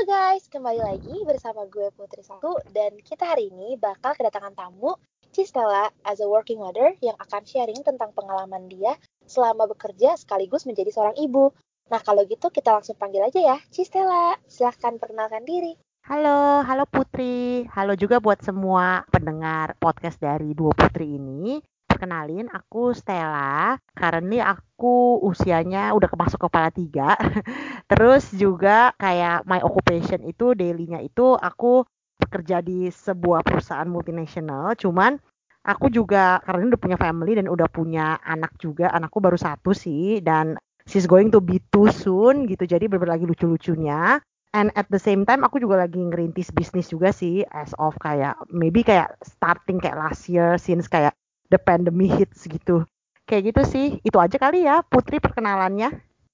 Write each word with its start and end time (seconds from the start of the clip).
Halo 0.00 0.16
guys, 0.32 0.48
kembali 0.48 0.80
lagi 0.80 1.12
bersama 1.28 1.68
gue 1.68 1.92
Putri 1.92 2.24
Satu 2.24 2.56
dan 2.72 2.96
kita 3.04 3.36
hari 3.36 3.52
ini 3.52 3.76
bakal 3.76 4.16
kedatangan 4.16 4.56
tamu 4.56 4.96
Cistella 5.28 5.92
as 6.08 6.24
a 6.24 6.28
working 6.32 6.56
mother 6.56 6.96
yang 7.04 7.12
akan 7.20 7.44
sharing 7.44 7.84
tentang 7.84 8.08
pengalaman 8.16 8.64
dia 8.64 8.96
selama 9.28 9.68
bekerja 9.68 10.16
sekaligus 10.16 10.64
menjadi 10.64 10.88
seorang 10.88 11.20
ibu. 11.20 11.52
Nah 11.92 12.00
kalau 12.00 12.24
gitu 12.24 12.48
kita 12.48 12.80
langsung 12.80 12.96
panggil 12.96 13.28
aja 13.28 13.44
ya, 13.44 13.56
Cistella. 13.68 14.40
Silahkan 14.48 14.96
perkenalkan 14.96 15.44
diri. 15.44 15.76
Halo, 16.08 16.64
halo 16.64 16.88
Putri. 16.88 17.68
Halo 17.68 17.92
juga 17.92 18.24
buat 18.24 18.40
semua 18.40 19.04
pendengar 19.12 19.76
podcast 19.76 20.16
dari 20.16 20.56
Dua 20.56 20.72
Putri 20.72 21.20
ini 21.20 21.60
kenalin 22.00 22.48
aku 22.48 22.96
Stella. 22.96 23.76
Karena 23.92 24.56
aku 24.56 25.20
usianya 25.20 25.92
udah 25.92 26.08
masuk 26.16 26.48
kepala 26.48 26.72
tiga. 26.72 27.12
Terus 27.92 28.32
juga 28.32 28.96
kayak 28.96 29.44
my 29.44 29.60
occupation 29.60 30.24
itu 30.24 30.56
dailynya 30.56 31.04
itu 31.04 31.36
aku 31.36 31.84
bekerja 32.16 32.64
di 32.64 32.88
sebuah 32.88 33.44
perusahaan 33.44 33.88
multinasional. 33.88 34.72
Cuman 34.80 35.20
aku 35.60 35.92
juga 35.92 36.40
karena 36.48 36.72
udah 36.72 36.80
punya 36.80 36.96
family 36.96 37.36
dan 37.36 37.46
udah 37.52 37.68
punya 37.68 38.16
anak 38.24 38.56
juga. 38.56 38.88
Anakku 38.88 39.20
baru 39.20 39.36
satu 39.36 39.76
sih 39.76 40.24
dan 40.24 40.56
she's 40.88 41.04
going 41.04 41.28
to 41.28 41.44
be 41.44 41.60
too 41.68 41.92
soon 41.92 42.48
gitu. 42.48 42.64
Jadi 42.64 42.88
bener 42.88 43.12
lagi 43.12 43.28
lucu-lucunya. 43.28 44.24
And 44.50 44.74
at 44.74 44.90
the 44.90 44.98
same 44.98 45.22
time 45.22 45.46
aku 45.46 45.62
juga 45.62 45.86
lagi 45.86 46.02
ngerintis 46.02 46.50
bisnis 46.50 46.90
juga 46.90 47.14
sih 47.14 47.46
as 47.54 47.70
of 47.78 47.94
kayak 48.02 48.34
maybe 48.50 48.82
kayak 48.82 49.14
starting 49.22 49.78
kayak 49.78 49.94
last 49.94 50.26
year 50.26 50.58
since 50.58 50.90
kayak 50.90 51.14
the 51.50 51.58
pandemic 51.58 52.14
hits 52.16 52.46
gitu. 52.46 52.86
Kayak 53.26 53.54
gitu 53.54 53.62
sih. 53.66 53.86
Itu 54.06 54.16
aja 54.22 54.38
kali 54.38 54.64
ya 54.64 54.80
Putri 54.86 55.18
perkenalannya. 55.20 55.90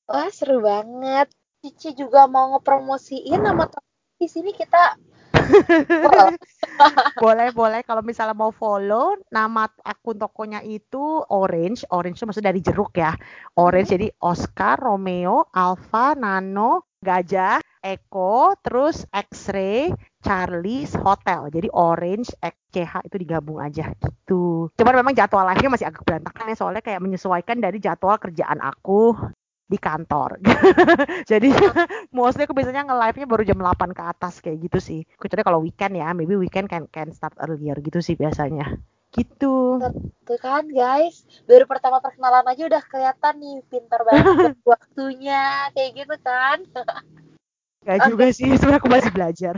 Wah, 0.07 0.31
seru 0.31 0.63
banget. 0.63 1.33
Cici 1.65 1.97
juga 1.99 2.31
mau 2.31 2.55
ngepromosiin 2.55 3.43
nama 3.43 3.67
di 4.17 4.29
sini 4.31 4.49
kita 4.57 4.97
boleh 7.23 7.51
boleh 7.53 7.81
kalau 7.85 8.01
misalnya 8.01 8.33
mau 8.33 8.49
follow 8.49 9.17
nama 9.29 9.69
akun 9.85 10.17
tokonya 10.17 10.65
itu 10.65 11.21
Orange 11.29 11.85
Orange 11.93 12.19
itu 12.21 12.27
maksudnya 12.27 12.51
dari 12.53 12.65
jeruk 12.65 12.97
ya 12.97 13.13
Orange 13.61 13.93
jadi 13.93 14.09
Oscar 14.25 14.81
Romeo 14.81 15.49
Alpha 15.53 16.17
Nano 16.17 16.89
Gajah 17.05 17.61
Eko 17.85 18.57
terus 18.65 19.05
X-ray 19.13 19.93
Charlie's 20.27 20.91
Hotel. 20.99 21.47
Jadi 21.55 21.71
Orange 21.71 22.35
XCH 22.43 23.07
itu 23.07 23.17
digabung 23.23 23.63
aja 23.63 23.95
gitu. 23.95 24.75
Cuman 24.75 24.95
memang 24.99 25.15
jadwal 25.15 25.47
live-nya 25.47 25.71
masih 25.71 25.87
agak 25.87 26.03
berantakan 26.03 26.51
ya 26.51 26.57
soalnya 26.59 26.83
kayak 26.83 26.99
menyesuaikan 26.99 27.63
dari 27.63 27.79
jadwal 27.79 28.19
kerjaan 28.19 28.59
aku 28.59 29.15
di 29.67 29.79
kantor. 29.79 30.43
Jadi 31.31 31.51
mostly 32.17 32.47
aku 32.47 32.55
biasanya 32.55 32.87
nge-live-nya 32.87 33.27
baru 33.27 33.43
jam 33.47 33.59
8 33.63 33.95
ke 33.95 34.03
atas 34.03 34.35
kayak 34.43 34.67
gitu 34.67 34.79
sih. 34.83 35.01
Kecuali 35.15 35.43
kalau 35.47 35.63
weekend 35.63 35.95
ya, 35.95 36.11
maybe 36.11 36.35
weekend 36.35 36.67
can 36.67 36.91
can 36.91 37.15
start 37.15 37.39
earlier 37.39 37.79
gitu 37.79 38.03
sih 38.03 38.19
biasanya. 38.19 38.79
Gitu. 39.15 39.79
Tuh 40.27 40.39
kan 40.43 40.67
guys, 40.67 41.23
baru 41.47 41.71
pertama 41.71 42.03
perkenalan 42.03 42.47
aja 42.51 42.63
udah 42.67 42.83
kelihatan 42.91 43.35
nih 43.39 43.57
pintar 43.71 44.03
banget 44.03 44.59
waktunya 44.75 45.71
kayak 45.75 45.91
gitu 46.03 46.17
kan. 46.23 46.59
Gak 47.87 48.03
okay. 48.03 48.11
juga 48.11 48.27
sih, 48.35 48.51
sebenarnya 48.59 48.81
aku 48.83 48.91
masih 48.91 49.13
belajar. 49.15 49.55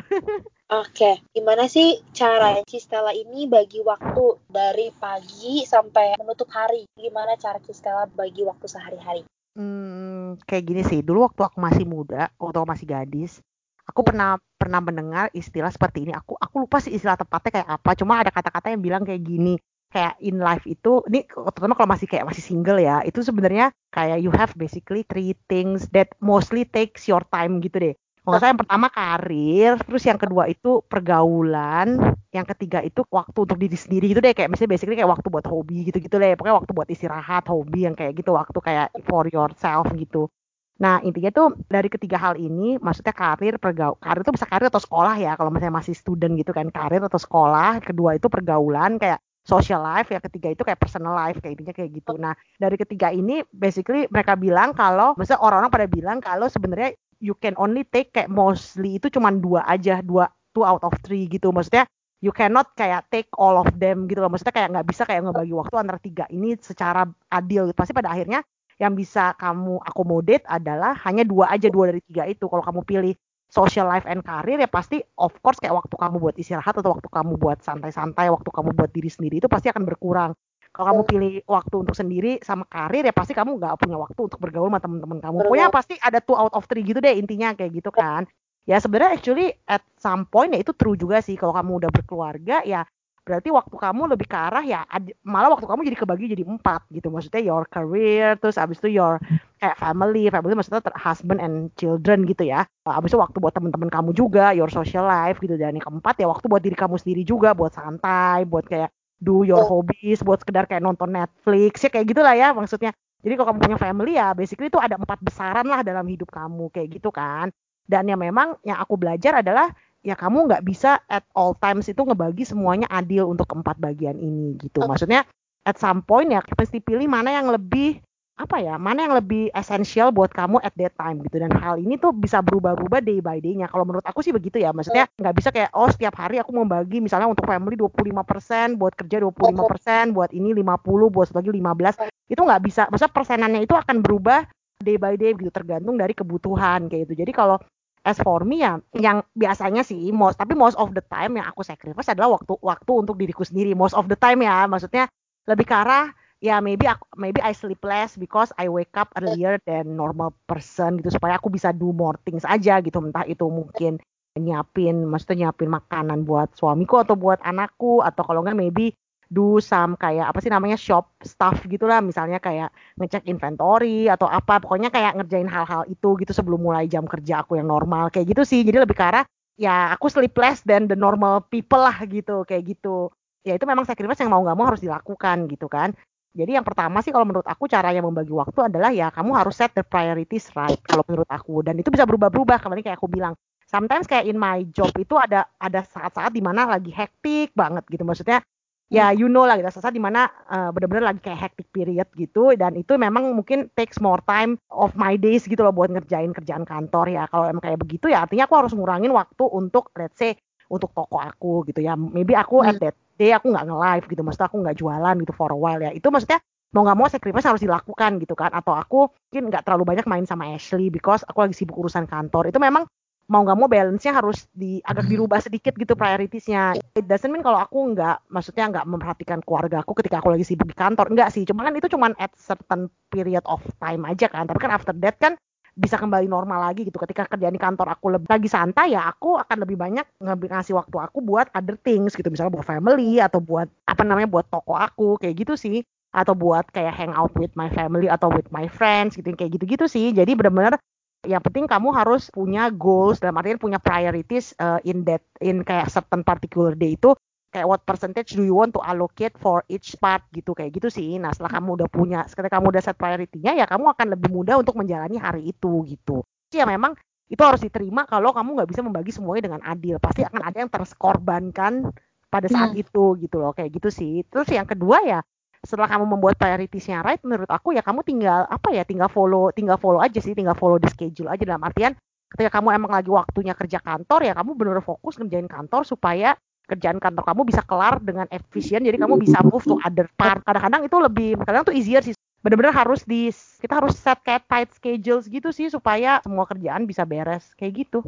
Oke, 0.69 1.24
gimana 1.33 1.64
sih 1.64 1.97
cara 2.12 2.61
Cistella 2.69 3.08
ini 3.16 3.48
bagi 3.48 3.80
waktu 3.80 4.36
dari 4.52 4.92
pagi 4.92 5.64
sampai 5.64 6.20
menutup 6.20 6.44
hari? 6.52 6.84
Gimana 6.92 7.41
cara 7.41 7.56
Cistella 7.64 8.05
bagi 8.05 8.44
waktu 8.44 8.69
sehari-hari? 8.69 9.24
Hmm, 9.56 10.36
kayak 10.44 10.64
gini 10.69 10.84
sih. 10.84 11.00
Dulu 11.00 11.24
waktu 11.24 11.41
aku 11.41 11.56
masih 11.56 11.89
muda, 11.89 12.28
waktu 12.36 12.56
aku 12.61 12.69
masih 12.69 12.84
gadis, 12.84 13.41
aku 13.89 14.05
pernah 14.05 14.36
pernah 14.61 14.84
mendengar 14.84 15.33
istilah 15.33 15.73
seperti 15.73 16.05
ini. 16.05 16.12
Aku 16.12 16.36
aku 16.36 16.68
lupa 16.68 16.84
sih 16.84 16.92
istilah 16.92 17.17
tepatnya 17.17 17.64
kayak 17.64 17.68
apa. 17.80 17.90
Cuma 17.96 18.20
ada 18.20 18.28
kata-kata 18.28 18.68
yang 18.68 18.84
bilang 18.84 19.08
kayak 19.08 19.24
gini. 19.24 19.57
Kayak 19.89 20.20
in 20.20 20.36
life 20.36 20.68
itu, 20.68 21.01
ini 21.08 21.24
terutama 21.33 21.80
kalau 21.80 21.96
masih 21.96 22.05
kayak 22.05 22.28
masih 22.28 22.45
single 22.45 22.77
ya, 22.77 23.01
itu 23.08 23.24
sebenarnya 23.24 23.73
kayak 23.89 24.20
you 24.20 24.28
have 24.28 24.52
basically 24.52 25.01
three 25.01 25.33
things 25.48 25.89
that 25.96 26.12
mostly 26.20 26.68
takes 26.68 27.08
your 27.08 27.24
time 27.33 27.57
gitu 27.64 27.80
deh 27.80 27.96
kalau 28.28 28.44
saya 28.44 28.52
yang 28.52 28.61
pertama 28.61 28.92
karir, 28.92 29.80
terus 29.89 30.05
yang 30.05 30.20
kedua 30.20 30.44
itu 30.52 30.84
pergaulan, 30.84 32.12
yang 32.28 32.44
ketiga 32.44 32.84
itu 32.84 33.00
waktu 33.08 33.39
untuk 33.40 33.56
diri 33.56 33.72
sendiri 33.72 34.12
gitu 34.12 34.20
deh, 34.20 34.36
kayak 34.36 34.52
misalnya 34.52 34.77
basically 34.77 35.00
kayak 35.00 35.08
waktu 35.08 35.33
buat 35.33 35.48
hobi 35.48 35.89
gitu-gitu 35.89 36.20
deh, 36.20 36.36
pokoknya 36.36 36.56
waktu 36.61 36.72
buat 36.77 36.89
istirahat, 36.92 37.48
hobi 37.48 37.89
yang 37.89 37.96
kayak 37.96 38.12
gitu, 38.20 38.36
waktu 38.36 38.61
kayak 38.61 38.92
for 39.08 39.24
yourself 39.33 39.89
gitu. 39.96 40.28
Nah 40.77 41.00
intinya 41.00 41.33
tuh 41.33 41.56
dari 41.72 41.89
ketiga 41.89 42.20
hal 42.20 42.36
ini, 42.36 42.77
maksudnya 42.77 43.16
karir, 43.16 43.56
pergaul, 43.56 43.96
karir 43.96 44.20
itu 44.20 44.33
bisa 44.36 44.45
karir 44.45 44.68
atau 44.68 44.83
sekolah 44.84 45.16
ya, 45.16 45.33
kalau 45.33 45.48
misalnya 45.48 45.80
masih 45.80 45.96
student 45.96 46.36
gitu 46.36 46.52
kan, 46.52 46.68
karir 46.68 47.00
atau 47.00 47.16
sekolah, 47.16 47.80
kedua 47.80 48.20
itu 48.20 48.28
pergaulan 48.28 49.00
kayak 49.00 49.24
social 49.40 49.80
life, 49.80 50.12
yang 50.12 50.20
ketiga 50.20 50.52
itu 50.52 50.68
kayak 50.68 50.77
personal 50.77 51.16
life, 51.16 51.40
kayak 51.40 51.56
intinya 51.56 51.72
kayak 51.72 51.96
gitu. 51.96 52.12
Nah 52.20 52.36
dari 52.60 52.77
ketiga 52.77 53.08
ini, 53.08 53.40
basically 53.56 54.05
mereka 54.12 54.36
bilang 54.36 54.77
kalau, 54.77 55.16
maksudnya 55.16 55.40
orang-orang 55.40 55.72
pada 55.72 55.86
bilang 55.89 56.20
kalau 56.20 56.52
sebenarnya 56.52 56.92
you 57.18 57.34
can 57.39 57.55
only 57.58 57.83
take 57.86 58.14
kayak 58.14 58.30
mostly 58.30 58.98
itu 58.98 59.11
cuma 59.11 59.30
dua 59.34 59.67
aja 59.67 60.01
dua 60.02 60.30
two 60.55 60.62
out 60.67 60.83
of 60.83 60.95
three 61.05 61.27
gitu. 61.30 61.51
Maksudnya 61.55 61.86
you 62.18 62.34
cannot 62.34 62.74
kayak 62.74 63.06
take 63.11 63.30
all 63.39 63.58
of 63.58 63.70
them 63.79 64.06
gitu 64.11 64.23
loh. 64.23 64.30
Maksudnya 64.30 64.55
kayak 64.55 64.68
nggak 64.74 64.86
bisa 64.86 65.02
kayak 65.06 65.23
ngebagi 65.27 65.55
waktu 65.55 65.74
antara 65.78 65.98
tiga 66.02 66.24
ini 66.30 66.57
secara 66.58 67.07
adil 67.30 67.70
pasti 67.74 67.92
pada 67.95 68.11
akhirnya 68.11 68.42
yang 68.78 68.95
bisa 68.95 69.34
kamu 69.34 69.83
accommodate 69.83 70.46
adalah 70.46 70.95
hanya 71.02 71.27
dua 71.27 71.51
aja 71.51 71.67
dua 71.67 71.90
dari 71.95 72.02
tiga 72.07 72.27
itu. 72.30 72.46
Kalau 72.46 72.62
kamu 72.62 72.80
pilih 72.86 73.14
social 73.48 73.89
life 73.89 74.05
and 74.05 74.20
career 74.20 74.61
ya 74.61 74.68
pasti 74.68 75.01
of 75.17 75.33
course 75.40 75.57
kayak 75.57 75.73
waktu 75.73 75.96
kamu 75.96 76.20
buat 76.20 76.36
istirahat 76.36 76.77
atau 76.77 76.92
waktu 76.95 77.08
kamu 77.08 77.40
buat 77.40 77.58
santai-santai 77.64 78.28
waktu 78.28 78.51
kamu 78.52 78.77
buat 78.77 78.92
diri 78.92 79.08
sendiri 79.08 79.40
itu 79.40 79.48
pasti 79.48 79.73
akan 79.73 79.89
berkurang 79.89 80.36
kalau 80.78 80.94
kamu 80.94 81.02
pilih 81.11 81.34
waktu 81.50 81.74
untuk 81.74 81.96
sendiri 81.98 82.39
sama 82.39 82.62
karir 82.70 83.02
ya 83.02 83.11
pasti 83.11 83.34
kamu 83.34 83.58
nggak 83.58 83.83
punya 83.83 83.98
waktu 83.98 84.20
untuk 84.30 84.39
bergaul 84.39 84.70
sama 84.70 84.78
teman-teman 84.78 85.18
kamu. 85.18 85.36
Pokoknya 85.50 85.74
pasti 85.74 85.98
ada 85.98 86.22
two 86.22 86.39
out 86.39 86.55
of 86.55 86.70
three 86.70 86.86
gitu 86.86 87.02
deh 87.02 87.18
intinya 87.18 87.50
kayak 87.50 87.83
gitu 87.83 87.90
kan. 87.90 88.30
Ya 88.62 88.78
sebenarnya 88.78 89.18
actually 89.18 89.58
at 89.66 89.83
some 89.98 90.22
point 90.30 90.55
ya 90.55 90.62
itu 90.62 90.70
true 90.78 90.94
juga 90.94 91.18
sih. 91.18 91.34
Kalau 91.34 91.50
kamu 91.50 91.83
udah 91.83 91.90
berkeluarga 91.90 92.62
ya 92.62 92.86
berarti 93.27 93.50
waktu 93.50 93.74
kamu 93.77 94.08
lebih 94.14 94.24
ke 94.24 94.39
arah 94.39 94.64
ya 94.64 94.86
malah 95.20 95.52
waktu 95.52 95.66
kamu 95.66 95.83
jadi 95.90 95.98
kebagi 95.98 96.24
jadi 96.39 96.44
empat 96.46 96.86
gitu. 96.95 97.10
Maksudnya 97.10 97.42
your 97.42 97.66
career 97.66 98.39
terus 98.39 98.55
abis 98.55 98.78
itu 98.78 99.02
your 99.02 99.18
kayak 99.58 99.83
family. 99.83 100.30
Family 100.30 100.55
maksudnya 100.55 100.78
husband 100.95 101.42
and 101.42 101.74
children 101.74 102.22
gitu 102.22 102.46
ya. 102.46 102.70
Abis 102.86 103.10
itu 103.10 103.18
waktu 103.18 103.42
buat 103.42 103.50
teman-teman 103.50 103.90
kamu 103.90 104.14
juga 104.14 104.55
your 104.55 104.70
social 104.70 105.10
life 105.10 105.42
gitu. 105.42 105.58
Dan 105.58 105.74
yang 105.74 105.83
keempat 105.83 106.22
ya 106.22 106.30
waktu 106.30 106.46
buat 106.46 106.62
diri 106.62 106.78
kamu 106.78 107.02
sendiri 107.02 107.27
juga 107.27 107.50
buat 107.50 107.74
santai 107.74 108.46
buat 108.46 108.62
kayak 108.62 108.95
do 109.18 109.42
your 109.42 109.62
oh. 109.62 109.68
hobbies 109.79 110.23
buat 110.23 110.42
sekedar 110.42 110.70
kayak 110.70 110.83
nonton 110.83 111.11
Netflix 111.11 111.83
ya 111.83 111.90
kayak 111.90 112.06
gitulah 112.14 112.34
ya 112.34 112.55
maksudnya. 112.55 112.95
Jadi 113.18 113.34
kalau 113.34 113.51
kamu 113.51 113.61
punya 113.67 113.79
family 113.79 114.12
ya 114.14 114.30
basically 114.30 114.70
itu 114.70 114.79
ada 114.79 114.95
empat 114.95 115.18
besaran 115.18 115.67
lah 115.67 115.83
dalam 115.83 116.06
hidup 116.06 116.30
kamu 116.30 116.70
kayak 116.70 116.98
gitu 116.98 117.11
kan. 117.11 117.51
Dan 117.89 118.07
yang 118.07 118.23
memang 118.23 118.61
yang 118.62 118.78
aku 118.78 118.95
belajar 118.95 119.42
adalah 119.42 119.74
ya 120.07 120.14
kamu 120.14 120.46
nggak 120.46 120.62
bisa 120.62 121.02
at 121.11 121.27
all 121.34 121.58
times 121.58 121.90
itu 121.90 121.98
ngebagi 121.98 122.46
semuanya 122.46 122.86
adil 122.86 123.27
untuk 123.27 123.51
keempat 123.51 123.77
bagian 123.83 124.17
ini 124.23 124.55
gitu. 124.62 124.86
Maksudnya 124.86 125.27
at 125.67 125.77
some 125.77 126.07
point 126.07 126.30
ya 126.30 126.40
pasti 126.55 126.78
pilih 126.78 127.11
mana 127.11 127.34
yang 127.34 127.51
lebih 127.51 127.98
apa 128.38 128.62
ya 128.62 128.79
mana 128.79 129.03
yang 129.03 129.19
lebih 129.19 129.50
esensial 129.50 130.15
buat 130.15 130.31
kamu 130.31 130.62
at 130.62 130.71
that 130.79 130.94
time 130.94 131.19
gitu. 131.26 131.43
Dan 131.43 131.50
hal 131.59 131.75
ini 131.82 131.99
tuh 131.99 132.15
bisa 132.15 132.38
berubah-ubah 132.38 133.03
day 133.03 133.19
by 133.19 133.43
day-nya. 133.43 133.67
Kalau 133.67 133.82
menurut 133.82 134.06
aku 134.06 134.23
sih 134.23 134.31
begitu 134.31 134.62
ya 134.62 134.71
maksudnya 134.71 135.11
nggak 135.19 135.35
bisa 135.35 135.50
kayak 135.50 135.75
oh 135.75 135.91
setiap 135.91 136.15
hari 136.15 136.38
aku 136.38 136.55
membagi 136.55 137.03
misalnya 137.03 137.26
untuk 137.26 137.44
family 137.50 137.75
25% 137.75 138.79
buat 138.79 138.94
kerja 138.94 139.19
25% 139.26 140.15
buat 140.15 140.31
ini 140.31 140.55
50 140.55 141.11
buat 141.11 141.29
lagi 141.35 141.50
15 141.50 142.31
itu 142.31 142.40
nggak 142.40 142.62
bisa 142.62 142.82
maksudnya 142.87 143.12
persenannya 143.12 143.61
itu 143.67 143.75
akan 143.75 143.96
berubah 144.06 144.46
day 144.79 144.94
by 144.94 145.19
day 145.19 145.34
gitu 145.34 145.50
tergantung 145.50 145.99
dari 145.99 146.14
kebutuhan 146.14 146.87
kayak 146.87 147.11
gitu. 147.11 147.26
Jadi 147.26 147.32
kalau 147.34 147.58
as 148.06 148.23
for 148.23 148.46
me 148.46 148.62
ya 148.62 148.79
yang 148.94 149.26
biasanya 149.34 149.82
sih 149.82 150.14
most 150.14 150.38
tapi 150.38 150.55
most 150.55 150.79
of 150.79 150.94
the 150.94 151.02
time 151.11 151.43
yang 151.43 151.50
aku 151.50 151.67
sacrifice 151.67 152.06
adalah 152.14 152.38
waktu 152.38 152.55
waktu 152.62 152.93
untuk 152.94 153.19
diriku 153.19 153.43
sendiri 153.43 153.75
most 153.75 153.99
of 153.99 154.06
the 154.06 154.14
time 154.14 154.46
ya. 154.46 154.70
Maksudnya 154.70 155.11
lebih 155.50 155.67
ke 155.67 155.75
arah 155.75 156.14
ya 156.38 156.62
maybe 156.62 156.87
aku, 156.87 157.02
maybe 157.19 157.43
I 157.43 157.50
sleep 157.50 157.82
less 157.82 158.14
because 158.14 158.55
I 158.55 158.70
wake 158.70 158.94
up 158.94 159.11
earlier 159.19 159.58
than 159.67 159.99
normal 159.99 160.35
person 160.46 161.02
gitu 161.02 161.19
supaya 161.19 161.38
aku 161.38 161.50
bisa 161.50 161.75
do 161.75 161.90
more 161.90 162.19
things 162.23 162.46
aja 162.46 162.79
gitu 162.79 163.02
entah 163.02 163.26
itu 163.26 163.46
mungkin 163.50 163.99
nyiapin 164.38 165.02
maksudnya 165.02 165.50
nyiapin 165.50 165.67
makanan 165.67 166.23
buat 166.23 166.55
suamiku 166.55 167.02
atau 167.02 167.19
buat 167.19 167.43
anakku 167.43 168.06
atau 168.06 168.23
kalau 168.23 168.46
enggak 168.46 168.55
maybe 168.55 168.94
do 169.29 169.61
some 169.61 169.93
kayak 170.00 170.32
apa 170.32 170.38
sih 170.40 170.49
namanya 170.49 170.79
shop 170.81 171.12
stuff 171.20 171.61
gitulah. 171.69 172.00
Misalnya 172.00 172.41
kayak 172.41 172.73
ngecek 172.96 173.29
inventory 173.29 174.08
atau 174.08 174.25
apa 174.25 174.62
pokoknya 174.62 174.88
kayak 174.88 175.20
ngerjain 175.20 175.50
hal-hal 175.50 175.84
itu 175.84 176.17
gitu 176.17 176.32
sebelum 176.32 176.64
mulai 176.64 176.88
jam 176.88 177.05
kerja 177.05 177.44
aku 177.44 177.61
yang 177.61 177.69
normal 177.69 178.08
kayak 178.08 178.32
gitu 178.32 178.43
sih. 178.49 178.64
Jadi 178.64 178.81
lebih 178.81 178.96
ke 178.96 179.05
arah 179.05 179.25
ya 179.58 179.93
aku 179.93 180.08
sleep 180.08 180.32
less 180.38 180.64
than 180.64 180.88
the 180.88 180.96
normal 180.96 181.44
people 181.44 181.82
lah 181.82 181.99
gitu 182.08 182.46
kayak 182.49 182.79
gitu. 182.79 183.12
Ya 183.44 183.56
itu 183.56 183.69
memang 183.69 183.84
sacrifice 183.84 184.25
yang 184.25 184.32
mau 184.32 184.41
nggak 184.41 184.56
mau 184.56 184.67
harus 184.69 184.81
dilakukan 184.81 185.44
gitu 185.52 185.69
kan 185.69 185.93
jadi 186.36 186.60
yang 186.60 186.66
pertama 186.66 187.00
sih 187.00 187.08
kalau 187.08 187.25
menurut 187.25 187.46
aku 187.48 187.64
caranya 187.66 188.04
membagi 188.04 188.30
waktu 188.30 188.69
adalah 188.69 188.92
ya 188.92 189.08
kamu 189.08 189.32
harus 189.32 189.56
set 189.56 189.72
the 189.72 189.82
priorities 189.82 190.52
right 190.52 190.78
kalau 190.84 191.02
menurut 191.08 191.28
aku. 191.28 191.64
Dan 191.64 191.80
itu 191.80 191.88
bisa 191.88 192.04
berubah-berubah 192.04 192.60
kemarin 192.60 192.84
kayak 192.84 192.98
aku 193.00 193.08
bilang. 193.08 193.34
Sometimes 193.69 194.08
kayak 194.08 194.25
in 194.25 194.40
my 194.40 194.64
job 194.72 194.88
itu 194.96 195.12
ada 195.20 195.44
ada 195.60 195.84
saat-saat 195.84 196.32
di 196.32 196.40
mana 196.40 196.64
lagi 196.64 196.88
hektik 196.88 197.52
banget 197.52 197.84
gitu. 197.88 198.04
Maksudnya 198.04 198.40
ya 198.88 199.12
you 199.12 199.28
know 199.28 199.44
lah 199.44 199.60
gitu 199.60 199.69
saat 199.69 199.92
di 199.92 200.00
mana 200.00 200.25
uh, 200.48 200.72
bener-bener 200.72 201.04
lagi 201.12 201.20
kayak 201.20 201.48
hectic 201.48 201.69
period 201.69 202.08
gitu. 202.16 202.56
Dan 202.56 202.81
itu 202.81 202.96
memang 202.96 203.32
mungkin 203.36 203.69
takes 203.76 204.00
more 204.00 204.20
time 204.24 204.56
of 204.72 204.96
my 204.96 205.20
days 205.20 205.44
gitu 205.44 205.60
loh 205.60 205.72
buat 205.72 205.92
ngerjain 205.92 206.32
kerjaan 206.32 206.64
kantor 206.64 207.12
ya. 207.12 207.24
Kalau 207.28 207.48
emang 207.48 207.60
kayak 207.60 207.81
begitu 207.81 208.08
ya 208.08 208.24
artinya 208.24 208.48
aku 208.48 208.56
harus 208.56 208.72
ngurangin 208.72 209.12
waktu 209.12 209.44
untuk 209.48 209.92
let's 209.96 210.16
say 210.16 210.32
untuk 210.72 210.92
toko 210.96 211.20
aku 211.20 211.69
gitu 211.69 211.84
ya. 211.84 211.92
Maybe 211.96 212.36
aku 212.36 212.64
hmm. 212.64 212.69
at 212.72 212.76
that 212.81 212.96
day 213.19 213.35
aku 213.35 213.50
nggak 213.50 213.67
nge-live 213.67 214.05
gitu 214.09 214.23
maksudnya 214.23 214.49
aku 214.49 214.56
nggak 214.62 214.76
jualan 214.79 215.15
gitu 215.20 215.32
for 215.35 215.50
a 215.50 215.59
while 215.59 215.82
ya 215.82 215.91
itu 215.91 216.06
maksudnya 216.09 216.38
mau 216.73 216.85
nggak 216.85 216.99
mau 217.00 217.09
sacrifice 217.11 217.49
harus 217.49 217.62
dilakukan 217.65 218.23
gitu 218.23 218.38
kan 218.38 218.53
atau 218.55 218.76
aku 218.76 219.11
mungkin 219.11 219.44
nggak 219.50 219.67
terlalu 219.67 219.85
banyak 219.88 220.06
main 220.06 220.25
sama 220.29 220.53
Ashley 220.53 220.93
because 220.93 221.25
aku 221.26 221.49
lagi 221.49 221.56
sibuk 221.56 221.76
urusan 221.76 222.06
kantor 222.06 222.53
itu 222.53 222.61
memang 222.61 222.87
mau 223.29 223.44
nggak 223.44 223.59
mau 223.61 223.69
balance-nya 223.69 224.17
harus 224.17 224.49
di 224.56 224.81
agak 224.81 225.05
hmm. 225.05 225.12
dirubah 225.12 225.41
sedikit 225.44 225.76
gitu 225.76 225.93
prioritasnya. 225.93 226.81
It 226.97 227.05
doesn't 227.05 227.29
mean 227.29 227.44
kalau 227.44 227.61
aku 227.61 227.93
nggak, 227.93 228.25
maksudnya 228.32 228.73
nggak 228.73 228.87
memperhatikan 228.88 229.44
keluarga 229.44 229.85
aku 229.85 229.93
ketika 230.00 230.25
aku 230.25 230.32
lagi 230.32 230.49
sibuk 230.49 230.65
di 230.65 230.73
kantor. 230.73 231.12
Enggak 231.12 231.37
sih, 231.37 231.44
cuma 231.44 231.69
kan 231.69 231.76
itu 231.76 231.93
cuma 231.93 232.17
at 232.17 232.32
certain 232.41 232.88
period 233.12 233.44
of 233.44 233.61
time 233.85 234.09
aja 234.09 234.32
kan. 234.32 234.49
Tapi 234.49 234.59
kan 234.59 234.73
after 234.73 234.97
that 234.97 235.20
kan 235.20 235.37
bisa 235.78 235.94
kembali 235.94 236.26
normal 236.26 236.58
lagi 236.66 236.82
gitu. 236.82 236.98
Ketika 236.98 237.30
kerjaan 237.30 237.54
di 237.54 237.62
kantor 237.62 237.94
aku 237.94 238.10
lebih 238.10 238.26
lagi 238.26 238.50
santai 238.50 238.98
ya 238.98 239.06
aku 239.06 239.38
akan 239.38 239.56
lebih 239.62 239.78
banyak 239.78 240.02
ngasih 240.19 240.75
waktu 240.75 240.96
aku 240.98 241.22
buat 241.22 241.46
other 241.54 241.78
things 241.78 242.19
gitu. 242.19 242.26
Misalnya 242.28 242.58
buat 242.58 242.66
family 242.66 243.22
atau 243.22 243.38
buat 243.38 243.70
apa 243.86 244.02
namanya 244.02 244.26
buat 244.26 244.50
toko 244.50 244.75
aku 244.75 245.22
kayak 245.22 245.46
gitu 245.46 245.54
sih 245.54 245.86
atau 246.10 246.34
buat 246.34 246.66
kayak 246.75 246.92
hang 246.98 247.14
out 247.14 247.30
with 247.38 247.54
my 247.54 247.70
family 247.70 248.10
atau 248.10 248.26
with 248.26 248.50
my 248.50 248.66
friends 248.66 249.14
gitu 249.14 249.30
kayak 249.38 249.54
gitu-gitu 249.54 249.86
sih. 249.86 250.10
Jadi 250.10 250.34
benar-benar 250.34 250.82
yang 251.26 251.42
penting 251.42 251.66
kamu 251.66 251.90
harus 251.94 252.31
punya 252.31 252.70
goals 252.70 253.19
dalam 253.19 253.38
artian 253.38 253.58
punya 253.58 253.82
priorities 253.82 254.54
uh, 254.62 254.78
in 254.86 255.02
that 255.02 255.22
in 255.42 255.66
kayak 255.66 255.90
certain 255.90 256.22
particular 256.22 256.74
day 256.78 256.94
itu 256.94 257.14
kayak 257.48 257.66
what 257.66 257.82
percentage 257.84 258.36
do 258.36 258.44
you 258.44 258.52
want 258.52 258.76
to 258.76 258.80
allocate 258.84 259.32
for 259.40 259.64
each 259.72 259.96
part 259.96 260.20
gitu 260.36 260.52
kayak 260.52 260.76
gitu 260.76 260.92
sih. 260.92 261.16
Nah 261.16 261.32
setelah 261.32 261.60
kamu 261.60 261.80
udah 261.80 261.88
punya, 261.88 262.20
setelah 262.28 262.52
kamu 262.52 262.76
udah 262.76 262.82
set 262.84 262.96
priority-nya 263.00 263.56
ya 263.56 263.64
kamu 263.64 263.92
akan 263.96 264.06
lebih 264.12 264.28
mudah 264.28 264.60
untuk 264.60 264.76
menjalani 264.76 265.16
hari 265.16 265.48
itu 265.48 265.84
gitu. 265.88 266.20
Ya 266.52 266.68
memang 266.68 266.96
itu 267.28 267.40
harus 267.44 267.60
diterima 267.60 268.08
kalau 268.08 268.32
kamu 268.32 268.56
nggak 268.56 268.68
bisa 268.68 268.80
membagi 268.84 269.10
semuanya 269.12 269.52
dengan 269.52 269.60
adil. 269.64 269.96
Pasti 270.00 270.24
akan 270.24 270.40
ada 270.44 270.56
yang 270.60 270.70
terkorbankan 270.72 271.88
pada 272.28 272.46
saat 272.48 272.76
hmm. 272.76 272.82
itu 272.84 273.04
gitu 273.24 273.36
loh 273.40 273.56
kayak 273.56 273.72
gitu 273.80 273.88
sih. 273.88 274.24
Terus 274.28 274.48
yang 274.52 274.68
kedua 274.68 275.00
ya 275.04 275.20
setelah 275.64 275.90
kamu 275.90 276.06
membuat 276.06 276.38
prioritiesnya 276.38 277.02
right 277.02 277.18
menurut 277.26 277.50
aku 277.50 277.74
ya 277.74 277.82
kamu 277.82 278.06
tinggal 278.06 278.46
apa 278.46 278.70
ya 278.70 278.86
tinggal 278.86 279.10
follow 279.10 279.50
tinggal 279.50 279.74
follow 279.74 279.98
aja 279.98 280.22
sih 280.22 280.30
tinggal 280.30 280.54
follow 280.54 280.78
di 280.78 280.86
schedule 280.86 281.26
aja 281.26 281.42
dalam 281.42 281.58
artian 281.66 281.98
ketika 282.30 282.60
kamu 282.60 282.78
emang 282.78 282.92
lagi 282.94 283.10
waktunya 283.10 283.58
kerja 283.58 283.82
kantor 283.82 284.20
ya 284.22 284.32
kamu 284.38 284.54
benar 284.54 284.78
fokus 284.84 285.18
ngerjain 285.18 285.50
kantor 285.50 285.82
supaya 285.82 286.38
kerjaan 286.69 287.00
kantor 287.00 287.25
kamu 287.25 287.43
bisa 287.49 287.65
kelar 287.65 287.97
dengan 288.05 288.29
efisien 288.29 288.85
jadi 288.85 289.00
kamu 289.00 289.17
bisa 289.17 289.41
move 289.41 289.65
to 289.65 289.81
other 289.81 290.06
part 290.20 290.44
kadang-kadang 290.44 290.85
itu 290.85 290.97
lebih 291.00 291.31
kadang 291.43 291.65
tuh 291.65 291.73
easier 291.73 292.05
sih 292.05 292.12
benar-benar 292.44 292.76
harus 292.76 293.03
di 293.09 293.32
kita 293.32 293.81
harus 293.81 293.97
set 293.97 294.20
kayak 294.23 294.44
tight 294.47 294.70
schedules 294.76 295.26
gitu 295.26 295.49
sih 295.50 295.73
supaya 295.73 296.20
semua 296.23 296.44
kerjaan 296.44 296.85
bisa 296.85 297.03
beres 297.09 297.50
kayak 297.56 297.88
gitu 297.88 298.05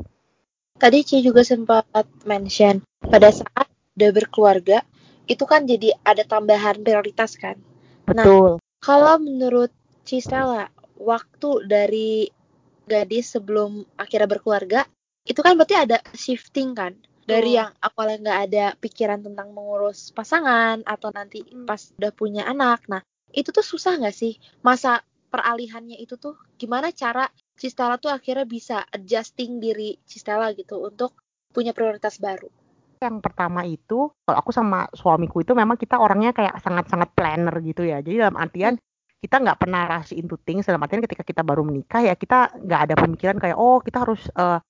tadi 0.77 1.03
Ci 1.03 1.25
juga 1.25 1.41
sempat 1.43 1.89
mention 2.29 2.85
pada 3.01 3.33
saat 3.33 3.67
udah 3.99 4.11
berkeluarga 4.15 4.85
itu 5.31 5.47
kan 5.47 5.63
jadi 5.63 5.95
ada 6.03 6.27
tambahan 6.27 6.83
prioritas 6.83 7.39
kan. 7.39 7.55
Nah, 8.11 8.27
Betul. 8.27 8.51
Nah, 8.59 8.83
kalau 8.83 9.23
menurut 9.23 9.71
Cistela, 10.03 10.67
waktu 10.99 11.71
dari 11.71 12.27
gadis 12.91 13.39
sebelum 13.39 13.87
akhirnya 13.95 14.27
berkeluarga, 14.27 14.83
itu 15.23 15.39
kan 15.39 15.55
berarti 15.55 15.79
ada 15.79 16.03
shifting 16.11 16.75
kan? 16.75 16.99
Dari 17.31 17.53
yang 17.55 17.71
awalnya 17.79 18.19
nggak 18.19 18.41
ada 18.51 18.65
pikiran 18.79 19.21
tentang 19.23 19.55
mengurus 19.55 20.11
pasangan 20.11 20.83
atau 20.83 21.15
nanti 21.15 21.47
hmm. 21.47 21.67
pas 21.69 21.81
udah 21.95 22.13
punya 22.13 22.43
anak. 22.47 22.83
Nah, 22.91 23.01
itu 23.31 23.55
tuh 23.55 23.63
susah 23.63 24.03
nggak 24.03 24.17
sih? 24.17 24.37
Masa 24.67 25.07
peralihannya 25.31 25.97
itu 26.03 26.19
tuh 26.19 26.35
gimana 26.59 26.91
cara 26.91 27.31
Cistela 27.55 28.01
tuh 28.01 28.11
akhirnya 28.11 28.49
bisa 28.49 28.83
adjusting 28.91 29.61
diri 29.63 30.01
Cistela 30.09 30.51
gitu 30.57 30.81
untuk 30.81 31.15
punya 31.55 31.71
prioritas 31.77 32.19
baru? 32.19 32.49
yang 33.01 33.25
pertama 33.25 33.65
itu 33.65 34.13
kalau 34.13 34.37
aku 34.37 34.53
sama 34.53 34.85
suamiku 34.93 35.41
itu 35.41 35.57
memang 35.57 35.81
kita 35.81 35.97
orangnya 35.97 36.37
kayak 36.37 36.61
sangat-sangat 36.61 37.17
planner 37.17 37.57
gitu 37.65 37.89
ya. 37.89 38.05
Jadi 38.05 38.21
dalam 38.21 38.37
artian 38.37 38.77
hmm. 38.77 39.25
kita 39.25 39.41
nggak 39.41 39.57
pernah 39.57 39.83
rush 39.89 40.13
into 40.13 40.37
things 40.45 40.69
dalam 40.69 40.85
artian 40.85 41.01
ketika 41.01 41.25
kita 41.25 41.41
baru 41.41 41.65
menikah 41.65 42.05
ya 42.05 42.13
kita 42.13 42.61
nggak 42.61 42.81
ada 42.85 42.95
pemikiran 43.01 43.37
kayak 43.41 43.57
oh 43.57 43.81
kita 43.81 44.05
harus 44.05 44.29
uh, 44.37 44.61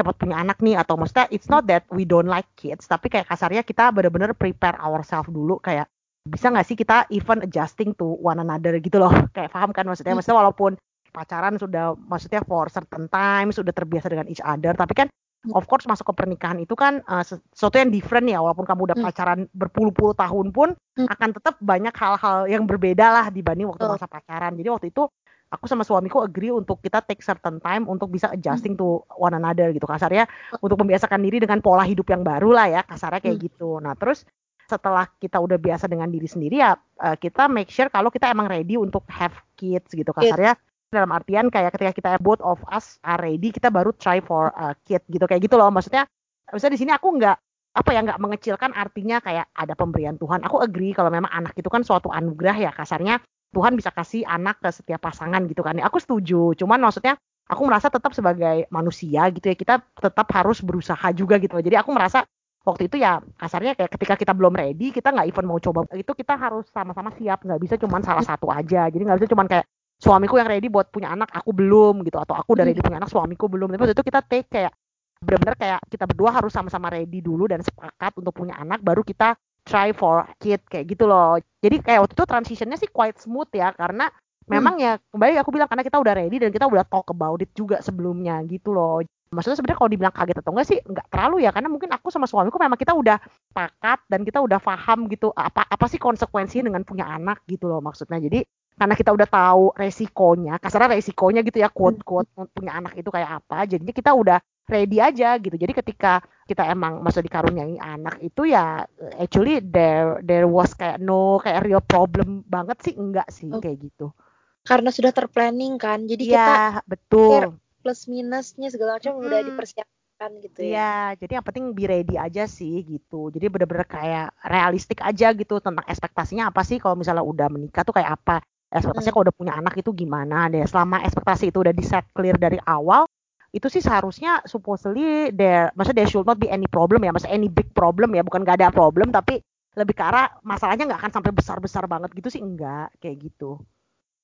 cepat 0.00 0.16
punya 0.16 0.40
anak 0.40 0.58
nih 0.64 0.80
atau 0.80 0.96
maksudnya 0.96 1.28
it's 1.28 1.52
not 1.52 1.68
that 1.68 1.84
we 1.92 2.08
don't 2.08 2.28
like 2.28 2.48
kids 2.56 2.88
tapi 2.88 3.12
kayak 3.12 3.28
kasarnya 3.28 3.60
kita 3.60 3.92
benar-benar 3.92 4.32
prepare 4.32 4.80
ourselves 4.80 5.28
dulu 5.28 5.60
kayak 5.60 5.86
bisa 6.24 6.48
nggak 6.48 6.66
sih 6.66 6.76
kita 6.76 7.08
even 7.12 7.44
adjusting 7.44 7.92
to 7.96 8.16
one 8.20 8.40
another 8.40 8.76
gitu 8.80 8.96
loh 8.96 9.12
kayak 9.36 9.52
paham 9.52 9.70
kan 9.76 9.84
maksudnya 9.84 10.16
hmm. 10.16 10.24
maksudnya 10.24 10.38
walaupun 10.40 10.72
pacaran 11.10 11.60
sudah 11.60 11.92
maksudnya 11.96 12.40
for 12.48 12.70
certain 12.72 13.06
time 13.12 13.52
sudah 13.52 13.74
terbiasa 13.74 14.08
dengan 14.08 14.26
each 14.30 14.42
other 14.44 14.72
tapi 14.72 14.94
kan 14.94 15.08
Hmm. 15.40 15.56
of 15.56 15.64
course 15.64 15.88
masuk 15.88 16.12
ke 16.12 16.14
pernikahan 16.20 16.60
itu 16.60 16.76
kan 16.76 17.00
uh, 17.08 17.24
sesuatu 17.24 17.80
yang 17.80 17.88
different 17.88 18.28
ya 18.28 18.44
walaupun 18.44 18.68
kamu 18.68 18.92
udah 18.92 18.96
hmm. 19.00 19.06
pacaran 19.08 19.40
berpuluh-puluh 19.56 20.12
tahun 20.12 20.52
pun 20.52 20.76
hmm. 20.76 21.08
akan 21.08 21.28
tetap 21.32 21.56
banyak 21.64 21.96
hal-hal 21.96 22.44
yang 22.44 22.68
berbeda 22.68 23.08
lah 23.08 23.26
dibanding 23.32 23.64
waktu 23.64 23.88
masa 23.88 24.04
pacaran 24.04 24.52
jadi 24.60 24.68
waktu 24.68 24.92
itu 24.92 25.08
aku 25.50 25.66
sama 25.66 25.82
suamiku 25.82 26.22
agree 26.22 26.54
untuk 26.54 26.78
kita 26.78 27.02
take 27.02 27.20
certain 27.20 27.58
time 27.58 27.90
untuk 27.90 28.06
bisa 28.08 28.30
adjusting 28.30 28.78
to 28.78 29.02
one 29.18 29.34
another 29.34 29.74
gitu. 29.74 29.84
Kasarnya 29.84 30.30
untuk 30.62 30.78
membiasakan 30.78 31.18
diri 31.20 31.42
dengan 31.42 31.58
pola 31.58 31.82
hidup 31.82 32.06
yang 32.06 32.22
baru 32.22 32.54
lah 32.54 32.66
ya 32.70 32.80
kasarnya 32.86 33.20
kayak 33.20 33.38
gitu. 33.50 33.82
Nah 33.82 33.98
terus 33.98 34.22
setelah 34.70 35.10
kita 35.18 35.42
udah 35.42 35.58
biasa 35.58 35.90
dengan 35.90 36.06
diri 36.06 36.30
sendiri 36.30 36.62
ya 36.62 36.78
uh, 36.78 37.18
kita 37.18 37.50
make 37.50 37.74
sure 37.74 37.90
kalau 37.90 38.06
kita 38.06 38.30
emang 38.30 38.46
ready 38.46 38.78
untuk 38.78 39.02
have 39.10 39.34
kids 39.58 39.90
gitu. 39.90 40.14
Kasarnya 40.14 40.54
dalam 40.90 41.10
artian 41.10 41.50
kayak 41.50 41.74
ketika 41.74 41.92
kita 41.94 42.10
both 42.22 42.42
of 42.42 42.62
us 42.70 42.98
are 43.02 43.18
ready 43.18 43.50
kita 43.50 43.70
baru 43.70 43.90
try 43.98 44.22
for 44.22 44.54
a 44.54 44.78
kid 44.86 45.02
gitu. 45.10 45.26
Kayak 45.26 45.50
gitu 45.50 45.58
loh. 45.58 45.74
Maksudnya 45.74 46.06
maksudnya 46.46 46.74
di 46.78 46.80
sini 46.86 46.92
aku 46.94 47.10
nggak 47.18 47.36
apa 47.70 47.90
ya 47.94 48.02
nggak 48.02 48.18
mengecilkan 48.22 48.70
artinya 48.74 49.18
kayak 49.18 49.50
ada 49.50 49.74
pemberian 49.74 50.14
Tuhan. 50.14 50.46
Aku 50.46 50.62
agree 50.62 50.94
kalau 50.94 51.10
memang 51.10 51.30
anak 51.34 51.58
itu 51.58 51.66
kan 51.66 51.82
suatu 51.82 52.10
anugerah 52.14 52.54
ya 52.54 52.70
kasarnya 52.70 53.18
Tuhan 53.50 53.74
bisa 53.74 53.90
kasih 53.90 54.22
anak 54.26 54.62
ke 54.62 54.70
setiap 54.70 55.02
pasangan 55.02 55.42
gitu 55.50 55.60
kan. 55.66 55.74
Ya 55.74 55.90
aku 55.90 55.98
setuju. 55.98 56.54
Cuman 56.54 56.78
maksudnya 56.78 57.18
aku 57.50 57.62
merasa 57.66 57.90
tetap 57.90 58.14
sebagai 58.14 58.70
manusia 58.70 59.26
gitu 59.34 59.50
ya 59.50 59.56
kita 59.58 59.74
tetap 59.82 60.26
harus 60.30 60.62
berusaha 60.62 61.10
juga 61.10 61.36
gitu. 61.42 61.58
Jadi 61.58 61.74
aku 61.74 61.90
merasa 61.90 62.22
waktu 62.62 62.86
itu 62.86 63.00
ya 63.00 63.18
kasarnya 63.40 63.74
kayak 63.74 63.90
ketika 63.98 64.14
kita 64.20 64.32
belum 64.36 64.52
ready 64.54 64.92
kita 64.94 65.10
nggak 65.10 65.32
even 65.32 65.48
mau 65.48 65.58
coba 65.58 65.88
itu 65.96 66.12
kita 66.14 66.38
harus 66.38 66.70
sama-sama 66.70 67.10
siap. 67.18 67.42
Nggak 67.42 67.60
bisa 67.60 67.74
cuman 67.78 68.00
salah 68.06 68.22
satu 68.22 68.46
aja. 68.54 68.86
Jadi 68.86 69.02
nggak 69.02 69.18
bisa 69.18 69.30
cuman 69.34 69.46
kayak 69.50 69.66
suamiku 69.98 70.38
yang 70.38 70.48
ready 70.48 70.70
buat 70.70 70.88
punya 70.94 71.10
anak 71.10 71.34
aku 71.34 71.50
belum 71.50 72.06
gitu. 72.06 72.22
Atau 72.22 72.38
aku 72.38 72.54
udah 72.54 72.64
ready 72.70 72.78
punya 72.78 73.02
anak 73.02 73.10
suamiku 73.10 73.50
belum. 73.50 73.74
Tapi 73.74 73.82
waktu 73.82 73.94
itu 73.98 74.06
kita 74.06 74.20
take 74.22 74.46
kayak 74.46 74.72
benar-benar 75.20 75.58
kayak 75.58 75.80
kita 75.90 76.08
berdua 76.08 76.32
harus 76.32 76.48
sama-sama 76.54 76.88
ready 76.88 77.20
dulu 77.20 77.44
dan 77.44 77.60
sepakat 77.60 78.16
untuk 78.16 78.32
punya 78.32 78.56
anak 78.56 78.80
baru 78.80 79.04
kita 79.04 79.36
try 79.66 79.90
for 79.94 80.26
kid 80.40 80.60
kayak 80.68 80.90
gitu 80.90 81.08
loh 81.08 81.38
jadi 81.60 81.80
kayak 81.80 82.00
waktu 82.06 82.14
itu 82.16 82.24
transitionnya 82.26 82.78
sih 82.80 82.90
quite 82.90 83.16
smooth 83.20 83.50
ya 83.52 83.72
karena 83.76 84.08
memang 84.50 84.74
hmm. 84.76 84.84
ya 84.84 84.92
kembali 85.12 85.32
aku 85.38 85.50
bilang 85.54 85.68
karena 85.70 85.84
kita 85.86 85.98
udah 86.02 86.14
ready 86.16 86.36
dan 86.42 86.50
kita 86.50 86.66
udah 86.66 86.84
talk 86.88 87.06
about 87.12 87.38
it 87.38 87.50
juga 87.54 87.78
sebelumnya 87.84 88.42
gitu 88.48 88.74
loh 88.74 89.04
maksudnya 89.30 89.62
sebenarnya 89.62 89.78
kalau 89.78 89.90
dibilang 89.94 90.14
kaget 90.14 90.36
atau 90.42 90.50
enggak 90.50 90.66
sih 90.66 90.78
enggak 90.82 91.06
terlalu 91.06 91.36
ya 91.46 91.50
karena 91.54 91.68
mungkin 91.70 91.90
aku 91.94 92.10
sama 92.10 92.26
suamiku 92.26 92.58
memang 92.58 92.74
kita 92.74 92.90
udah 92.90 93.16
pakat 93.54 94.02
dan 94.10 94.26
kita 94.26 94.42
udah 94.42 94.58
paham 94.58 95.06
gitu 95.06 95.30
apa 95.30 95.62
apa 95.70 95.86
sih 95.86 96.02
konsekuensinya 96.02 96.66
dengan 96.66 96.82
punya 96.82 97.06
anak 97.06 97.46
gitu 97.46 97.70
loh 97.70 97.78
maksudnya 97.78 98.18
jadi 98.18 98.42
karena 98.80 98.96
kita 98.96 99.12
udah 99.12 99.28
tahu 99.28 99.76
resikonya, 99.76 100.56
kasarnya 100.56 100.96
resikonya 100.96 101.44
gitu 101.44 101.60
ya, 101.60 101.68
quote-quote 101.68 102.32
hmm. 102.32 102.48
punya 102.48 102.72
anak 102.80 102.96
itu 102.96 103.12
kayak 103.12 103.44
apa, 103.44 103.68
jadinya 103.68 103.92
kita 103.92 104.16
udah 104.16 104.40
ready 104.70 105.02
aja 105.02 105.36
gitu. 105.42 105.58
Jadi 105.58 105.72
ketika 105.74 106.22
kita 106.46 106.66
emang 106.70 107.02
masuk 107.02 107.26
dikaruniai 107.26 107.78
anak 107.78 108.22
itu 108.22 108.50
ya 108.50 108.86
actually 109.18 109.58
there 109.62 110.22
there 110.22 110.46
was 110.46 110.74
kayak 110.74 111.02
no 111.02 111.38
kayak 111.42 111.66
real 111.66 111.82
problem 111.82 112.46
banget 112.46 112.78
sih 112.82 112.94
enggak 112.94 113.26
sih 113.28 113.50
oh. 113.50 113.58
kayak 113.58 113.82
gitu. 113.82 114.14
Karena 114.62 114.94
sudah 114.94 115.10
terplanning 115.10 115.76
kan. 115.76 116.06
Jadi 116.06 116.30
ya, 116.30 116.38
kita 116.38 116.58
betul. 116.86 117.58
Plus 117.80 118.00
minusnya 118.06 118.68
segala 118.68 119.00
macam 119.00 119.16
hmm. 119.18 119.24
udah 119.24 119.40
dipersiapkan 119.40 120.30
gitu 120.44 120.58
ya. 120.62 120.68
Iya, 120.68 120.94
jadi 121.24 121.32
yang 121.40 121.44
penting 121.48 121.64
be 121.72 121.84
ready 121.88 122.16
aja 122.20 122.44
sih 122.44 122.84
gitu. 122.84 123.32
Jadi 123.32 123.48
bener-bener 123.48 123.88
kayak 123.88 124.36
realistik 124.44 125.00
aja 125.00 125.32
gitu 125.32 125.58
tentang 125.64 125.84
ekspektasinya 125.88 126.52
apa 126.52 126.60
sih 126.60 126.76
kalau 126.76 126.94
misalnya 126.94 127.24
udah 127.24 127.48
menikah 127.48 127.82
tuh 127.82 127.96
kayak 127.96 128.20
apa 128.20 128.44
ekspektasinya 128.70 129.10
hmm. 129.10 129.16
kalau 129.18 129.26
udah 129.26 129.36
punya 129.36 129.54
anak 129.58 129.74
itu 129.82 129.90
gimana 129.90 130.46
deh 130.46 130.62
selama 130.62 131.02
ekspektasi 131.02 131.50
itu 131.50 131.58
udah 131.58 131.74
di 131.74 131.82
set 131.82 132.06
clear 132.14 132.38
dari 132.38 132.56
awal 132.62 133.02
itu 133.50 133.66
sih 133.66 133.82
seharusnya 133.82 134.46
supposedly 134.46 135.34
there 135.34 135.74
maksudnya 135.74 136.06
there 136.06 136.10
should 136.10 136.26
not 136.26 136.38
be 136.38 136.46
any 136.46 136.70
problem 136.70 137.02
ya 137.02 137.10
maksudnya 137.10 137.34
any 137.34 137.50
big 137.50 137.70
problem 137.74 138.14
ya 138.14 138.22
bukan 138.22 138.46
gak 138.46 138.62
ada 138.62 138.70
problem 138.70 139.10
tapi 139.10 139.42
lebih 139.74 139.94
ke 139.94 140.02
arah 140.02 140.34
masalahnya 140.42 140.86
nggak 140.90 141.00
akan 141.06 141.12
sampai 141.14 141.30
besar-besar 141.30 141.86
banget 141.86 142.10
gitu 142.10 142.26
sih 142.26 142.42
enggak 142.42 142.90
kayak 142.98 143.30
gitu. 143.30 143.62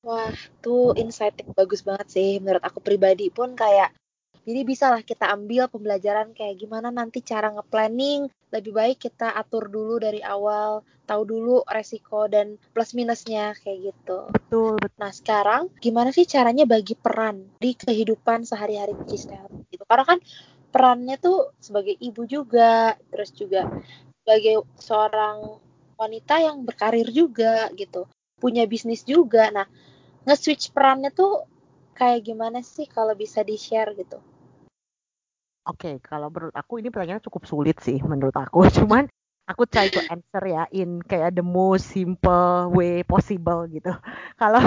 Wah 0.02 0.35
tuh 0.59 0.95
insight 0.99 1.38
yang 1.38 1.54
bagus 1.54 1.87
banget 1.87 2.11
sih 2.11 2.42
menurut 2.42 2.62
aku 2.62 2.83
pribadi 2.83 3.30
pun 3.30 3.54
kayak 3.54 3.95
Jadi 4.46 4.62
bisalah 4.62 5.02
kita 5.02 5.26
ambil 5.34 5.66
pembelajaran 5.66 6.30
kayak 6.30 6.62
gimana 6.62 6.94
nanti 6.94 7.18
cara 7.18 7.50
nge-planning. 7.50 8.30
Lebih 8.54 8.72
baik 8.78 8.98
kita 9.10 9.34
atur 9.34 9.66
dulu 9.66 9.98
dari 9.98 10.22
awal, 10.22 10.86
tahu 11.02 11.22
dulu 11.26 11.66
resiko 11.66 12.30
dan 12.30 12.54
plus 12.70 12.94
minusnya 12.94 13.58
kayak 13.58 13.90
gitu. 13.90 14.30
Betul, 14.30 14.78
betul. 14.78 14.98
Nah 15.02 15.10
sekarang 15.10 15.66
gimana 15.82 16.14
sih 16.14 16.30
caranya 16.30 16.62
bagi 16.62 16.94
peran 16.94 17.42
di 17.58 17.74
kehidupan 17.74 18.46
sehari-hari 18.46 18.94
Gisel 19.10 19.50
gitu? 19.74 19.82
Karena 19.82 20.06
kan 20.14 20.18
perannya 20.70 21.18
tuh 21.18 21.50
sebagai 21.58 21.98
ibu 21.98 22.22
juga, 22.30 22.94
terus 23.10 23.34
juga 23.34 23.66
sebagai 24.22 24.62
seorang 24.78 25.58
wanita 25.98 26.38
yang 26.38 26.62
berkarir 26.62 27.10
juga 27.10 27.66
gitu, 27.74 28.06
punya 28.38 28.62
bisnis 28.70 29.02
juga. 29.02 29.50
Nah 29.50 29.66
nge-switch 30.22 30.70
perannya 30.70 31.10
tuh 31.10 31.50
kayak 31.98 32.30
gimana 32.30 32.62
sih 32.62 32.86
kalau 32.86 33.18
bisa 33.18 33.42
di-share 33.42 33.90
gitu? 33.98 34.22
Oke, 35.66 35.99
kalau 35.99 36.30
menurut 36.30 36.54
aku 36.54 36.78
ini 36.78 36.94
pertanyaannya 36.94 37.26
cukup 37.26 37.42
sulit 37.44 37.76
sih 37.82 37.99
menurut 37.99 38.35
aku. 38.38 38.62
Cuman 38.78 39.11
aku 39.46 39.66
try 39.66 39.90
to 39.90 39.99
answer 40.11 40.42
ya 40.42 40.66
in 40.70 41.02
kayak 41.02 41.35
the 41.35 41.42
most 41.42 41.90
simple 41.90 42.70
way 42.70 43.02
possible 43.02 43.66
gitu. 43.70 43.90
Kalau 44.42 44.61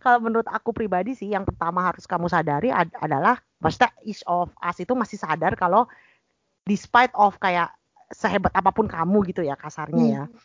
kalau 0.00 0.18
menurut 0.18 0.48
aku 0.48 0.72
pribadi 0.74 1.12
sih 1.16 1.30
yang 1.30 1.44
pertama 1.46 1.84
harus 1.84 2.08
kamu 2.08 2.26
sadari 2.26 2.72
ad 2.72 2.90
adalah 2.98 3.38
maksudnya 3.62 3.92
each 4.02 4.24
of 4.26 4.50
us 4.58 4.76
itu 4.82 4.92
masih 4.98 5.14
sadar 5.14 5.54
kalau 5.54 5.86
despite 6.66 7.14
of 7.14 7.38
kayak 7.38 7.70
sehebat 8.10 8.50
apa 8.50 8.74
pun 8.74 8.90
kamu 8.90 9.24
gitu 9.30 9.46
ya 9.46 9.54
kasarnya 9.56 10.04
ya. 10.04 10.24
Hmm. 10.26 10.36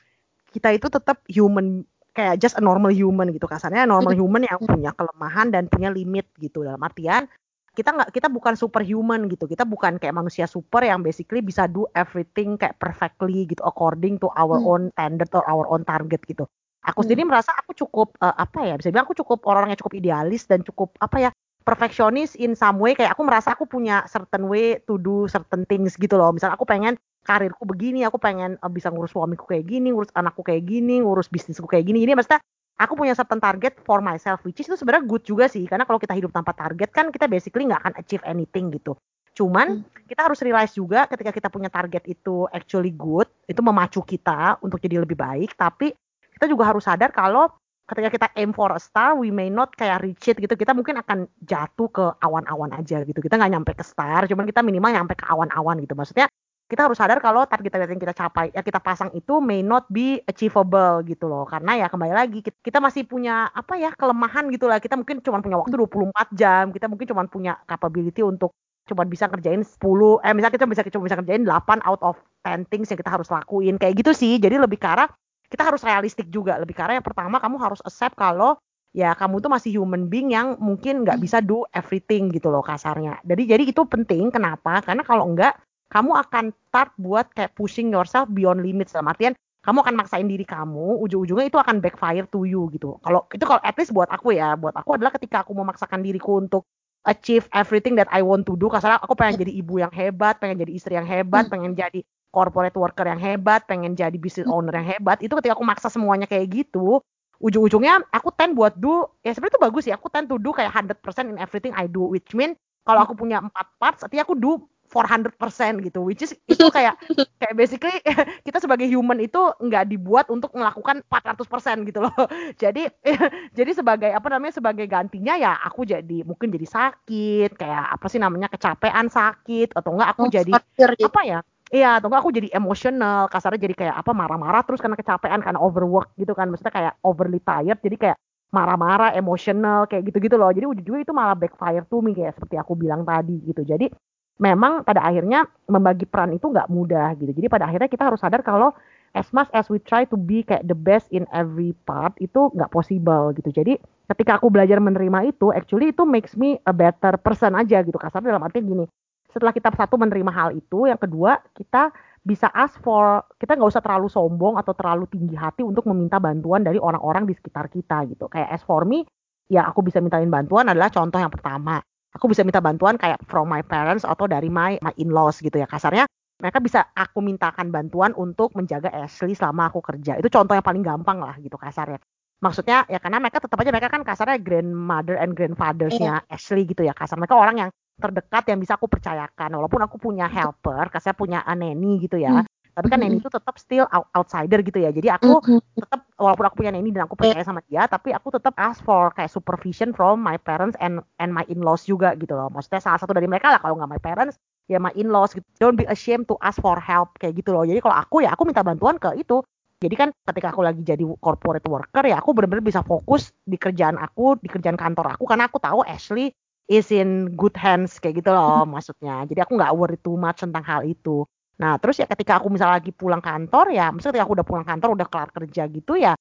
Kita 0.54 0.70
itu 0.72 0.88
tetap 0.88 1.26
human 1.26 1.84
kayak 2.14 2.38
just 2.38 2.58
a 2.58 2.64
normal 2.64 2.90
human 2.94 3.30
gitu 3.34 3.50
kasarnya 3.50 3.86
normal 3.86 4.14
hmm. 4.14 4.22
human 4.22 4.44
yang 4.46 4.60
punya 4.62 4.92
kelemahan 4.94 5.54
dan 5.54 5.70
punya 5.70 5.90
limit 5.94 6.26
gitu 6.38 6.66
dalam 6.66 6.82
artian 6.82 7.30
kita 7.78 7.94
nggak 7.94 8.10
kita 8.10 8.28
bukan 8.34 8.58
superhuman 8.58 9.30
gitu. 9.30 9.46
Kita 9.46 9.62
bukan 9.62 10.02
kayak 10.02 10.18
manusia 10.18 10.50
super 10.50 10.82
yang 10.82 11.06
basically 11.06 11.46
bisa 11.46 11.70
do 11.70 11.86
everything 11.94 12.58
kayak 12.58 12.74
perfectly 12.82 13.46
gitu 13.46 13.62
according 13.62 14.18
to 14.18 14.34
our 14.34 14.58
hmm. 14.58 14.66
own 14.66 14.82
standard 14.98 15.30
or 15.38 15.46
our 15.46 15.70
own 15.70 15.86
target 15.86 16.18
gitu. 16.26 16.50
Aku 16.90 17.06
hmm. 17.06 17.06
sendiri 17.06 17.24
merasa 17.30 17.54
aku 17.54 17.78
cukup 17.78 18.18
uh, 18.18 18.34
apa 18.34 18.66
ya 18.66 18.76
bisa 18.82 18.90
bilang 18.90 19.06
aku 19.06 19.14
cukup 19.22 19.46
orang 19.46 19.70
yang 19.70 19.78
cukup 19.78 19.94
idealis 19.94 20.50
dan 20.50 20.66
cukup 20.66 20.98
apa 20.98 21.30
ya 21.30 21.32
perfeksionis 21.62 22.34
in 22.34 22.58
some 22.58 22.82
way. 22.82 22.98
Kayak 22.98 23.14
aku 23.14 23.22
merasa 23.22 23.54
aku 23.54 23.70
punya 23.70 24.02
certain 24.10 24.50
way 24.50 24.82
to 24.90 24.98
do 24.98 25.30
certain 25.30 25.62
things 25.70 25.94
gitu 26.02 26.18
loh. 26.18 26.34
Misalnya 26.34 26.58
aku 26.58 26.66
pengen 26.66 26.98
karirku 27.22 27.70
begini 27.70 28.02
aku 28.10 28.18
pengen 28.18 28.58
uh, 28.58 28.72
bisa 28.74 28.90
ngurus 28.90 29.14
suamiku 29.14 29.46
kayak 29.54 29.70
gini 29.70 29.94
ngurus 29.94 30.10
anakku 30.18 30.42
kayak 30.42 30.66
gini 30.66 31.06
ngurus 31.06 31.30
bisnisku 31.30 31.70
kayak 31.70 31.86
gini. 31.86 32.02
Ini 32.10 32.18
maksudnya 32.18 32.42
aku 32.78 32.94
punya 32.94 33.18
certain 33.18 33.42
target 33.42 33.82
for 33.82 34.00
myself 34.00 34.42
which 34.46 34.62
is 34.62 34.70
itu 34.70 34.78
sebenarnya 34.78 35.06
good 35.10 35.26
juga 35.26 35.50
sih. 35.50 35.66
Karena 35.66 35.84
kalau 35.84 35.98
kita 35.98 36.14
hidup 36.14 36.32
tanpa 36.32 36.54
target 36.54 36.90
kan 36.94 37.10
kita 37.10 37.26
basically 37.26 37.66
nggak 37.66 37.82
akan 37.84 37.94
achieve 37.98 38.24
anything 38.24 38.70
gitu. 38.70 38.94
Cuman 39.38 39.82
hmm. 39.82 40.06
kita 40.10 40.26
harus 40.26 40.40
realize 40.42 40.74
juga 40.74 41.06
ketika 41.10 41.30
kita 41.34 41.48
punya 41.50 41.70
target 41.70 42.06
itu 42.10 42.46
actually 42.50 42.94
good 42.94 43.30
itu 43.46 43.62
memacu 43.62 44.02
kita 44.06 44.62
untuk 44.62 44.82
jadi 44.82 45.02
lebih 45.02 45.18
baik. 45.18 45.58
Tapi 45.58 45.94
kita 46.38 46.46
juga 46.46 46.70
harus 46.70 46.86
sadar 46.86 47.10
kalau 47.10 47.50
ketika 47.88 48.10
kita 48.12 48.28
aim 48.36 48.52
for 48.52 48.70
a 48.76 48.82
star 48.82 49.16
we 49.16 49.32
may 49.32 49.48
not 49.48 49.74
kayak 49.74 50.06
reach 50.06 50.30
it 50.30 50.38
gitu. 50.38 50.54
Kita 50.54 50.78
mungkin 50.78 51.02
akan 51.02 51.26
jatuh 51.46 51.90
ke 51.90 52.06
awan-awan 52.22 52.74
aja 52.78 53.02
gitu. 53.02 53.18
Kita 53.18 53.38
nggak 53.38 53.52
nyampe 53.58 53.72
ke 53.74 53.84
star 53.86 54.30
cuman 54.30 54.46
kita 54.46 54.62
minimal 54.62 54.94
nyampe 54.94 55.14
ke 55.18 55.26
awan-awan 55.26 55.82
gitu. 55.82 55.94
Maksudnya 55.94 56.30
kita 56.68 56.84
harus 56.84 57.00
sadar 57.00 57.24
kalau 57.24 57.48
target 57.48 57.72
target 57.72 57.96
yang 57.96 58.02
kita 58.04 58.12
capai 58.12 58.52
ya 58.52 58.60
kita 58.60 58.84
pasang 58.84 59.08
itu 59.16 59.40
may 59.40 59.64
not 59.64 59.88
be 59.88 60.20
achievable 60.28 61.00
gitu 61.08 61.32
loh. 61.32 61.48
Karena 61.48 61.80
ya 61.80 61.88
kembali 61.88 62.12
lagi 62.12 62.44
kita 62.44 62.84
masih 62.84 63.08
punya 63.08 63.48
apa 63.56 63.80
ya 63.80 63.96
kelemahan 63.96 64.52
gitu 64.52 64.68
lah. 64.68 64.84
Kita 64.84 65.00
mungkin 65.00 65.24
cuma 65.24 65.40
punya 65.40 65.56
waktu 65.56 65.80
24 65.80 66.36
jam 66.36 66.64
kita 66.76 66.92
mungkin 66.92 67.08
cuma 67.08 67.24
punya 67.32 67.56
capability 67.64 68.20
untuk 68.20 68.52
cuma 68.88 69.04
bisa 69.08 69.28
kerjain 69.32 69.64
10 69.64 69.80
eh 70.24 70.32
misalnya 70.36 70.56
kita 70.56 70.68
bisa 70.68 70.82
cuma 70.92 71.04
bisa 71.08 71.20
kerjain 71.20 71.44
8 71.44 71.88
out 71.88 72.02
of 72.04 72.16
10 72.44 72.68
things 72.68 72.92
yang 72.92 73.00
kita 73.00 73.16
harus 73.16 73.32
lakuin. 73.32 73.80
Kayak 73.80 74.04
gitu 74.04 74.12
sih. 74.12 74.36
Jadi 74.36 74.60
lebih 74.60 74.76
ke 74.76 74.88
arah 74.92 75.08
kita 75.48 75.64
harus 75.64 75.80
realistik 75.88 76.28
juga. 76.28 76.60
Lebih 76.60 76.76
ke 76.76 76.84
arah 76.84 77.00
yang 77.00 77.08
pertama 77.08 77.40
kamu 77.40 77.56
harus 77.64 77.80
accept 77.88 78.20
kalau 78.20 78.60
ya 78.92 79.16
kamu 79.16 79.40
tuh 79.40 79.52
masih 79.52 79.72
human 79.80 80.12
being 80.12 80.36
yang 80.36 80.60
mungkin 80.60 81.08
nggak 81.08 81.16
hmm. 81.16 81.24
bisa 81.24 81.40
do 81.40 81.64
everything 81.72 82.28
gitu 82.28 82.52
loh 82.52 82.60
kasarnya. 82.60 83.24
Jadi 83.24 83.44
jadi 83.48 83.64
itu 83.64 83.88
penting. 83.88 84.36
Kenapa? 84.36 84.84
Karena 84.84 85.08
kalau 85.08 85.32
enggak 85.32 85.56
kamu 85.88 86.12
akan 86.16 86.46
start 86.68 86.92
buat 87.00 87.32
kayak 87.34 87.56
pushing 87.56 87.92
yourself 87.92 88.28
beyond 88.32 88.64
limits 88.64 88.96
dalam 88.96 89.08
artian 89.12 89.34
kamu 89.68 89.84
akan 89.84 89.96
maksain 90.00 90.28
diri 90.32 90.48
kamu 90.48 91.04
ujung-ujungnya 91.04 91.52
itu 91.52 91.60
akan 91.60 91.84
backfire 91.84 92.24
to 92.32 92.48
you 92.48 92.72
gitu. 92.72 92.96
Kalau 93.04 93.28
itu 93.36 93.44
kalau 93.44 93.60
at 93.60 93.76
least 93.76 93.92
buat 93.92 94.08
aku 94.08 94.32
ya 94.32 94.56
buat 94.56 94.72
aku 94.72 94.96
adalah 94.96 95.12
ketika 95.12 95.44
aku 95.44 95.52
memaksakan 95.52 96.00
diriku 96.00 96.40
untuk 96.40 96.64
achieve 97.04 97.52
everything 97.52 98.00
that 98.00 98.08
I 98.08 98.24
want 98.24 98.48
to 98.48 98.56
do 98.56 98.72
karena 98.72 98.96
aku 98.96 99.12
pengen 99.20 99.44
jadi 99.44 99.52
ibu 99.52 99.84
yang 99.84 99.92
hebat 99.92 100.40
pengen 100.40 100.64
jadi 100.64 100.72
istri 100.72 100.96
yang 100.96 101.04
hebat 101.04 101.48
hmm. 101.48 101.52
pengen 101.52 101.72
jadi 101.76 102.00
corporate 102.32 102.80
worker 102.80 103.12
yang 103.12 103.20
hebat 103.20 103.68
pengen 103.68 103.92
jadi 103.92 104.16
business 104.16 104.48
owner 104.48 104.72
yang 104.72 104.88
hebat. 104.88 105.20
Itu 105.20 105.36
ketika 105.36 105.60
aku 105.60 105.68
maksa 105.68 105.92
semuanya 105.92 106.32
kayak 106.32 106.48
gitu 106.48 107.04
ujung-ujungnya 107.38 108.02
aku 108.10 108.34
tend 108.34 108.58
buat 108.58 108.74
do 108.78 109.06
ya 109.22 109.30
sebenarnya 109.34 109.54
itu 109.54 109.62
bagus 109.62 109.84
sih 109.86 109.94
aku 109.94 110.10
tend 110.10 110.26
to 110.26 110.42
do 110.42 110.50
kayak 110.54 110.74
100% 110.74 111.30
in 111.30 111.38
everything 111.38 111.74
I 111.78 111.86
do 111.86 112.10
which 112.10 112.34
mean 112.34 112.58
kalau 112.82 113.06
aku 113.06 113.14
punya 113.14 113.44
empat 113.44 113.68
parts 113.78 114.02
artinya 114.02 114.26
aku 114.26 114.36
do 114.38 114.66
400% 114.88 115.84
gitu 115.84 116.00
which 116.04 116.24
is 116.24 116.32
itu 116.48 116.66
kayak 116.72 116.96
kayak 117.38 117.56
basically 117.56 117.94
kita 118.48 118.58
sebagai 118.64 118.88
human 118.88 119.20
itu 119.20 119.40
nggak 119.60 119.92
dibuat 119.92 120.32
untuk 120.32 120.56
melakukan 120.56 121.04
400% 121.12 121.88
gitu 121.88 122.00
loh 122.08 122.16
jadi 122.64 122.88
jadi 123.58 123.72
sebagai 123.76 124.12
apa 124.16 124.28
namanya 124.32 124.58
sebagai 124.58 124.88
gantinya 124.88 125.36
ya 125.36 125.60
aku 125.60 125.84
jadi 125.84 126.24
mungkin 126.24 126.50
jadi 126.50 126.68
sakit 126.68 127.60
kayak 127.60 127.86
apa 128.00 128.06
sih 128.08 128.20
namanya 128.20 128.48
kecapean 128.48 129.12
sakit 129.12 129.76
atau 129.76 129.92
enggak 129.94 130.10
aku 130.16 130.24
oh, 130.26 130.32
jadi 130.32 130.52
gitu. 130.56 131.08
apa 131.08 131.24
ya 131.28 131.42
Iya, 131.68 132.00
atau 132.00 132.08
enggak 132.08 132.24
aku 132.24 132.32
jadi 132.32 132.48
emotional, 132.56 133.28
kasarnya 133.28 133.60
jadi 133.60 133.76
kayak 133.76 133.96
apa 134.00 134.16
marah-marah 134.16 134.64
terus 134.64 134.80
karena 134.80 134.96
kecapean, 134.96 135.44
karena 135.44 135.60
overwork 135.60 136.16
gitu 136.16 136.32
kan, 136.32 136.48
maksudnya 136.48 136.72
kayak 136.72 136.94
overly 137.04 137.44
tired, 137.44 137.76
jadi 137.84 137.96
kayak 138.00 138.18
marah-marah, 138.56 139.12
emotional, 139.20 139.84
kayak 139.92 140.08
gitu-gitu 140.08 140.40
loh. 140.40 140.48
Jadi 140.56 140.64
ujung-ujungnya 140.64 141.04
itu 141.04 141.12
malah 141.12 141.36
backfire 141.36 141.84
to 141.84 142.00
me 142.00 142.16
kayak 142.16 142.40
seperti 142.40 142.56
aku 142.56 142.74
bilang 142.80 143.04
tadi 143.04 143.36
gitu. 143.44 143.68
Jadi 143.68 143.92
memang 144.38 144.86
pada 144.86 145.02
akhirnya 145.02 145.50
membagi 145.66 146.06
peran 146.06 146.34
itu 146.34 146.50
nggak 146.50 146.70
mudah 146.70 147.18
gitu. 147.18 147.32
Jadi 147.34 147.48
pada 147.50 147.70
akhirnya 147.70 147.90
kita 147.90 148.04
harus 148.08 148.22
sadar 148.22 148.46
kalau 148.46 148.74
as 149.18 149.30
much 149.34 149.50
as 149.54 149.66
we 149.68 149.82
try 149.82 150.06
to 150.06 150.14
be 150.14 150.46
kayak 150.46 150.66
the 150.70 150.78
best 150.78 151.10
in 151.10 151.26
every 151.34 151.74
part 151.90 152.14
itu 152.22 152.54
nggak 152.54 152.70
possible 152.70 153.34
gitu. 153.34 153.50
Jadi 153.50 153.82
ketika 154.14 154.38
aku 154.38 154.54
belajar 154.54 154.78
menerima 154.78 155.34
itu, 155.34 155.50
actually 155.50 155.90
itu 155.92 156.06
makes 156.06 156.38
me 156.38 156.62
a 156.70 156.74
better 156.74 157.18
person 157.18 157.58
aja 157.58 157.82
gitu. 157.82 157.98
Kasarnya 157.98 158.38
dalam 158.38 158.46
arti 158.46 158.62
gini, 158.62 158.86
setelah 159.34 159.52
kita 159.52 159.74
satu 159.74 159.98
menerima 159.98 160.32
hal 160.32 160.50
itu, 160.54 160.86
yang 160.86 161.02
kedua 161.02 161.42
kita 161.58 161.90
bisa 162.22 162.52
ask 162.52 162.78
for, 162.84 163.24
kita 163.42 163.58
nggak 163.58 163.72
usah 163.72 163.82
terlalu 163.82 164.12
sombong 164.12 164.60
atau 164.60 164.76
terlalu 164.76 165.08
tinggi 165.10 165.34
hati 165.34 165.64
untuk 165.64 165.88
meminta 165.90 166.20
bantuan 166.20 166.62
dari 166.62 166.78
orang-orang 166.78 167.26
di 167.26 167.34
sekitar 167.34 167.72
kita 167.72 168.06
gitu. 168.12 168.30
Kayak 168.30 168.54
as 168.54 168.62
for 168.68 168.84
me, 168.84 169.08
ya 169.50 169.66
aku 169.66 169.82
bisa 169.82 170.04
mintain 170.04 170.28
bantuan 170.28 170.68
adalah 170.68 170.92
contoh 170.92 171.18
yang 171.18 171.32
pertama 171.32 171.80
aku 172.18 172.34
bisa 172.34 172.42
minta 172.42 172.58
bantuan 172.60 172.98
kayak 172.98 173.22
from 173.30 173.48
my 173.48 173.62
parents 173.62 174.04
atau 174.04 174.26
dari 174.26 174.50
my 174.50 174.82
my 174.82 174.94
in-laws 174.98 175.40
gitu 175.40 175.62
ya. 175.62 175.70
Kasarnya 175.70 176.10
mereka 176.38 176.58
bisa 176.62 176.90
aku 176.94 177.22
mintakan 177.22 177.70
bantuan 177.70 178.14
untuk 178.18 178.54
menjaga 178.54 178.90
Ashley 178.90 179.38
selama 179.38 179.70
aku 179.70 179.82
kerja. 179.82 180.18
Itu 180.18 180.30
contoh 180.34 180.54
yang 180.58 180.66
paling 180.66 180.84
gampang 180.86 181.22
lah 181.22 181.38
gitu 181.38 181.58
kasarnya. 181.58 182.02
Maksudnya 182.38 182.86
ya 182.86 183.02
karena 183.02 183.18
mereka 183.18 183.42
tetap 183.42 183.58
aja 183.58 183.70
mereka 183.74 183.90
kan 183.90 184.02
kasarnya 184.06 184.38
grandmother 184.42 185.18
and 185.18 185.34
grandfathersnya 185.34 186.22
yeah. 186.22 186.34
Ashley 186.34 186.66
gitu 186.66 186.86
ya. 186.86 186.94
Kasar 186.98 187.18
mereka 187.18 187.38
orang 187.38 187.56
yang 187.66 187.70
terdekat 187.98 188.46
yang 188.50 188.62
bisa 188.62 188.78
aku 188.78 188.86
percayakan. 188.86 189.58
Walaupun 189.58 189.82
aku 189.86 189.98
punya 189.98 190.30
helper 190.30 190.94
kasarnya 190.94 191.18
punya 191.18 191.40
nanny 191.46 192.02
gitu 192.02 192.18
ya. 192.18 192.42
Hmm 192.42 192.57
tapi 192.78 192.94
kan 192.94 193.02
Neni 193.02 193.18
itu 193.18 193.26
tetap 193.26 193.58
still 193.58 193.90
outsider 193.90 194.62
gitu 194.62 194.78
ya. 194.78 194.94
Jadi 194.94 195.10
aku 195.10 195.42
tetap 195.74 196.06
walaupun 196.14 196.46
aku 196.46 196.56
punya 196.62 196.70
Neni 196.70 196.94
dan 196.94 197.10
aku 197.10 197.18
percaya 197.18 197.42
sama 197.42 197.66
dia 197.66 197.90
tapi 197.90 198.14
aku 198.14 198.30
tetap 198.30 198.54
ask 198.54 198.86
for 198.86 199.10
kayak 199.18 199.34
supervision 199.34 199.98
from 199.98 200.22
my 200.22 200.38
parents 200.38 200.78
and 200.78 201.02
and 201.18 201.34
my 201.34 201.42
in-laws 201.50 201.90
juga 201.90 202.14
gitu 202.22 202.38
loh. 202.38 202.54
Maksudnya 202.54 202.78
salah 202.78 203.02
satu 203.02 203.18
dari 203.18 203.26
mereka 203.26 203.50
lah 203.50 203.58
kalau 203.58 203.82
nggak 203.82 203.98
my 203.98 204.02
parents 204.06 204.38
ya 204.70 204.78
my 204.78 204.94
in-laws 204.94 205.34
gitu. 205.34 205.42
Don't 205.58 205.74
be 205.74 205.90
ashamed 205.90 206.30
to 206.30 206.38
ask 206.46 206.62
for 206.62 206.78
help 206.78 207.18
kayak 207.18 207.42
gitu 207.42 207.50
loh. 207.50 207.66
Jadi 207.66 207.82
kalau 207.82 207.98
aku 207.98 208.22
ya 208.22 208.38
aku 208.38 208.46
minta 208.46 208.62
bantuan 208.62 209.02
ke 209.02 209.10
itu. 209.18 209.42
Jadi 209.82 209.94
kan 209.98 210.10
ketika 210.30 210.54
aku 210.54 210.62
lagi 210.62 210.82
jadi 210.86 211.02
corporate 211.18 211.66
worker 211.66 212.06
ya 212.06 212.22
aku 212.22 212.38
benar-benar 212.38 212.62
bisa 212.62 212.86
fokus 212.86 213.34
di 213.42 213.58
kerjaan 213.58 213.98
aku 213.98 214.38
di 214.38 214.50
kerjaan 214.54 214.78
kantor 214.78 215.18
aku 215.18 215.26
karena 215.26 215.50
aku 215.50 215.58
tahu 215.58 215.82
Ashley 215.82 216.30
is 216.70 216.94
in 216.94 217.34
good 217.34 217.58
hands 217.58 217.98
kayak 217.98 218.22
gitu 218.22 218.30
loh 218.30 218.70
maksudnya. 218.70 219.26
Jadi 219.26 219.42
aku 219.42 219.58
nggak 219.58 219.74
worry 219.74 219.98
too 219.98 220.14
much 220.14 220.46
tentang 220.46 220.62
hal 220.62 220.86
itu 220.86 221.26
Nah, 221.58 221.82
terus 221.82 221.98
ya 221.98 222.06
ketika 222.06 222.38
aku 222.38 222.54
misalnya 222.54 222.78
lagi 222.78 222.94
pulang 222.94 223.22
kantor 223.22 223.74
ya, 223.74 223.90
maksudnya 223.90 224.22
ketika 224.22 224.26
aku 224.30 224.36
udah 224.38 224.48
pulang 224.48 224.66
kantor, 224.66 224.90
udah 224.94 225.08
kelar 225.10 225.30
kerja 225.34 225.64
gitu 225.66 225.94
ya, 225.98 226.14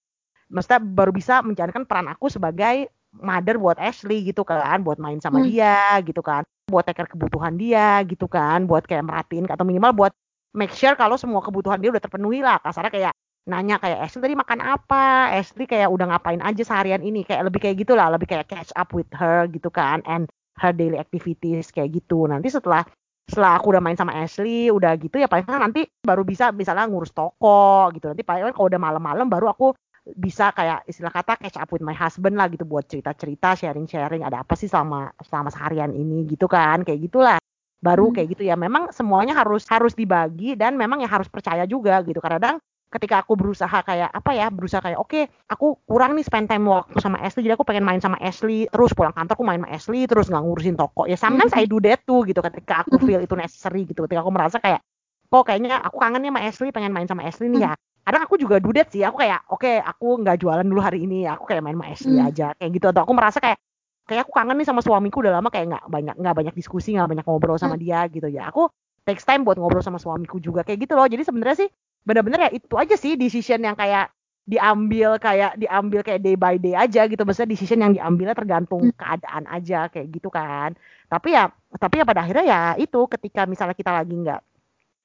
maksudnya 0.49 0.81
baru 0.81 1.13
bisa 1.13 1.45
menjalankan 1.45 1.85
peran 1.85 2.09
aku 2.09 2.33
sebagai 2.33 2.89
mother 3.17 3.57
buat 3.61 3.77
Ashley 3.77 4.25
gitu 4.25 4.45
kan, 4.49 4.81
buat 4.81 4.97
main 4.97 5.21
sama 5.21 5.41
hmm. 5.41 5.49
dia 5.49 6.01
gitu 6.05 6.21
kan, 6.25 6.45
buat 6.69 6.89
take 6.89 7.05
care 7.05 7.09
kebutuhan 7.09 7.57
dia 7.61 8.01
gitu 8.09 8.29
kan, 8.29 8.65
buat 8.65 8.89
kayak 8.89 9.05
merhatiin 9.05 9.49
atau 9.49 9.65
minimal 9.65 9.93
buat 9.93 10.13
make 10.57 10.73
sure 10.73 10.97
kalau 10.97 11.21
semua 11.21 11.45
kebutuhan 11.45 11.81
dia 11.81 11.93
udah 11.93 12.01
terpenuhi 12.01 12.41
lah. 12.41 12.57
Kasarnya 12.61 12.93
kayak 12.93 13.13
nanya 13.47 13.77
kayak 13.77 14.09
Ashley 14.09 14.25
tadi 14.25 14.35
makan 14.37 14.61
apa, 14.65 15.37
Ashley 15.37 15.69
kayak 15.69 15.93
udah 15.93 16.17
ngapain 16.17 16.41
aja 16.41 16.63
seharian 16.65 17.05
ini, 17.05 17.29
kayak 17.29 17.47
lebih 17.53 17.61
kayak 17.61 17.77
gitulah, 17.85 18.09
lebih 18.09 18.29
kayak 18.29 18.49
catch 18.49 18.73
up 18.73 18.93
with 18.97 19.09
her 19.13 19.45
gitu 19.53 19.69
kan, 19.69 20.01
and 20.09 20.29
her 20.57 20.73
daily 20.73 20.97
activities 20.97 21.69
kayak 21.69 21.93
gitu 21.93 22.25
nanti 22.25 22.49
setelah 22.49 22.89
setelah 23.27 23.59
aku 23.59 23.75
udah 23.75 23.83
main 23.83 23.99
sama 23.99 24.15
Ashley 24.23 24.71
udah 24.71 24.95
gitu 25.03 25.19
ya 25.19 25.27
paling 25.27 25.45
nanti 25.59 25.83
baru 25.99 26.23
bisa 26.23 26.55
misalnya 26.55 26.87
ngurus 26.87 27.11
toko 27.11 27.91
gitu. 27.91 28.15
Nanti 28.15 28.23
paling 28.23 28.55
kalau 28.55 28.71
udah 28.71 28.81
malam-malam 28.81 29.27
baru 29.27 29.51
aku 29.51 29.75
bisa 30.15 30.55
kayak 30.55 30.87
istilah 30.87 31.11
kata 31.11 31.35
catch 31.43 31.59
up 31.59 31.67
with 31.75 31.83
my 31.83 31.91
husband 31.91 32.39
lah 32.39 32.47
gitu 32.47 32.63
buat 32.63 32.87
cerita-cerita 32.87 33.59
sharing-sharing 33.59 34.23
ada 34.23 34.47
apa 34.47 34.55
sih 34.55 34.71
selama 34.71 35.11
selama 35.27 35.51
seharian 35.51 35.91
ini 35.91 36.23
gitu 36.31 36.47
kan 36.47 36.87
kayak 36.87 37.11
gitulah. 37.11 37.39
Baru 37.83 38.09
hmm. 38.09 38.15
kayak 38.15 38.29
gitu 38.39 38.43
ya. 38.47 38.55
Memang 38.55 38.95
semuanya 38.95 39.35
harus 39.35 39.67
harus 39.67 39.99
dibagi 39.99 40.55
dan 40.55 40.79
memang 40.79 41.03
ya 41.03 41.11
harus 41.11 41.27
percaya 41.27 41.67
juga 41.67 41.99
gitu. 42.07 42.23
Kadang 42.23 42.63
ketika 42.87 43.27
aku 43.27 43.35
berusaha 43.35 43.83
kayak 43.83 44.15
apa 44.15 44.31
ya 44.31 44.47
berusaha 44.47 44.79
kayak 44.79 44.99
oke 45.03 45.11
okay, 45.11 45.27
aku 45.51 45.75
kurang 45.91 46.15
nih 46.15 46.23
spend 46.23 46.47
time 46.47 46.71
waktu 46.71 46.97
sama 47.03 47.19
Ashley 47.19 47.43
jadi 47.43 47.59
aku 47.59 47.67
pengen 47.67 47.83
main 47.83 47.99
sama 47.99 48.15
Ashley 48.23 48.71
terus 48.71 48.95
pulang 48.95 49.11
kantor 49.11 49.35
aku 49.35 49.45
main 49.45 49.59
sama 49.59 49.71
Ashley 49.75 50.01
terus 50.07 50.31
nggak 50.31 50.43
ngurusin 50.47 50.77
toko. 50.79 51.03
Ya 51.11 51.19
sometimes 51.19 51.51
mm 51.51 51.59
-hmm. 51.59 51.67
I 51.67 51.71
do 51.71 51.79
that 51.83 52.01
tuh 52.07 52.23
gitu 52.23 52.39
ketika 52.41 52.87
aku 52.87 53.03
feel 53.03 53.19
itu 53.19 53.35
necessary 53.35 53.83
gitu 53.85 54.07
ketika 54.07 54.23
aku 54.23 54.31
merasa 54.31 54.63
kayak 54.63 54.81
kok 55.27 55.43
kayaknya 55.43 55.83
aku 55.83 55.99
kangen 55.99 56.23
nih 56.23 56.31
sama 56.31 56.41
Ashley 56.47 56.71
pengen 56.71 56.93
main 56.95 57.09
sama 57.11 57.23
Ashley 57.27 57.51
nih 57.51 57.67
ya. 57.67 57.73
Kadang 58.07 58.23
aku 58.23 58.39
juga 58.39 58.63
do 58.63 58.71
that 58.71 58.87
sih 58.95 59.03
aku 59.03 59.19
kayak 59.19 59.43
oke 59.51 59.67
okay, 59.67 59.83
aku 59.83 60.23
nggak 60.23 60.37
jualan 60.39 60.63
dulu 60.63 60.79
hari 60.79 61.03
ini 61.03 61.27
aku 61.27 61.43
kayak 61.51 61.67
main 61.67 61.75
sama 61.75 61.87
Ashley 61.91 62.17
aja 62.23 62.55
kayak 62.55 62.71
gitu. 62.71 62.87
Atau 62.95 63.03
aku 63.03 63.13
merasa 63.19 63.43
kayak 63.43 63.59
kayak 64.07 64.23
aku 64.23 64.33
kangen 64.39 64.55
nih 64.63 64.67
sama 64.71 64.79
suamiku 64.79 65.27
udah 65.27 65.43
lama 65.43 65.51
kayak 65.51 65.67
nggak 65.75 65.85
banyak 65.91 66.15
nggak 66.15 66.35
banyak 66.39 66.55
diskusi 66.55 66.95
nggak 66.95 67.11
banyak 67.11 67.27
ngobrol 67.27 67.59
sama 67.59 67.75
dia 67.75 68.07
gitu. 68.07 68.31
Ya 68.31 68.47
aku 68.47 68.71
takes 69.03 69.27
time 69.27 69.43
buat 69.43 69.59
ngobrol 69.59 69.83
sama 69.83 69.99
suamiku 69.99 70.39
juga 70.39 70.63
kayak 70.63 70.87
gitu 70.87 70.95
loh. 70.95 71.11
Jadi 71.11 71.27
sebenarnya 71.27 71.67
sih 71.67 71.69
bener-bener 72.07 72.49
ya 72.49 72.51
itu 72.55 72.75
aja 72.79 72.95
sih 72.95 73.19
decision 73.19 73.67
yang 73.67 73.75
kayak 73.75 74.15
diambil 74.47 75.19
kayak 75.19 75.59
diambil 75.59 76.07
kayak 76.07 76.23
day 76.23 76.39
by 76.39 76.55
day 76.55 76.79
aja 76.79 77.11
gitu 77.11 77.27
maksudnya 77.27 77.51
decision 77.51 77.83
yang 77.83 77.93
diambilnya 77.99 78.39
tergantung 78.39 78.95
hmm. 78.95 78.95
keadaan 78.95 79.43
aja 79.51 79.91
kayak 79.91 80.07
gitu 80.15 80.31
kan 80.31 80.79
tapi 81.11 81.35
ya 81.35 81.51
tapi 81.83 81.99
ya 81.99 82.07
pada 82.07 82.23
akhirnya 82.23 82.47
ya 82.47 82.63
itu 82.79 83.11
ketika 83.11 83.43
misalnya 83.51 83.75
kita 83.75 83.91
lagi 83.91 84.15
nggak 84.15 84.41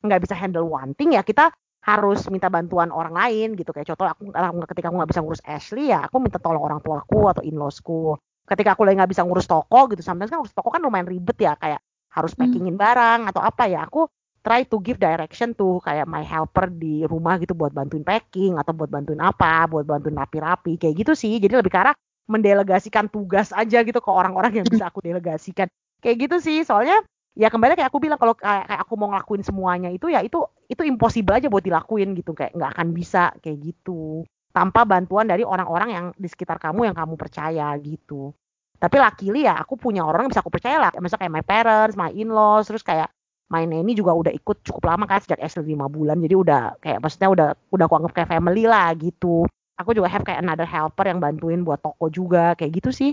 nggak 0.06 0.20
bisa 0.22 0.38
handle 0.38 0.70
one 0.70 0.94
thing 0.94 1.18
ya 1.18 1.26
kita 1.26 1.50
harus 1.82 2.30
minta 2.30 2.54
bantuan 2.54 2.94
orang 2.94 3.18
lain 3.18 3.58
gitu 3.58 3.74
kayak 3.74 3.90
contoh 3.90 4.06
aku 4.06 4.30
ketika 4.70 4.94
aku 4.94 4.96
nggak 5.02 5.10
bisa 5.10 5.22
ngurus 5.26 5.42
Ashley 5.42 5.90
ya 5.90 6.06
aku 6.06 6.22
minta 6.22 6.38
tolong 6.38 6.62
orang 6.62 6.78
tuaku 6.86 7.26
atau 7.34 7.42
in-lawsku 7.42 8.22
ketika 8.46 8.78
aku 8.78 8.86
lagi 8.86 9.02
nggak 9.02 9.10
bisa 9.10 9.26
ngurus 9.26 9.50
toko 9.50 9.90
gitu 9.90 10.06
sampai 10.06 10.30
kan 10.30 10.38
ngurus 10.38 10.54
toko 10.54 10.70
kan 10.70 10.86
lumayan 10.86 11.10
ribet 11.10 11.42
ya 11.42 11.58
kayak 11.58 11.82
harus 12.14 12.38
hmm. 12.38 12.46
packingin 12.46 12.78
barang 12.78 13.26
atau 13.26 13.42
apa 13.42 13.66
ya 13.66 13.90
aku 13.90 14.06
try 14.42 14.66
to 14.66 14.82
give 14.82 14.98
direction 14.98 15.54
tuh 15.54 15.78
kayak 15.86 16.10
my 16.10 16.26
helper 16.26 16.68
di 16.74 17.06
rumah 17.06 17.38
gitu 17.38 17.54
buat 17.54 17.70
bantuin 17.72 18.02
packing 18.02 18.58
atau 18.58 18.74
buat 18.74 18.90
bantuin 18.90 19.22
apa, 19.22 19.70
buat 19.70 19.86
bantuin 19.86 20.18
rapi-rapi 20.18 20.82
kayak 20.82 20.96
gitu 21.06 21.14
sih. 21.14 21.38
Jadi 21.38 21.54
lebih 21.62 21.70
ke 21.70 21.80
arah 21.80 21.96
mendelegasikan 22.26 23.10
tugas 23.10 23.54
aja 23.54 23.86
gitu 23.86 24.02
ke 24.02 24.10
orang-orang 24.10 24.62
yang 24.62 24.66
bisa 24.66 24.90
aku 24.90 25.00
delegasikan. 25.08 25.70
Kayak 26.02 26.30
gitu 26.30 26.36
sih. 26.42 26.58
Soalnya 26.66 27.06
ya 27.38 27.48
kembali 27.48 27.78
kayak 27.78 27.90
aku 27.94 28.02
bilang 28.02 28.20
kalau 28.20 28.34
kayak, 28.36 28.68
kayak 28.68 28.82
aku 28.82 28.94
mau 29.00 29.08
ngelakuin 29.16 29.40
semuanya 29.46 29.88
itu 29.88 30.12
ya 30.12 30.20
itu 30.20 30.44
itu 30.68 30.84
impossible 30.84 31.32
aja 31.32 31.48
buat 31.48 31.64
dilakuin 31.64 32.12
gitu 32.12 32.36
kayak 32.36 32.52
nggak 32.52 32.76
akan 32.76 32.88
bisa 32.92 33.32
kayak 33.40 33.72
gitu 33.72 34.28
tanpa 34.52 34.84
bantuan 34.84 35.32
dari 35.32 35.48
orang-orang 35.48 35.90
yang 35.96 36.06
di 36.20 36.28
sekitar 36.28 36.60
kamu 36.60 36.92
yang 36.92 36.98
kamu 36.98 37.16
percaya 37.16 37.72
gitu. 37.80 38.36
Tapi 38.82 38.98
luckily 38.98 39.46
ya 39.46 39.62
aku 39.62 39.78
punya 39.78 40.04
orang 40.04 40.26
yang 40.28 40.32
bisa 40.34 40.44
aku 40.44 40.52
percaya 40.52 40.82
lah. 40.82 40.92
Misalnya 40.98 41.30
kayak 41.30 41.36
my 41.38 41.46
parents, 41.46 41.96
my 41.96 42.12
in-laws, 42.12 42.68
terus 42.68 42.84
kayak 42.84 43.08
mainnya 43.52 43.84
ini 43.84 43.92
juga 43.92 44.16
udah 44.16 44.32
ikut 44.32 44.64
cukup 44.64 44.88
lama 44.88 45.04
kan 45.04 45.20
sejak 45.20 45.44
SD 45.44 45.76
5 45.76 45.92
bulan. 45.92 46.16
Jadi 46.24 46.36
udah 46.40 46.80
kayak 46.80 47.04
maksudnya 47.04 47.30
udah 47.30 47.48
udah 47.76 47.86
aku 47.86 47.96
anggap 48.00 48.14
kayak 48.16 48.30
family 48.32 48.64
lah 48.64 48.96
gitu. 48.96 49.44
Aku 49.76 49.92
juga 49.92 50.08
have 50.08 50.24
kayak 50.24 50.40
another 50.40 50.64
helper 50.64 51.04
yang 51.04 51.20
bantuin 51.20 51.68
buat 51.68 51.84
toko 51.84 52.08
juga 52.08 52.56
kayak 52.56 52.80
gitu 52.80 52.90
sih. 52.96 53.12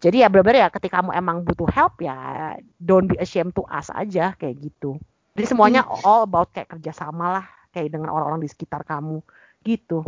Jadi 0.00 0.22
ya 0.22 0.30
bener-bener 0.30 0.64
ya 0.64 0.68
ketika 0.70 1.02
kamu 1.02 1.12
emang 1.12 1.42
butuh 1.44 1.68
help 1.68 2.00
ya 2.00 2.56
don't 2.80 3.10
be 3.10 3.18
ashamed 3.18 3.52
to 3.52 3.66
ask 3.66 3.90
aja 3.92 4.32
kayak 4.38 4.62
gitu. 4.62 4.96
Jadi 5.34 5.46
semuanya 5.50 5.82
hmm. 5.82 6.06
all 6.06 6.22
about 6.24 6.54
kayak 6.54 6.70
kerjasama 6.70 7.42
lah 7.42 7.46
kayak 7.74 7.90
dengan 7.90 8.14
orang-orang 8.14 8.46
di 8.46 8.48
sekitar 8.48 8.86
kamu 8.86 9.20
gitu. 9.66 10.06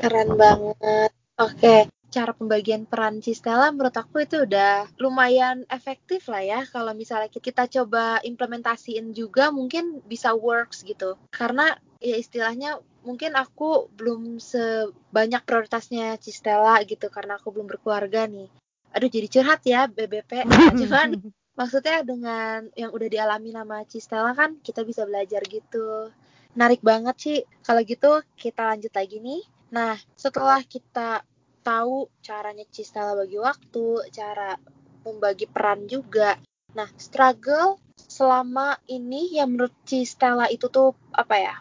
Keren 0.00 0.34
banget. 0.34 1.12
Oke 1.36 1.92
cara 2.10 2.32
pembagian 2.32 2.86
peran 2.86 3.18
Cistella 3.18 3.74
menurut 3.74 3.94
aku 3.94 4.22
itu 4.22 4.46
udah 4.46 4.88
lumayan 5.02 5.66
efektif 5.68 6.30
lah 6.30 6.42
ya. 6.42 6.60
Kalau 6.70 6.94
misalnya 6.94 7.28
kita 7.28 7.66
coba 7.66 8.22
implementasiin 8.22 9.12
juga 9.12 9.50
mungkin 9.50 10.00
bisa 10.06 10.32
works 10.32 10.86
gitu. 10.86 11.18
Karena 11.34 11.74
ya 11.98 12.16
istilahnya 12.16 12.78
mungkin 13.06 13.38
aku 13.38 13.86
belum 13.94 14.42
sebanyak 14.42 15.42
prioritasnya 15.46 16.18
Cistella 16.18 16.82
gitu 16.82 17.06
karena 17.06 17.38
aku 17.38 17.54
belum 17.54 17.70
berkeluarga 17.70 18.26
nih. 18.26 18.50
Aduh 18.94 19.10
jadi 19.10 19.28
curhat 19.30 19.62
ya 19.62 19.86
BBP 19.86 20.46
cuman 20.80 21.20
maksudnya 21.56 22.02
dengan 22.02 22.66
yang 22.74 22.90
udah 22.90 23.08
dialami 23.08 23.54
nama 23.54 23.86
Cistella 23.86 24.34
kan 24.34 24.58
kita 24.62 24.82
bisa 24.82 25.06
belajar 25.06 25.42
gitu. 25.46 26.10
Menarik 26.56 26.80
banget 26.80 27.16
sih. 27.20 27.38
Kalau 27.62 27.84
gitu 27.86 28.24
kita 28.34 28.74
lanjut 28.74 28.90
lagi 28.90 29.22
nih. 29.22 29.42
Nah 29.70 29.94
setelah 30.18 30.62
kita 30.66 31.22
tahu 31.66 32.06
caranya 32.22 32.62
Cistela 32.70 33.18
bagi 33.18 33.42
waktu, 33.42 34.06
cara 34.14 34.54
membagi 35.02 35.50
peran 35.50 35.90
juga. 35.90 36.38
Nah, 36.78 36.86
struggle 36.94 37.82
selama 37.98 38.78
ini 38.86 39.34
yang 39.34 39.58
menurut 39.58 39.74
Cistela 39.82 40.46
itu 40.46 40.70
tuh 40.70 40.94
apa 41.10 41.34
ya? 41.34 41.54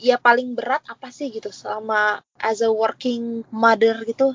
Ya 0.00 0.16
paling 0.16 0.56
berat 0.56 0.80
apa 0.88 1.12
sih 1.12 1.28
gitu 1.28 1.52
selama 1.52 2.24
as 2.40 2.64
a 2.64 2.72
working 2.72 3.44
mother 3.52 4.00
gitu? 4.08 4.32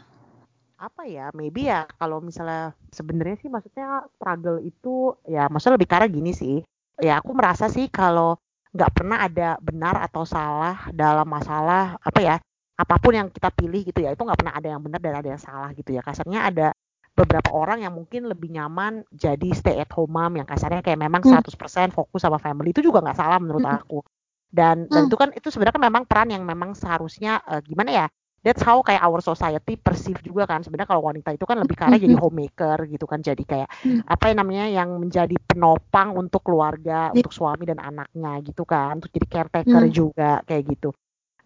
Apa 0.77 1.09
ya? 1.09 1.33
Maybe 1.33 1.65
ya 1.67 1.89
kalau 1.97 2.21
misalnya 2.21 2.77
sebenarnya 2.93 3.41
sih 3.41 3.49
maksudnya 3.49 4.05
struggle 4.13 4.61
itu 4.61 5.17
ya 5.25 5.49
maksudnya 5.49 5.75
lebih 5.81 5.89
karena 5.89 6.07
gini 6.07 6.31
sih. 6.31 6.61
Ya 7.01 7.17
aku 7.17 7.33
merasa 7.33 7.67
sih 7.67 7.89
kalau 7.89 8.37
nggak 8.69 8.93
pernah 8.93 9.25
ada 9.25 9.57
benar 9.59 9.97
atau 10.05 10.23
salah 10.23 10.93
dalam 10.93 11.25
masalah 11.25 11.97
apa 12.05 12.19
ya 12.21 12.35
apa 12.79 12.95
pun 12.95 13.11
yang 13.11 13.27
kita 13.27 13.51
pilih 13.51 13.83
gitu 13.83 13.99
ya 13.99 14.15
itu 14.15 14.23
nggak 14.23 14.39
pernah 14.39 14.55
ada 14.55 14.67
yang 14.71 14.79
benar 14.79 15.03
dan 15.03 15.13
ada 15.19 15.29
yang 15.35 15.41
salah 15.41 15.69
gitu 15.75 15.91
ya. 15.91 15.99
Kasarnya 15.99 16.47
ada 16.47 16.67
beberapa 17.11 17.51
orang 17.51 17.83
yang 17.83 17.91
mungkin 17.91 18.31
lebih 18.31 18.55
nyaman 18.55 19.03
jadi 19.11 19.49
stay 19.51 19.83
at 19.83 19.91
home 19.91 20.15
mom 20.15 20.39
yang 20.39 20.47
kasarnya 20.47 20.79
kayak 20.79 20.95
memang 20.95 21.19
100% 21.19 21.43
hmm. 21.43 21.91
fokus 21.91 22.23
sama 22.23 22.39
family 22.39 22.71
itu 22.71 22.79
juga 22.79 23.03
nggak 23.03 23.19
salah 23.19 23.35
menurut 23.43 23.67
hmm. 23.67 23.77
aku. 23.83 23.99
Dan 24.47 24.87
dan 24.87 25.05
hmm. 25.05 25.09
itu 25.11 25.15
kan 25.19 25.29
itu 25.35 25.47
sebenarnya 25.51 25.75
kan 25.75 25.83
memang 25.83 26.03
peran 26.07 26.31
yang 26.31 26.43
memang 26.47 26.71
seharusnya 26.71 27.43
uh, 27.43 27.59
gimana 27.59 27.91
ya 27.91 28.07
that's 28.39 28.63
how 28.63 28.79
kayak 28.79 29.03
our 29.03 29.19
society 29.19 29.75
perceive 29.75 30.23
juga 30.23 30.47
kan. 30.47 30.63
Sebenarnya 30.63 30.87
kalau 30.87 31.03
wanita 31.03 31.35
itu 31.35 31.43
kan 31.43 31.59
lebih 31.59 31.75
karena 31.75 31.99
jadi 31.99 32.15
homemaker 32.15 32.87
gitu 32.87 33.03
kan 33.03 33.19
jadi 33.19 33.43
kayak 33.43 33.67
apa 34.07 34.23
yang 34.31 34.37
namanya 34.39 34.65
yang 34.71 34.89
menjadi 34.95 35.35
penopang 35.43 36.15
untuk 36.15 36.47
keluarga 36.47 37.11
untuk 37.11 37.35
suami 37.35 37.67
dan 37.67 37.83
anaknya 37.83 38.39
gitu 38.47 38.63
kan 38.63 39.03
untuk 39.03 39.11
jadi 39.11 39.27
caretaker 39.27 39.83
juga 39.91 40.39
kayak 40.47 40.63
gitu 40.71 40.95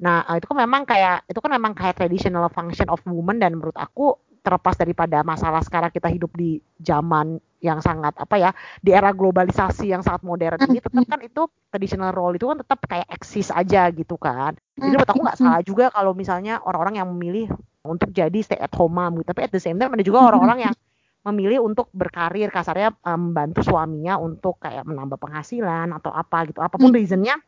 Nah, 0.02 0.26
eh, 0.26 0.42
itu 0.42 0.50
kan 0.50 0.58
memang 0.58 0.82
kayak 0.88 1.30
itu 1.30 1.40
kan 1.44 1.52
memang 1.54 1.78
kayak 1.78 2.00
traditional 2.00 2.48
function 2.50 2.90
of 2.90 3.04
woman 3.06 3.38
dan 3.38 3.54
menurut 3.54 3.78
aku 3.78 4.18
terlepas 4.44 4.76
daripada 4.76 5.24
masalah 5.24 5.64
sekarang 5.64 5.88
kita 5.88 6.12
hidup 6.12 6.36
di 6.36 6.60
zaman 6.84 7.40
yang 7.64 7.80
sangat 7.80 8.12
apa 8.20 8.36
ya 8.36 8.52
di 8.84 8.92
era 8.92 9.16
globalisasi 9.16 9.96
yang 9.96 10.04
sangat 10.04 10.20
modern 10.28 10.60
ini 10.68 10.84
tetap 10.84 11.08
kan 11.08 11.24
itu 11.24 11.48
traditional 11.72 12.12
role 12.12 12.36
itu 12.36 12.44
kan 12.52 12.60
tetap 12.60 12.84
kayak 12.84 13.08
eksis 13.08 13.56
aja 13.56 13.88
gitu 13.96 14.20
kan. 14.20 14.60
Jadi 14.76 14.84
menurut 14.92 15.08
aku 15.08 15.22
nggak 15.24 15.40
salah 15.40 15.64
juga 15.64 15.88
kalau 15.96 16.12
misalnya 16.12 16.60
orang-orang 16.60 17.00
yang 17.00 17.08
memilih 17.16 17.48
untuk 17.88 18.12
jadi 18.12 18.36
stay 18.44 18.60
at 18.60 18.76
home 18.76 19.00
mom 19.00 19.16
gitu. 19.24 19.32
Tapi 19.32 19.48
at 19.48 19.52
the 19.56 19.64
same 19.64 19.80
time 19.80 19.96
ada 19.96 20.04
juga 20.04 20.28
orang-orang 20.28 20.68
yang 20.68 20.76
memilih 21.24 21.64
untuk 21.64 21.88
berkarir 21.96 22.52
kasarnya 22.52 22.92
membantu 23.16 23.64
suaminya 23.64 24.20
untuk 24.20 24.60
kayak 24.60 24.84
menambah 24.84 25.16
penghasilan 25.24 25.96
atau 25.96 26.12
apa 26.12 26.52
gitu. 26.52 26.60
Apa 26.60 26.76
pun 26.76 26.92
reasonnya 26.92 27.40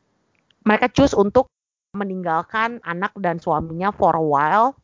mereka 0.63 0.87
choose 0.87 1.11
untuk 1.11 1.51
meninggalkan 1.95 2.83
anak 2.83 3.15
dan 3.17 3.39
suaminya 3.39 3.89
for 3.95 4.13
a 4.13 4.21
while 4.21 4.75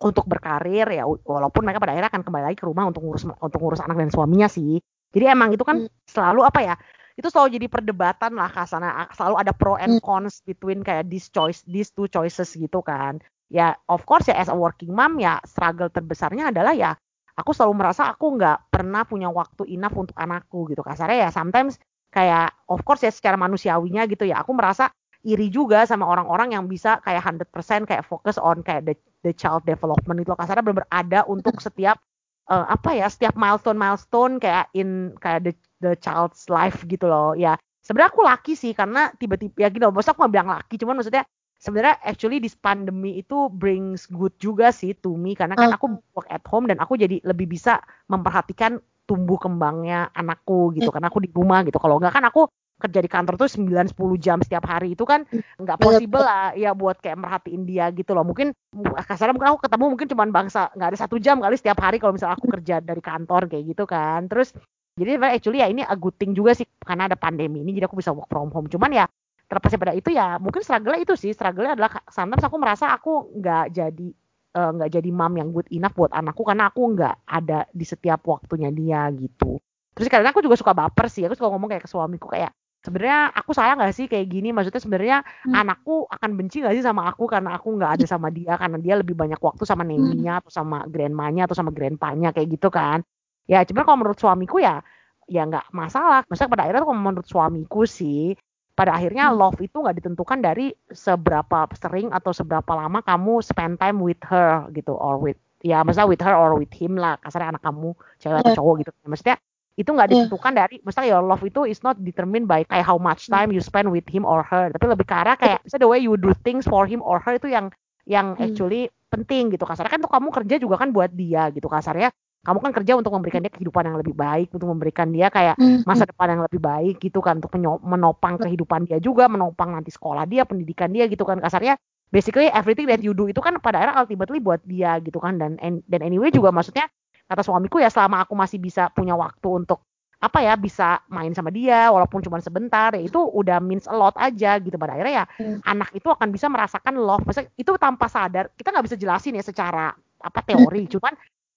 untuk 0.00 0.24
berkarir 0.24 0.88
ya 0.88 1.04
walaupun 1.04 1.60
mereka 1.60 1.80
pada 1.80 1.92
akhirnya 1.92 2.08
akan 2.08 2.24
kembali 2.24 2.44
lagi 2.52 2.56
ke 2.56 2.64
rumah 2.64 2.88
untuk 2.88 3.04
ngurus 3.04 3.28
untuk 3.28 3.60
ngurus 3.60 3.84
anak 3.84 4.00
dan 4.00 4.08
suaminya 4.08 4.48
sih. 4.48 4.80
Jadi 5.12 5.24
emang 5.28 5.52
itu 5.52 5.60
kan 5.60 5.84
hmm. 5.84 6.08
selalu 6.08 6.40
apa 6.48 6.60
ya? 6.64 6.74
Itu 7.20 7.28
selalu 7.28 7.60
jadi 7.60 7.66
perdebatan 7.68 8.32
lah 8.32 8.48
kasana 8.48 9.12
selalu 9.12 9.36
ada 9.36 9.52
pro 9.52 9.76
and 9.76 10.00
hmm. 10.00 10.04
cons 10.04 10.40
between 10.48 10.80
kayak 10.80 11.12
this 11.12 11.28
choice 11.28 11.60
these 11.68 11.92
two 11.92 12.08
choices 12.08 12.48
gitu 12.56 12.80
kan. 12.80 13.20
Ya 13.52 13.76
of 13.92 14.08
course 14.08 14.24
ya 14.30 14.40
as 14.40 14.48
a 14.48 14.56
working 14.56 14.96
mom 14.96 15.20
ya 15.20 15.36
struggle 15.44 15.92
terbesarnya 15.92 16.48
adalah 16.48 16.72
ya 16.72 16.96
aku 17.36 17.52
selalu 17.52 17.84
merasa 17.84 18.08
aku 18.08 18.40
nggak 18.40 18.72
pernah 18.72 19.04
punya 19.04 19.28
waktu 19.28 19.68
enough 19.72 19.96
untuk 19.96 20.16
anakku 20.16 20.64
gitu 20.68 20.80
kasarnya 20.80 21.28
ya 21.28 21.30
sometimes 21.32 21.76
kayak 22.12 22.52
of 22.68 22.82
course 22.84 23.00
ya 23.06 23.12
secara 23.12 23.40
manusiawinya 23.40 24.04
gitu 24.10 24.28
ya 24.28 24.42
aku 24.42 24.52
merasa 24.52 24.90
iri 25.26 25.52
juga 25.52 25.84
sama 25.84 26.08
orang-orang 26.08 26.56
yang 26.56 26.64
bisa 26.64 26.98
kayak 27.04 27.24
100% 27.24 27.84
kayak 27.84 28.04
fokus 28.06 28.40
on 28.40 28.64
kayak 28.64 28.88
the, 28.88 28.94
the 29.20 29.32
child 29.36 29.60
development 29.68 30.24
itu 30.24 30.32
kasarnya 30.32 30.64
benar 30.64 30.86
ada 30.88 31.20
untuk 31.28 31.60
setiap 31.66 32.00
uh, 32.48 32.64
apa 32.68 32.96
ya 32.96 33.06
setiap 33.08 33.36
milestone 33.36 33.76
milestone 33.76 34.40
kayak 34.40 34.72
in 34.72 35.12
kayak 35.20 35.44
the 35.44 35.52
the 35.84 35.92
child's 36.00 36.48
life 36.48 36.80
gitu 36.88 37.04
loh. 37.04 37.36
Ya 37.36 37.60
sebenarnya 37.84 38.10
aku 38.12 38.22
laki 38.24 38.52
sih 38.56 38.72
karena 38.72 39.12
tiba-tiba 39.16 39.56
ya 39.60 39.68
gitu 39.68 39.84
loh 39.88 39.92
aku 39.92 40.18
nggak 40.20 40.32
bilang 40.32 40.50
laki 40.52 40.74
cuman 40.80 41.00
maksudnya 41.00 41.24
sebenarnya 41.60 42.00
actually 42.04 42.40
this 42.40 42.56
pandemi 42.56 43.20
itu 43.20 43.52
brings 43.52 44.08
good 44.08 44.32
juga 44.40 44.72
sih 44.72 44.96
to 44.96 45.12
me 45.12 45.36
karena 45.36 45.52
kan 45.52 45.76
aku 45.76 46.00
work 46.16 46.28
at 46.32 46.40
home 46.48 46.64
dan 46.64 46.80
aku 46.80 46.96
jadi 46.96 47.20
lebih 47.20 47.52
bisa 47.52 47.84
memperhatikan 48.08 48.80
tumbuh 49.10 49.36
kembangnya 49.42 50.06
anakku 50.14 50.70
gitu. 50.78 50.94
Karena 50.94 51.10
aku 51.10 51.18
di 51.18 51.30
rumah 51.34 51.66
gitu. 51.66 51.82
Kalau 51.82 51.98
enggak 51.98 52.14
kan 52.14 52.24
aku 52.30 52.46
kerja 52.80 53.04
di 53.04 53.10
kantor 53.12 53.36
tuh 53.36 53.48
9-10 53.52 53.92
jam 54.16 54.40
setiap 54.40 54.64
hari. 54.64 54.96
Itu 54.96 55.04
kan 55.04 55.28
nggak 55.60 55.76
possible 55.76 56.24
lah 56.24 56.56
ya 56.56 56.72
buat 56.72 56.96
kayak 56.98 57.20
merhatiin 57.20 57.68
dia 57.68 57.92
gitu 57.92 58.16
loh. 58.16 58.24
Mungkin 58.24 58.56
kasarnya 59.04 59.36
mungkin 59.36 59.52
aku 59.54 59.60
ketemu 59.68 59.84
mungkin 59.92 60.06
cuma 60.08 60.24
bangsa 60.32 60.72
nggak 60.72 60.88
ada 60.96 60.98
satu 60.98 61.16
jam 61.20 61.38
kali 61.44 61.54
setiap 61.60 61.78
hari 61.84 62.00
kalau 62.00 62.16
misalnya 62.16 62.40
aku 62.40 62.48
kerja 62.48 62.80
dari 62.80 63.02
kantor 63.04 63.52
kayak 63.52 63.64
gitu 63.76 63.84
kan. 63.84 64.24
Terus 64.26 64.56
jadi 64.98 65.20
actually 65.20 65.60
ya 65.62 65.68
ini 65.68 65.84
a 65.84 65.96
good 65.96 66.16
thing 66.16 66.32
juga 66.32 66.56
sih 66.56 66.66
karena 66.82 67.06
ada 67.06 67.16
pandemi 67.16 67.62
ini 67.62 67.76
jadi 67.76 67.86
aku 67.86 68.00
bisa 68.00 68.10
work 68.10 68.26
from 68.32 68.50
home. 68.50 68.66
Cuman 68.66 68.90
ya 68.90 69.04
terlepas 69.50 69.74
pada 69.74 69.94
itu 69.94 70.10
ya 70.14 70.40
mungkin 70.40 70.64
struggle 70.64 70.96
itu 70.96 71.14
sih. 71.14 71.36
Struggle 71.36 71.76
adalah 71.76 72.02
sometimes 72.08 72.42
aku 72.42 72.56
merasa 72.56 72.96
aku 72.96 73.32
nggak 73.36 73.64
jadi 73.76 74.08
nggak 74.50 74.90
uh, 74.90 74.94
jadi 74.98 75.10
mom 75.14 75.38
yang 75.38 75.54
good 75.54 75.70
enough 75.70 75.94
buat 75.94 76.10
anakku 76.10 76.42
karena 76.42 76.74
aku 76.74 76.82
nggak 76.98 77.22
ada 77.22 77.70
di 77.70 77.86
setiap 77.86 78.26
waktunya 78.26 78.74
dia 78.74 79.06
gitu. 79.14 79.62
Terus 79.94 80.06
kadang 80.10 80.30
aku 80.34 80.42
juga 80.42 80.58
suka 80.58 80.74
baper 80.74 81.06
sih 81.06 81.22
aku 81.22 81.38
suka 81.38 81.50
ngomong 81.54 81.70
kayak 81.70 81.86
ke 81.86 81.90
suamiku 81.90 82.26
kayak 82.30 82.50
sebenarnya 82.80 83.32
aku 83.36 83.52
sayang 83.52 83.80
gak 83.80 83.94
sih 83.96 84.06
kayak 84.08 84.26
gini? 84.28 84.50
Maksudnya 84.50 84.80
sebenarnya 84.80 85.18
hmm. 85.22 85.54
anakku 85.54 86.08
akan 86.08 86.30
benci 86.36 86.64
gak 86.64 86.74
sih 86.76 86.84
sama 86.84 87.08
aku 87.08 87.28
karena 87.28 87.56
aku 87.56 87.76
nggak 87.76 88.00
ada 88.00 88.06
sama 88.08 88.32
dia? 88.32 88.56
Karena 88.56 88.80
dia 88.80 88.94
lebih 88.96 89.12
banyak 89.12 89.40
waktu 89.40 89.62
sama 89.68 89.84
hmm. 89.84 89.90
neninya 89.92 90.40
atau 90.40 90.50
sama 90.52 90.84
grandmanya 90.88 91.44
atau 91.44 91.56
sama 91.56 91.70
grandpanya 91.72 92.32
kayak 92.32 92.48
gitu 92.56 92.72
kan. 92.72 93.04
Ya 93.44 93.62
cuma 93.68 93.84
kalau 93.84 94.00
menurut 94.00 94.18
suamiku 94.18 94.62
ya 94.62 94.80
ya 95.28 95.44
nggak 95.44 95.72
masalah. 95.76 96.24
Maksudnya 96.26 96.50
pada 96.50 96.62
akhirnya 96.66 96.82
kalau 96.82 96.96
menurut 96.96 97.28
suamiku 97.28 97.82
sih 97.84 98.34
pada 98.72 98.96
akhirnya 98.96 99.28
hmm. 99.28 99.36
love 99.36 99.60
itu 99.60 99.76
nggak 99.76 99.96
ditentukan 100.00 100.38
dari 100.40 100.72
seberapa 100.88 101.68
sering 101.76 102.08
atau 102.16 102.32
seberapa 102.32 102.72
lama 102.72 103.04
kamu 103.04 103.44
spend 103.44 103.76
time 103.76 104.00
with 104.00 104.20
her 104.24 104.64
gitu 104.72 104.96
or 104.96 105.20
with 105.20 105.36
ya 105.60 105.84
maksudnya 105.84 106.08
with 106.08 106.22
her 106.24 106.32
or 106.32 106.56
with 106.56 106.72
him 106.72 106.96
lah. 106.96 107.20
Kasarnya 107.20 107.52
anak 107.52 107.62
kamu 107.62 107.92
cewek 108.16 108.40
atau 108.40 108.56
cowok 108.56 108.74
gitu. 108.80 108.90
Maksudnya 109.04 109.36
itu 109.80 109.90
nggak 109.96 110.08
iya. 110.12 110.14
ditentukan 110.28 110.52
yeah. 110.52 110.60
dari 110.60 110.76
misalnya 110.84 111.08
your 111.16 111.24
love 111.24 111.40
itu 111.40 111.64
is 111.64 111.80
not 111.80 111.96
determined 112.04 112.44
by 112.44 112.60
kayak 112.68 112.84
how 112.84 113.00
much 113.00 113.26
hmm. 113.26 113.32
time 113.32 113.48
you 113.48 113.64
spend 113.64 113.88
with 113.88 114.04
him 114.04 114.28
or 114.28 114.44
her 114.44 114.68
tapi 114.68 114.84
lebih 114.84 115.08
ke 115.08 115.16
arah 115.16 115.40
kayak 115.40 115.64
the 115.64 115.88
way 115.88 115.96
you 115.96 116.20
do 116.20 116.36
things 116.44 116.68
for 116.68 116.84
him 116.84 117.00
or 117.00 117.16
her 117.24 117.40
itu 117.40 117.48
yang 117.48 117.72
yang 118.04 118.36
hmm. 118.36 118.44
actually 118.44 118.92
penting 119.08 119.48
gitu 119.48 119.64
kasarnya 119.64 119.88
kan 119.88 120.00
tuh 120.04 120.12
kamu 120.12 120.28
kerja 120.28 120.54
juga 120.60 120.76
kan 120.76 120.92
buat 120.92 121.08
dia 121.16 121.48
gitu 121.50 121.66
kasarnya 121.66 122.12
kamu 122.40 122.58
kan 122.60 122.72
kerja 122.72 122.92
untuk 122.96 123.12
memberikan 123.12 123.40
dia 123.44 123.52
kehidupan 123.52 123.84
yang 123.84 123.96
lebih 124.00 124.16
baik 124.16 124.48
untuk 124.52 124.68
memberikan 124.68 125.08
dia 125.12 125.28
kayak 125.28 125.56
hmm. 125.60 125.84
masa 125.84 126.08
depan 126.08 126.36
yang 126.36 126.42
lebih 126.44 126.60
baik 126.60 126.96
gitu 127.00 127.20
kan 127.20 127.40
untuk 127.40 127.52
menopang 127.84 128.40
kehidupan 128.40 128.88
dia 128.88 129.00
juga 129.00 129.28
menopang 129.28 129.76
nanti 129.76 129.92
sekolah 129.92 130.24
dia 130.28 130.44
pendidikan 130.48 130.88
dia 130.92 131.08
gitu 131.08 131.24
kan 131.24 131.40
kasarnya 131.40 131.76
basically 132.08 132.48
everything 132.52 132.88
that 132.88 133.00
you 133.00 133.12
do 133.12 133.28
itu 133.28 133.38
kan 133.44 133.56
pada 133.60 133.84
akhirnya 133.84 133.96
ultimately 134.02 134.40
buat 134.40 134.60
dia 134.64 134.98
gitu 135.04 135.20
kan 135.20 135.36
dan 135.36 135.56
dan 135.60 136.00
anyway 136.00 136.32
juga 136.32 136.48
maksudnya 136.48 136.88
kata 137.30 137.46
suamiku 137.46 137.78
ya 137.78 137.86
selama 137.86 138.26
aku 138.26 138.34
masih 138.34 138.58
bisa 138.58 138.90
punya 138.90 139.14
waktu 139.14 139.46
untuk 139.46 139.86
apa 140.20 140.44
ya 140.44 140.52
bisa 140.58 141.00
main 141.08 141.32
sama 141.32 141.48
dia 141.48 141.88
walaupun 141.88 142.20
cuma 142.20 142.36
sebentar 142.44 142.92
ya 142.92 143.00
itu 143.00 143.16
udah 143.16 143.56
means 143.62 143.88
a 143.88 143.96
lot 143.96 144.12
aja 144.20 144.60
gitu. 144.60 144.76
Pada 144.76 144.98
akhirnya 144.98 145.24
ya 145.24 145.26
hmm. 145.38 145.64
anak 145.64 145.94
itu 145.96 146.08
akan 146.10 146.28
bisa 146.28 146.50
merasakan 146.52 146.94
love. 146.98 147.24
Maksudnya 147.24 147.48
itu 147.56 147.72
tanpa 147.80 148.10
sadar 148.10 148.52
kita 148.52 148.68
nggak 148.74 148.86
bisa 148.90 148.96
jelasin 149.00 149.38
ya 149.38 149.44
secara 149.46 149.94
apa 150.20 150.40
teori. 150.44 150.84
Cuman 150.92 151.14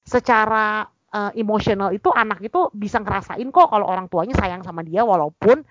secara 0.07 0.87
uh, 1.11 1.31
emosional 1.35 1.91
itu 1.91 2.07
anak 2.15 2.39
itu 2.39 2.71
bisa 2.71 3.03
ngerasain 3.03 3.49
kok 3.51 3.67
kalau 3.67 3.83
orang 3.83 4.07
tuanya 4.07 4.37
sayang 4.39 4.63
sama 4.63 4.79
dia 4.79 5.03
walaupun 5.03 5.65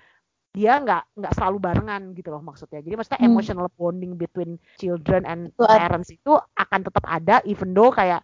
dia 0.52 0.76
nggak 0.84 1.16
nggak 1.16 1.32
selalu 1.32 1.64
barengan 1.64 2.12
gitu 2.12 2.28
loh 2.28 2.44
maksudnya. 2.44 2.84
Jadi 2.84 2.92
maksudnya 2.92 3.20
hmm. 3.24 3.30
emotional 3.32 3.68
bonding 3.72 4.20
between 4.20 4.60
children 4.76 5.24
and 5.24 5.48
parents 5.56 6.12
itu 6.12 6.36
akan 6.60 6.80
tetap 6.84 7.08
ada 7.08 7.40
even 7.48 7.72
though 7.72 7.88
kayak 7.88 8.20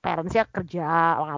parentsnya 0.00 0.48
kerja 0.48 0.84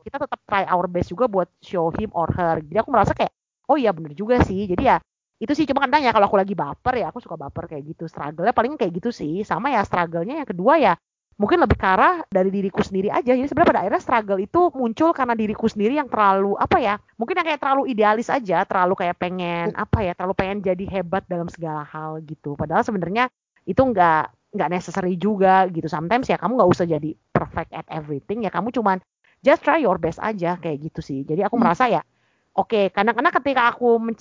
kita 0.07 0.17
tetap 0.23 0.41
try 0.47 0.65
our 0.71 0.87
best 0.87 1.11
juga 1.11 1.27
buat 1.27 1.51
show 1.59 1.91
him 1.91 2.09
or 2.15 2.31
her. 2.31 2.63
Jadi 2.63 2.79
aku 2.79 2.91
merasa 2.95 3.13
kayak 3.13 3.35
oh 3.67 3.77
iya 3.77 3.91
bener 3.91 4.15
juga 4.15 4.39
sih. 4.47 4.71
Jadi 4.71 4.87
ya 4.87 5.03
itu 5.43 5.53
sih. 5.59 5.67
Cuma 5.67 5.83
kadang 5.85 6.07
ya 6.07 6.15
kalau 6.15 6.31
aku 6.31 6.39
lagi 6.39 6.55
baper 6.55 7.03
ya 7.03 7.11
aku 7.11 7.19
suka 7.19 7.35
baper 7.35 7.67
kayak 7.67 7.83
gitu. 7.95 8.07
Struggle-nya 8.07 8.55
paling 8.55 8.79
kayak 8.79 8.93
gitu 9.03 9.11
sih. 9.11 9.43
Sama 9.43 9.75
ya 9.75 9.83
struggle-nya 9.83 10.43
yang 10.43 10.49
kedua 10.49 10.79
ya 10.79 10.95
mungkin 11.33 11.59
lebih 11.59 11.75
ke 11.81 11.87
arah 11.89 12.23
dari 12.31 12.55
diriku 12.55 12.85
sendiri 12.87 13.11
aja. 13.11 13.35
Jadi 13.35 13.51
sebenarnya 13.51 13.71
pada 13.75 13.81
akhirnya 13.83 14.03
struggle 14.05 14.39
itu 14.39 14.61
muncul 14.79 15.11
karena 15.11 15.35
diriku 15.35 15.67
sendiri 15.67 15.99
yang 15.99 16.07
terlalu 16.07 16.55
apa 16.55 16.79
ya 16.79 16.95
mungkin 17.19 17.35
yang 17.43 17.47
kayak 17.51 17.61
terlalu 17.61 17.83
idealis 17.91 18.31
aja. 18.31 18.63
Terlalu 18.63 18.95
kayak 18.95 19.17
pengen 19.19 19.75
apa 19.75 20.07
ya 20.07 20.15
terlalu 20.15 20.35
pengen 20.39 20.63
jadi 20.63 20.85
hebat 20.87 21.27
dalam 21.27 21.51
segala 21.51 21.83
hal 21.83 22.23
gitu. 22.23 22.55
Padahal 22.55 22.87
sebenarnya 22.87 23.27
itu 23.67 23.83
enggak 23.83 24.31
nggak 24.53 24.71
necessary 24.71 25.17
juga 25.17 25.65
gitu 25.73 25.89
sometimes 25.89 26.29
ya 26.29 26.37
kamu 26.37 26.61
nggak 26.61 26.71
usah 26.71 26.85
jadi 26.85 27.11
perfect 27.33 27.73
at 27.73 27.89
everything 27.89 28.45
ya 28.45 28.53
kamu 28.53 28.69
cuman 28.69 29.01
just 29.41 29.65
try 29.65 29.81
your 29.81 29.97
best 29.97 30.21
aja 30.21 30.61
kayak 30.61 30.93
gitu 30.93 31.01
sih 31.01 31.25
jadi 31.25 31.49
aku 31.49 31.57
hmm. 31.57 31.65
merasa 31.65 31.89
ya 31.89 32.05
oke 32.53 32.69
okay, 32.69 32.85
kadang-kadang 32.93 33.33
ketika 33.41 33.73
aku 33.73 34.13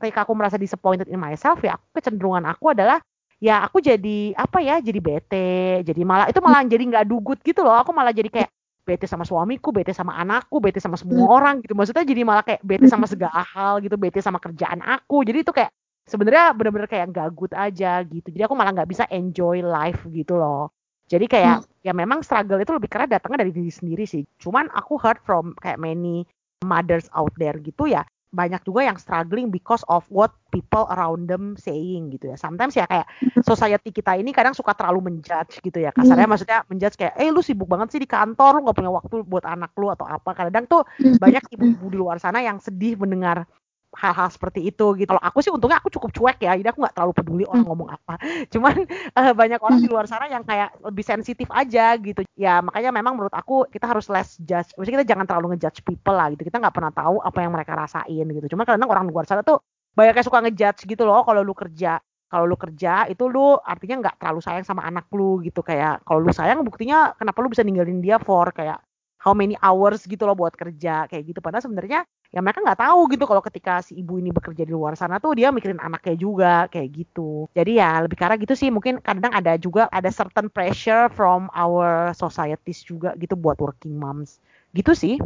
ketika 0.00 0.18
aku 0.24 0.32
merasa 0.32 0.56
disappointed 0.56 1.06
in 1.12 1.20
myself 1.20 1.60
ya 1.60 1.76
aku 1.76 2.00
kecenderungan 2.00 2.48
aku 2.48 2.72
adalah 2.72 2.98
ya 3.38 3.60
aku 3.60 3.84
jadi 3.84 4.32
apa 4.32 4.64
ya 4.64 4.80
jadi 4.80 5.00
bete 5.04 5.84
jadi 5.84 6.00
malah 6.02 6.32
itu 6.32 6.40
malah 6.40 6.64
jadi 6.64 6.84
nggak 6.88 7.04
dugut 7.04 7.38
gitu 7.44 7.60
loh 7.60 7.76
aku 7.76 7.92
malah 7.92 8.10
jadi 8.10 8.32
kayak 8.32 8.50
bete 8.84 9.08
sama 9.08 9.24
suamiku, 9.24 9.72
bete 9.72 9.96
sama 9.96 10.12
anakku, 10.20 10.60
bete 10.60 10.76
sama 10.76 11.00
semua 11.00 11.24
hmm. 11.24 11.32
orang 11.32 11.54
gitu. 11.64 11.72
Maksudnya 11.72 12.04
jadi 12.04 12.20
malah 12.20 12.44
kayak 12.44 12.60
bete 12.60 12.84
sama 12.86 13.08
segala 13.08 13.40
hal 13.40 13.80
gitu, 13.80 13.96
bete 13.96 14.20
sama 14.20 14.36
kerjaan 14.36 14.84
aku. 14.84 15.24
Jadi 15.24 15.40
itu 15.40 15.50
kayak 15.56 15.72
sebenarnya 16.04 16.52
bener-bener 16.52 16.88
kayak 16.88 17.12
good 17.32 17.52
aja 17.56 18.04
gitu 18.04 18.28
jadi 18.28 18.44
aku 18.48 18.54
malah 18.56 18.72
nggak 18.76 18.90
bisa 18.90 19.04
enjoy 19.08 19.64
life 19.64 20.04
gitu 20.12 20.36
loh 20.36 20.72
jadi 21.08 21.26
kayak 21.28 21.56
hmm. 21.64 21.84
ya 21.84 21.92
memang 21.92 22.24
struggle 22.24 22.60
itu 22.60 22.72
lebih 22.72 22.88
karena 22.88 23.16
datangnya 23.18 23.44
dari 23.44 23.52
diri 23.52 23.72
sendiri 23.72 24.04
sih 24.04 24.24
cuman 24.40 24.68
aku 24.72 25.00
heard 25.00 25.20
from 25.24 25.56
kayak 25.60 25.80
many 25.80 26.24
mothers 26.64 27.08
out 27.12 27.32
there 27.36 27.56
gitu 27.60 27.88
ya 27.88 28.04
banyak 28.34 28.66
juga 28.66 28.82
yang 28.82 28.98
struggling 28.98 29.48
because 29.48 29.86
of 29.86 30.02
what 30.10 30.34
people 30.50 30.90
around 30.90 31.30
them 31.30 31.54
saying 31.54 32.10
gitu 32.10 32.34
ya. 32.34 32.36
Sometimes 32.36 32.74
ya 32.74 32.90
kayak 32.90 33.06
hmm. 33.22 33.46
society 33.46 33.94
kita 33.94 34.18
ini 34.18 34.34
kadang 34.34 34.52
suka 34.52 34.74
terlalu 34.74 35.14
menjudge 35.14 35.62
gitu 35.62 35.78
ya. 35.78 35.94
Kasarnya 35.94 36.26
hmm. 36.26 36.34
maksudnya 36.34 36.58
menjudge 36.66 36.98
kayak, 36.98 37.14
eh 37.14 37.30
lu 37.30 37.40
sibuk 37.40 37.70
banget 37.70 37.94
sih 37.94 38.02
di 38.02 38.10
kantor, 38.10 38.58
lu 38.58 38.66
gak 38.66 38.76
punya 38.82 38.90
waktu 38.90 39.22
buat 39.22 39.46
anak 39.46 39.70
lu 39.78 39.86
atau 39.94 40.04
apa. 40.04 40.34
Kadang 40.34 40.66
tuh 40.66 40.82
hmm. 40.98 41.22
banyak 41.22 41.44
ibu-ibu 41.54 41.86
di 41.94 41.96
luar 41.96 42.18
sana 42.18 42.42
yang 42.42 42.58
sedih 42.58 42.98
mendengar 42.98 43.46
hal-hal 43.94 44.28
seperti 44.30 44.66
itu 44.66 44.94
gitu. 44.98 45.08
Kalau 45.10 45.22
aku 45.22 45.38
sih 45.40 45.50
untungnya 45.54 45.78
aku 45.78 45.90
cukup 45.90 46.10
cuek 46.12 46.38
ya, 46.42 46.54
jadi 46.58 46.68
aku 46.70 46.82
nggak 46.82 46.94
terlalu 46.94 47.12
peduli 47.14 47.44
orang 47.46 47.62
hmm. 47.62 47.70
ngomong 47.70 47.88
apa. 47.90 48.14
Cuman 48.52 48.74
uh, 49.14 49.32
banyak 49.32 49.60
orang 49.62 49.78
di 49.80 49.88
hmm. 49.88 49.94
luar 49.94 50.06
sana 50.10 50.26
yang 50.28 50.42
kayak 50.42 50.74
lebih 50.82 51.04
sensitif 51.06 51.48
aja 51.54 51.94
gitu. 51.98 52.26
Ya 52.34 52.58
makanya 52.60 52.90
memang 52.90 53.14
menurut 53.14 53.34
aku 53.34 53.66
kita 53.70 53.86
harus 53.88 54.10
less 54.10 54.36
judge. 54.42 54.70
Maksudnya 54.76 55.02
kita 55.02 55.06
jangan 55.14 55.26
terlalu 55.26 55.56
ngejudge 55.56 55.80
people 55.86 56.14
lah 56.14 56.30
gitu. 56.34 56.46
Kita 56.46 56.58
nggak 56.58 56.74
pernah 56.74 56.92
tahu 56.92 57.22
apa 57.22 57.38
yang 57.40 57.52
mereka 57.54 57.72
rasain 57.78 58.26
gitu. 58.26 58.46
Cuma 58.50 58.66
kadang 58.66 58.90
orang 58.90 59.06
luar 59.06 59.24
sana 59.24 59.46
tuh 59.46 59.62
banyak 59.94 60.14
yang 60.18 60.26
suka 60.26 60.38
ngejudge 60.42 60.80
gitu 60.90 61.02
loh 61.06 61.22
kalau 61.22 61.40
lu 61.46 61.54
kerja 61.54 62.02
kalau 62.26 62.50
lu 62.50 62.58
kerja 62.58 63.06
itu 63.06 63.30
lu 63.30 63.54
artinya 63.62 64.10
nggak 64.10 64.16
terlalu 64.18 64.42
sayang 64.42 64.66
sama 64.66 64.82
anak 64.82 65.06
lu 65.14 65.38
gitu 65.46 65.62
kayak 65.62 66.02
kalau 66.02 66.18
lu 66.18 66.34
sayang 66.34 66.66
buktinya 66.66 67.14
kenapa 67.14 67.38
lu 67.38 67.46
bisa 67.46 67.62
ninggalin 67.62 68.02
dia 68.02 68.18
for 68.18 68.50
kayak 68.50 68.82
how 69.22 69.30
many 69.30 69.54
hours 69.62 70.02
gitu 70.02 70.26
loh 70.26 70.34
buat 70.34 70.52
kerja 70.58 71.06
kayak 71.06 71.22
gitu 71.30 71.38
padahal 71.38 71.62
sebenarnya 71.62 72.02
ya 72.34 72.42
mereka 72.42 72.66
nggak 72.66 72.82
tahu 72.82 73.00
gitu 73.14 73.24
kalau 73.30 73.38
ketika 73.46 73.78
si 73.78 73.94
ibu 74.02 74.18
ini 74.18 74.34
bekerja 74.34 74.66
di 74.66 74.74
luar 74.74 74.98
sana 74.98 75.22
tuh 75.22 75.38
dia 75.38 75.54
mikirin 75.54 75.78
anaknya 75.78 76.18
juga 76.18 76.66
kayak 76.66 76.90
gitu 76.90 77.46
jadi 77.54 77.72
ya 77.78 77.90
lebih 78.02 78.18
karena 78.18 78.34
gitu 78.42 78.58
sih 78.58 78.74
mungkin 78.74 78.98
kadang 78.98 79.30
ada 79.30 79.54
juga 79.54 79.86
ada 79.86 80.10
certain 80.10 80.50
pressure 80.50 81.06
from 81.14 81.46
our 81.54 82.10
societies 82.18 82.82
juga 82.82 83.14
gitu 83.14 83.38
buat 83.38 83.62
working 83.62 83.94
moms 83.94 84.42
gitu 84.74 84.98
sih 84.98 85.22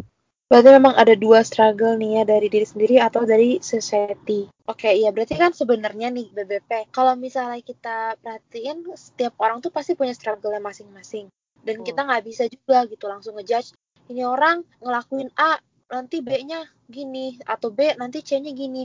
Berarti 0.49 0.81
memang 0.81 0.97
ada 0.97 1.12
dua 1.12 1.44
struggle 1.44 2.01
nih 2.01 2.21
ya 2.21 2.23
dari 2.25 2.49
diri 2.49 2.64
sendiri 2.64 2.97
atau 2.97 3.29
dari 3.29 3.61
society. 3.61 4.49
Oke, 4.64 4.88
iya 4.97 5.12
berarti 5.12 5.37
kan 5.37 5.53
sebenarnya 5.53 6.09
nih 6.09 6.33
BBP, 6.33 6.88
kalau 6.88 7.12
misalnya 7.21 7.61
kita 7.61 8.16
perhatiin 8.16 8.81
setiap 8.97 9.37
orang 9.44 9.61
tuh 9.61 9.68
pasti 9.68 9.92
punya 9.92 10.16
struggle 10.16 10.57
masing-masing. 10.57 11.29
Dan 11.61 11.77
oh. 11.77 11.85
kita 11.85 12.01
nggak 12.01 12.25
bisa 12.25 12.49
juga 12.49 12.88
gitu 12.88 13.05
langsung 13.12 13.37
ngejudge 13.37 13.77
ini 14.09 14.25
orang 14.25 14.64
ngelakuin 14.81 15.29
A 15.37 15.61
nanti 15.88 16.20
B-nya 16.20 16.68
gini 16.85 17.40
atau 17.44 17.72
B 17.72 17.96
nanti 17.96 18.20
C-nya 18.20 18.53
gini 18.53 18.85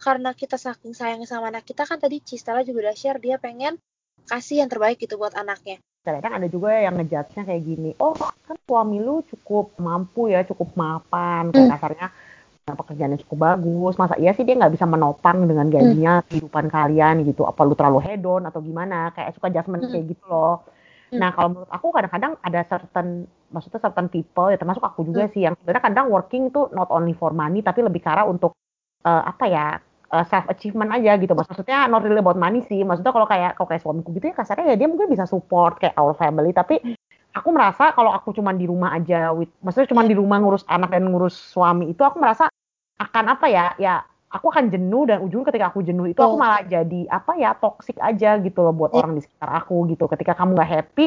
karena 0.00 0.32
kita 0.32 0.56
saking 0.56 0.96
sayang 0.96 1.22
sama 1.28 1.52
anak 1.52 1.68
kita 1.68 1.84
kan 1.84 2.00
tadi 2.00 2.24
Cistela 2.24 2.64
juga 2.64 2.88
udah 2.88 2.96
share 2.96 3.20
dia 3.20 3.36
pengen 3.36 3.76
kasih 4.24 4.64
yang 4.64 4.70
terbaik 4.72 4.96
gitu 4.96 5.20
buat 5.20 5.36
anaknya. 5.36 5.82
Kadang 6.00 6.32
ada 6.32 6.48
juga 6.48 6.72
yang 6.72 6.96
ngejudge-nya 6.96 7.44
kayak 7.44 7.60
gini, 7.60 7.90
oh 8.00 8.16
kan 8.16 8.56
suami 8.64 9.04
lu 9.04 9.20
cukup 9.28 9.76
mampu 9.76 10.32
ya, 10.32 10.48
cukup 10.48 10.72
mapan, 10.72 11.52
kayak 11.52 11.60
hmm. 11.68 11.74
kasarnya 11.76 12.06
pekerjaannya 12.70 13.18
cukup 13.26 13.38
bagus, 13.52 14.00
masa 14.00 14.16
iya 14.16 14.32
sih 14.32 14.46
dia 14.46 14.56
nggak 14.56 14.80
bisa 14.80 14.88
menopang 14.88 15.44
dengan 15.44 15.68
gajinya 15.68 16.24
hmm. 16.24 16.26
kehidupan 16.32 16.72
kalian 16.72 17.20
gitu, 17.28 17.44
apa 17.44 17.60
lu 17.68 17.76
terlalu 17.76 18.00
hedon 18.00 18.48
atau 18.48 18.64
gimana, 18.64 19.12
kayak 19.12 19.36
suka 19.36 19.52
judgment 19.52 19.84
hmm. 19.84 19.92
kayak 19.92 20.04
gitu 20.16 20.24
loh. 20.24 20.64
Hmm. 21.12 21.20
Nah 21.20 21.30
kalau 21.36 21.48
menurut 21.52 21.68
aku 21.68 21.86
kadang-kadang 21.92 22.32
ada 22.40 22.60
certain 22.64 23.28
maksudnya 23.50 23.82
certain 23.82 24.08
people 24.08 24.48
ya 24.48 24.56
termasuk 24.56 24.82
aku 24.82 25.06
juga 25.06 25.26
hmm. 25.26 25.32
sih 25.34 25.42
yang 25.46 25.54
sebenarnya 25.58 25.84
kadang 25.90 26.06
working 26.08 26.48
itu 26.48 26.70
not 26.74 26.88
only 26.90 27.14
for 27.14 27.34
money 27.34 27.60
tapi 27.60 27.82
lebih 27.82 28.00
cara 28.02 28.24
untuk 28.24 28.54
uh, 29.04 29.22
apa 29.26 29.44
ya 29.46 29.66
uh, 30.10 30.16
eh, 30.22 30.24
self 30.26 30.46
achievement 30.50 30.90
aja 30.94 31.18
gitu 31.18 31.34
maksudnya 31.34 31.86
not 31.90 32.02
really 32.06 32.22
about 32.22 32.38
money 32.38 32.62
sih 32.66 32.82
maksudnya 32.82 33.14
kalau 33.14 33.26
kayak 33.26 33.58
kalau 33.58 33.68
kayak 33.70 33.82
suamiku 33.82 34.10
gitu 34.14 34.30
ya 34.30 34.34
kasarnya 34.34 34.74
ya 34.74 34.76
dia 34.78 34.88
mungkin 34.88 35.10
bisa 35.10 35.26
support 35.26 35.78
kayak 35.78 35.94
our 35.98 36.14
family 36.14 36.50
tapi 36.54 36.78
aku 37.30 37.48
merasa 37.54 37.94
kalau 37.94 38.10
aku 38.10 38.34
cuma 38.34 38.50
di 38.50 38.66
rumah 38.66 38.94
aja 38.94 39.30
with 39.30 39.50
maksudnya 39.62 39.90
cuma 39.90 40.02
di 40.02 40.14
rumah 40.18 40.42
ngurus 40.42 40.66
anak 40.66 40.90
dan 40.90 41.06
ngurus 41.06 41.34
suami 41.34 41.90
itu 41.90 42.02
aku 42.02 42.18
merasa 42.18 42.50
akan 42.98 43.24
apa 43.38 43.46
ya 43.46 43.66
ya 43.78 43.94
aku 44.30 44.46
akan 44.50 44.70
jenuh 44.70 45.10
dan 45.10 45.22
ujung 45.26 45.42
ketika 45.42 45.74
aku 45.74 45.82
jenuh 45.82 46.10
itu 46.10 46.18
aku 46.22 46.38
Oh. 46.38 46.40
malah 46.40 46.62
jadi 46.62 47.06
apa 47.10 47.34
ya 47.34 47.54
toxic 47.58 47.98
aja 47.98 48.38
gitu 48.38 48.62
loh 48.62 48.74
buat 48.74 48.94
Iya. 48.94 48.98
orang 49.02 49.12
di 49.18 49.22
sekitar 49.26 49.50
aku 49.50 49.90
gitu 49.90 50.06
ketika 50.06 50.38
kamu 50.38 50.54
nggak 50.58 50.70
happy 50.70 51.06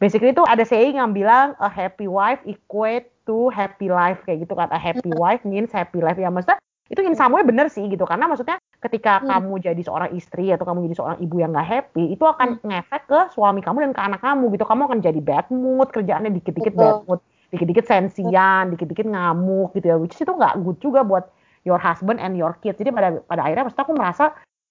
basically 0.00 0.32
itu 0.32 0.42
ada 0.42 0.64
saying 0.64 0.96
yang 0.96 1.12
bilang 1.12 1.52
a 1.60 1.68
happy 1.68 2.08
wife 2.08 2.40
equate 2.48 3.12
to 3.28 3.52
happy 3.52 3.92
life 3.92 4.18
kayak 4.24 4.48
gitu 4.48 4.56
kan. 4.56 4.72
A 4.72 4.80
happy 4.80 5.12
wife 5.14 5.44
means 5.44 5.70
happy 5.70 6.00
life. 6.00 6.16
Ya 6.16 6.32
maksudnya 6.32 6.58
itu 6.90 6.98
in 7.06 7.14
some 7.14 7.30
way 7.30 7.46
bener 7.46 7.70
sih 7.70 7.86
gitu 7.86 8.02
karena 8.02 8.26
maksudnya 8.26 8.58
ketika 8.82 9.22
Hmm. 9.22 9.30
kamu 9.30 9.52
jadi 9.62 9.82
seorang 9.86 10.10
istri 10.16 10.50
atau 10.50 10.66
kamu 10.66 10.90
jadi 10.90 10.96
seorang 10.98 11.18
ibu 11.22 11.36
yang 11.38 11.54
nggak 11.54 11.68
happy 11.68 12.16
itu 12.16 12.24
akan 12.26 12.58
ngefek 12.66 13.02
ke 13.06 13.20
suami 13.30 13.62
kamu 13.62 13.86
dan 13.86 13.92
ke 13.94 14.02
anak 14.02 14.20
kamu 14.24 14.50
gitu. 14.56 14.64
Kamu 14.66 14.82
akan 14.90 14.98
jadi 14.98 15.20
bad 15.22 15.46
mood 15.52 15.88
kerjaannya 15.94 16.34
dikit-dikit 16.34 16.74
bad 16.74 17.06
mood 17.06 17.20
dikit-dikit 17.54 17.86
sensian 17.86 18.74
dikit-dikit 18.74 19.06
ngamuk 19.06 19.74
gitu 19.74 19.86
ya 19.90 19.96
which 19.98 20.14
is 20.14 20.22
itu 20.22 20.32
nggak 20.34 20.58
good 20.62 20.78
juga 20.82 21.02
buat 21.06 21.30
your 21.68 21.78
husband 21.78 22.18
and 22.18 22.34
your 22.40 22.56
kids. 22.64 22.80
Jadi 22.80 22.90
pada 22.90 23.20
pada 23.22 23.44
akhirnya 23.46 23.68
maksudnya 23.68 23.84
aku 23.84 23.94
merasa 23.94 24.24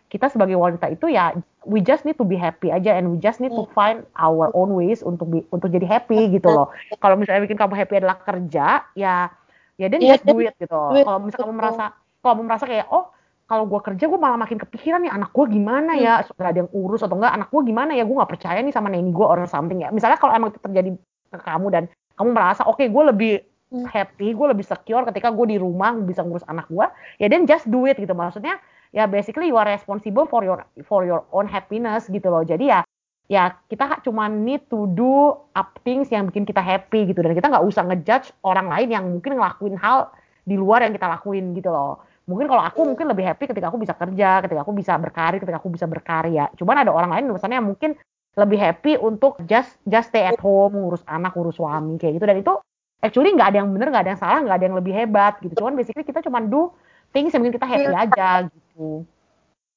kita 0.10 0.26
sebagai 0.26 0.58
wanita 0.58 0.90
itu 0.90 1.06
ya 1.08 1.32
we 1.64 1.80
just 1.80 2.02
need 2.02 2.18
to 2.18 2.26
be 2.26 2.34
happy 2.34 2.74
aja 2.74 2.98
and 2.98 3.06
we 3.08 3.18
just 3.18 3.38
need 3.38 3.54
to 3.54 3.70
find 3.72 4.02
our 4.18 4.50
own 4.52 4.74
ways 4.74 5.06
untuk 5.06 5.30
be- 5.30 5.46
untuk 5.50 5.70
jadi 5.70 5.86
happy 5.86 6.34
gitu 6.34 6.50
loh. 6.50 6.74
Kalau 6.98 7.14
misalnya 7.14 7.46
bikin 7.46 7.56
kamu 7.56 7.78
happy 7.78 8.02
adalah 8.02 8.18
kerja 8.18 8.90
ya 8.94 9.30
ya 9.78 9.86
then 9.88 10.02
Ya, 10.02 10.18
just 10.18 10.26
do 10.26 10.42
it 10.42 10.58
gitu. 10.58 10.74
kalau 10.76 11.22
misalnya 11.22 11.46
kamu 11.46 11.56
merasa 11.56 11.84
kalau 12.20 12.34
kamu 12.36 12.44
merasa 12.50 12.66
kayak 12.66 12.88
oh 12.90 13.06
kalau 13.46 13.66
gue 13.66 13.82
kerja 13.82 14.06
gue 14.06 14.20
malah 14.20 14.38
makin 14.38 14.58
kepikiran 14.58 15.02
nih 15.02 15.14
anak 15.14 15.30
gue 15.30 15.46
gimana 15.50 15.94
ya? 15.98 16.22
Hmm. 16.22 16.42
ada 16.42 16.58
yang 16.62 16.70
urus 16.70 17.02
atau 17.02 17.18
enggak 17.18 17.34
anak 17.34 17.50
gue 17.50 17.62
gimana 17.66 17.92
ya? 17.94 18.04
Gue 18.06 18.16
nggak 18.18 18.32
percaya 18.34 18.60
nih 18.62 18.74
sama 18.74 18.90
neni 18.90 19.10
gue 19.10 19.26
or 19.26 19.42
something 19.46 19.82
ya. 19.82 19.90
Misalnya 19.90 20.18
kalau 20.18 20.34
emang 20.34 20.50
itu 20.54 20.62
terjadi 20.62 20.90
ke 21.30 21.38
kamu 21.38 21.68
dan 21.70 21.84
kamu 22.14 22.30
merasa 22.34 22.66
oke 22.66 22.82
gue 22.82 23.04
lebih 23.14 23.34
Hmm. 23.70 23.86
happy 23.86 24.34
gue 24.34 24.48
lebih 24.50 24.66
secure 24.66 25.06
ketika 25.14 25.30
gue 25.30 25.46
di 25.54 25.58
rumah 25.62 25.94
bisa 25.94 26.26
ngurus 26.26 26.42
anak 26.50 26.66
gue 26.74 26.90
ya 27.22 27.30
then 27.30 27.46
just 27.46 27.70
do 27.70 27.86
it 27.86 28.02
gitu. 28.02 28.18
Maksudnya 28.18 28.58
ya 28.90 29.06
basically 29.06 29.50
you 29.50 29.58
are 29.58 29.70
responsible 29.70 30.26
for 30.26 30.42
your 30.42 30.66
for 30.86 31.06
your 31.06 31.26
own 31.34 31.46
happiness 31.46 32.10
gitu 32.10 32.30
loh. 32.30 32.42
Jadi 32.42 32.70
ya 32.74 32.82
ya 33.30 33.54
kita 33.70 34.02
cuma 34.02 34.26
need 34.26 34.66
to 34.68 34.90
do 34.98 35.38
up 35.54 35.78
things 35.86 36.10
yang 36.10 36.26
bikin 36.30 36.44
kita 36.46 36.62
happy 36.62 37.10
gitu. 37.10 37.22
Dan 37.22 37.38
kita 37.38 37.48
nggak 37.50 37.66
usah 37.66 37.86
ngejudge 37.86 38.34
orang 38.42 38.68
lain 38.68 38.90
yang 38.90 39.06
mungkin 39.06 39.38
ngelakuin 39.38 39.78
hal 39.78 40.10
di 40.42 40.58
luar 40.58 40.82
yang 40.82 40.94
kita 40.98 41.06
lakuin 41.06 41.54
gitu 41.54 41.70
loh. 41.70 42.02
Mungkin 42.26 42.46
kalau 42.46 42.62
aku 42.62 42.86
mungkin 42.86 43.10
lebih 43.10 43.26
happy 43.26 43.50
ketika 43.50 43.74
aku 43.74 43.78
bisa 43.82 43.94
kerja 43.98 44.42
ketika 44.46 44.62
aku 44.62 44.74
bisa 44.74 44.94
berkarir 44.98 45.38
ketika 45.42 45.58
aku 45.62 45.70
bisa 45.70 45.86
berkarya. 45.86 46.50
Cuman 46.58 46.86
ada 46.86 46.92
orang 46.94 47.14
lain 47.14 47.30
misalnya 47.30 47.62
yang 47.62 47.70
mungkin 47.70 47.94
lebih 48.38 48.58
happy 48.62 48.98
untuk 49.02 49.38
just 49.50 49.78
just 49.90 50.14
stay 50.14 50.26
at 50.26 50.38
home 50.42 50.78
ngurus 50.78 51.02
anak 51.10 51.34
ngurus 51.38 51.58
suami 51.58 51.98
kayak 52.02 52.18
gitu. 52.18 52.26
Dan 52.26 52.38
itu 52.42 52.54
actually 53.02 53.34
nggak 53.34 53.54
ada 53.54 53.58
yang 53.62 53.70
bener 53.70 53.88
nggak 53.94 54.04
ada 54.06 54.12
yang 54.14 54.22
salah 54.22 54.40
nggak 54.42 54.58
ada 54.58 54.66
yang 54.66 54.78
lebih 54.78 54.94
hebat 54.94 55.38
gitu. 55.42 55.54
Cuman 55.58 55.78
basically 55.78 56.06
kita 56.06 56.26
cuma 56.26 56.42
do 56.42 56.74
things 57.10 57.32
yang 57.32 57.42
bikin 57.42 57.56
kita 57.58 57.68
happy 57.68 57.88
Iya. 57.88 58.00
aja 58.06 58.30
gitu 58.48 59.06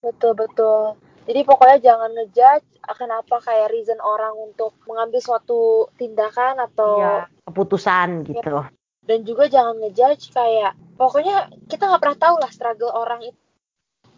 Betul 0.02 0.34
betul. 0.34 0.98
Jadi 1.22 1.40
pokoknya 1.46 1.78
jangan 1.78 2.10
ngejudge 2.10 2.66
akan 2.82 3.22
apa 3.22 3.36
kayak 3.38 3.70
reason 3.70 3.94
orang 4.02 4.34
untuk 4.34 4.74
mengambil 4.90 5.22
suatu 5.22 5.86
tindakan 5.94 6.58
atau 6.58 6.98
iya 6.98 7.14
keputusan 7.46 8.26
gitu 8.26 8.66
dan 9.02 9.18
juga 9.22 9.46
jangan 9.46 9.78
ngejudge 9.78 10.34
kayak 10.34 10.74
pokoknya 10.98 11.46
kita 11.70 11.86
nggak 11.86 12.02
pernah 12.02 12.18
tahu 12.18 12.36
lah 12.42 12.50
struggle 12.50 12.90
orang 12.90 13.22
itu. 13.22 13.38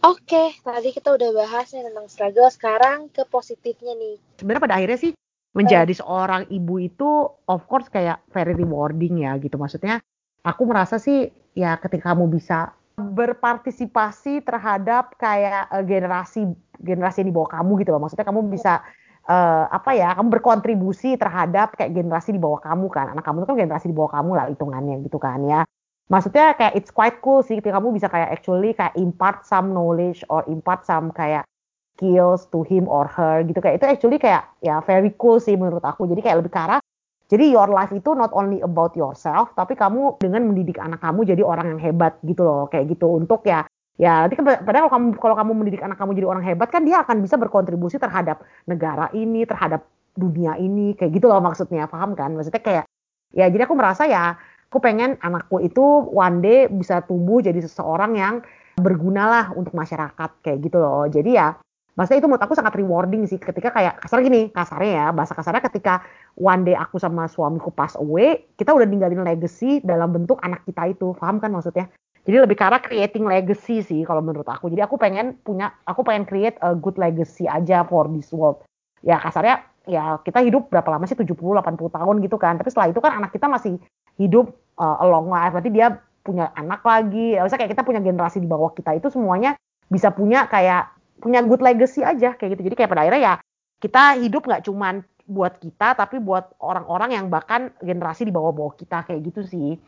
Oke, 0.00 0.52
tadi 0.60 0.92
kita 0.92 1.16
udah 1.16 1.30
bahas 1.32 1.72
nih 1.72 1.84
tentang 1.84 2.08
struggle. 2.08 2.48
Sekarang 2.48 3.08
ke 3.08 3.24
positifnya 3.24 3.96
nih. 3.96 4.16
sebenarnya 4.36 4.64
pada 4.64 4.76
akhirnya 4.76 5.00
sih 5.00 5.12
menjadi 5.52 5.92
seorang 5.94 6.48
ibu 6.48 6.76
itu 6.76 7.08
of 7.44 7.62
course 7.68 7.88
kayak 7.88 8.24
very 8.28 8.52
rewarding 8.52 9.22
ya 9.22 9.36
gitu 9.38 9.54
maksudnya 9.54 10.00
aku 10.40 10.66
merasa 10.66 10.96
sih 10.96 11.28
ya 11.52 11.76
ketika 11.78 12.12
kamu 12.12 12.26
bisa 12.26 12.74
berpartisipasi 12.94 14.46
terhadap 14.46 15.18
kayak 15.18 15.66
eh, 15.70 15.84
generasi 15.84 16.46
generasi 16.78 17.26
di 17.26 17.32
bawah 17.34 17.50
kamu 17.60 17.82
gitu 17.82 17.90
loh. 17.94 18.02
Maksudnya 18.06 18.26
kamu 18.26 18.40
bisa 18.50 18.82
eh, 19.26 19.64
apa 19.66 19.90
ya 19.98 20.14
kamu 20.14 20.28
berkontribusi 20.40 21.18
terhadap 21.18 21.74
kayak 21.74 21.94
generasi 21.94 22.34
di 22.34 22.40
bawah 22.40 22.62
kamu 22.62 22.86
kan. 22.90 23.10
Anak 23.14 23.24
kamu 23.26 23.42
itu 23.42 23.46
kan 23.50 23.56
generasi 23.66 23.86
di 23.90 23.96
bawah 23.96 24.12
kamu 24.14 24.30
lah 24.38 24.44
hitungannya 24.50 24.96
gitu 25.06 25.18
kan 25.18 25.42
ya. 25.46 25.66
Maksudnya 26.04 26.52
kayak 26.54 26.76
it's 26.76 26.92
quite 26.92 27.18
cool 27.24 27.40
sih 27.40 27.58
ketika 27.58 27.80
kamu 27.80 27.96
bisa 27.96 28.12
kayak 28.12 28.28
actually 28.30 28.76
kayak 28.76 28.94
impart 29.00 29.42
some 29.48 29.72
knowledge 29.72 30.20
or 30.28 30.44
impart 30.52 30.84
some 30.84 31.08
kayak 31.16 31.48
skills 31.96 32.44
to 32.52 32.60
him 32.62 32.86
or 32.86 33.08
her 33.08 33.42
gitu. 33.42 33.58
Kayak 33.58 33.80
itu 33.80 33.86
actually 33.88 34.18
kayak 34.20 34.46
ya 34.60 34.84
very 34.84 35.10
cool 35.16 35.40
sih 35.40 35.56
menurut 35.56 35.82
aku. 35.82 36.04
Jadi 36.06 36.20
kayak 36.20 36.44
lebih 36.44 36.52
ke 36.52 36.60
arah 36.60 36.80
jadi 37.28 37.44
your 37.48 37.68
life 37.72 37.90
itu 37.90 38.12
not 38.12 38.30
only 38.36 38.60
about 38.60 38.92
yourself 38.92 39.56
tapi 39.56 39.72
kamu 39.72 40.20
dengan 40.20 40.44
mendidik 40.44 40.76
anak 40.76 41.00
kamu 41.00 41.24
jadi 41.24 41.40
orang 41.40 41.76
yang 41.76 41.80
hebat 41.80 42.20
gitu 42.20 42.44
loh 42.44 42.68
kayak 42.68 42.92
gitu. 42.92 43.08
Untuk 43.16 43.42
ya 43.48 43.64
ya 43.94 44.26
nanti 44.26 44.34
kan 44.36 44.44
padahal 44.44 44.90
kalau 44.90 44.92
kamu 44.92 45.06
kalau 45.16 45.36
kamu 45.38 45.52
mendidik 45.54 45.82
anak 45.86 45.96
kamu 45.96 46.10
jadi 46.18 46.26
orang 46.28 46.44
hebat 46.44 46.68
kan 46.68 46.82
dia 46.84 47.00
akan 47.00 47.24
bisa 47.24 47.40
berkontribusi 47.40 47.96
terhadap 47.96 48.44
negara 48.68 49.08
ini 49.16 49.48
terhadap 49.48 49.86
dunia 50.14 50.58
ini 50.60 50.92
kayak 50.94 51.16
gitu 51.16 51.26
loh 51.26 51.40
maksudnya. 51.40 51.88
Paham 51.88 52.12
kan? 52.12 52.36
Maksudnya 52.36 52.60
kayak 52.60 52.84
ya 53.32 53.48
jadi 53.48 53.64
aku 53.64 53.74
merasa 53.74 54.04
ya 54.04 54.36
aku 54.68 54.84
pengen 54.84 55.16
anakku 55.24 55.64
itu 55.64 55.82
one 56.12 56.44
day 56.44 56.68
bisa 56.68 57.00
tumbuh 57.08 57.40
jadi 57.40 57.62
seseorang 57.62 58.12
yang 58.18 58.34
berguna 58.74 59.30
lah 59.30 59.44
untuk 59.54 59.72
masyarakat 59.72 60.30
kayak 60.44 60.58
gitu 60.60 60.76
loh. 60.76 61.08
Jadi 61.08 61.40
ya 61.40 61.56
Maksudnya 61.94 62.18
itu 62.22 62.26
menurut 62.26 62.42
aku 62.42 62.58
sangat 62.58 62.74
rewarding 62.74 63.22
sih 63.30 63.38
ketika 63.38 63.70
kayak 63.70 64.02
kasar 64.02 64.18
gini, 64.18 64.50
kasarnya 64.50 64.90
ya, 64.90 65.06
bahasa 65.14 65.30
kasarnya 65.30 65.62
ketika 65.62 66.02
one 66.34 66.66
day 66.66 66.74
aku 66.74 66.98
sama 66.98 67.30
suamiku 67.30 67.70
pass 67.70 67.94
away, 67.94 68.50
kita 68.58 68.74
udah 68.74 68.82
ninggalin 68.82 69.22
legacy 69.22 69.78
dalam 69.86 70.10
bentuk 70.10 70.42
anak 70.42 70.66
kita 70.66 70.90
itu, 70.90 71.14
paham 71.14 71.38
kan 71.38 71.54
maksudnya? 71.54 71.86
Jadi 72.24 72.36
lebih 72.40 72.56
arah 72.56 72.80
creating 72.80 73.28
legacy 73.28 73.84
sih 73.84 74.00
kalau 74.02 74.24
menurut 74.24 74.48
aku. 74.48 74.72
Jadi 74.72 74.80
aku 74.80 74.96
pengen 74.96 75.36
punya, 75.44 75.76
aku 75.84 76.00
pengen 76.02 76.24
create 76.24 76.56
a 76.64 76.72
good 76.72 76.96
legacy 76.96 77.44
aja 77.44 77.84
for 77.84 78.08
this 78.08 78.32
world. 78.32 78.64
Ya 79.04 79.20
kasarnya 79.20 79.60
ya 79.84 80.16
kita 80.24 80.40
hidup 80.40 80.72
berapa 80.72 80.88
lama 80.88 81.04
sih 81.04 81.14
70-80 81.14 81.76
tahun 81.76 82.16
gitu 82.24 82.36
kan. 82.40 82.56
Tapi 82.56 82.68
setelah 82.72 82.88
itu 82.88 83.00
kan 83.04 83.20
anak 83.20 83.30
kita 83.36 83.44
masih 83.44 83.76
hidup 84.16 84.56
uh, 84.80 85.04
a 85.04 85.06
long 85.06 85.28
life. 85.28 85.52
Berarti 85.52 85.68
dia 85.68 86.00
punya 86.24 86.48
anak 86.56 86.80
lagi. 86.80 87.36
Ya, 87.36 87.44
misalnya 87.44 87.68
kayak 87.68 87.72
kita 87.76 87.84
punya 87.84 88.00
generasi 88.00 88.40
di 88.40 88.48
bawah 88.48 88.72
kita 88.72 88.96
itu 88.96 89.12
semuanya 89.12 89.60
bisa 89.92 90.08
punya 90.08 90.48
kayak 90.48 90.88
punya 91.18 91.40
good 91.44 91.62
legacy 91.62 92.00
aja 92.02 92.34
kayak 92.34 92.58
gitu. 92.58 92.70
Jadi 92.70 92.74
kayak 92.78 92.90
pada 92.90 93.02
akhirnya 93.06 93.22
ya 93.22 93.34
kita 93.80 94.02
hidup 94.22 94.42
nggak 94.46 94.64
cuman 94.66 95.04
buat 95.24 95.56
kita 95.56 95.96
tapi 95.96 96.20
buat 96.20 96.52
orang-orang 96.60 97.16
yang 97.16 97.26
bahkan 97.32 97.72
generasi 97.80 98.28
di 98.28 98.32
bawah-bawah 98.32 98.76
kita 98.76 99.04
kayak 99.08 99.20
gitu 99.32 99.40
sih. 99.44 99.80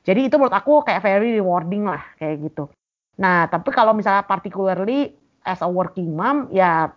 Jadi 0.00 0.32
itu 0.32 0.34
menurut 0.40 0.56
aku 0.56 0.82
kayak 0.82 1.04
very 1.04 1.36
rewarding 1.38 1.86
lah 1.86 2.02
kayak 2.16 2.40
gitu. 2.50 2.72
Nah, 3.20 3.46
tapi 3.52 3.68
kalau 3.70 3.92
misalnya 3.92 4.24
particularly 4.24 5.12
as 5.44 5.60
a 5.60 5.68
working 5.68 6.16
mom 6.16 6.48
ya 6.50 6.90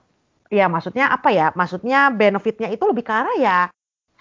ya 0.48 0.65
maksudnya 0.72 1.12
apa 1.12 1.30
ya? 1.30 1.52
Maksudnya 1.54 2.10
benefitnya 2.10 2.72
itu 2.72 2.84
lebih 2.88 3.04
arah 3.06 3.38
ya 3.38 3.60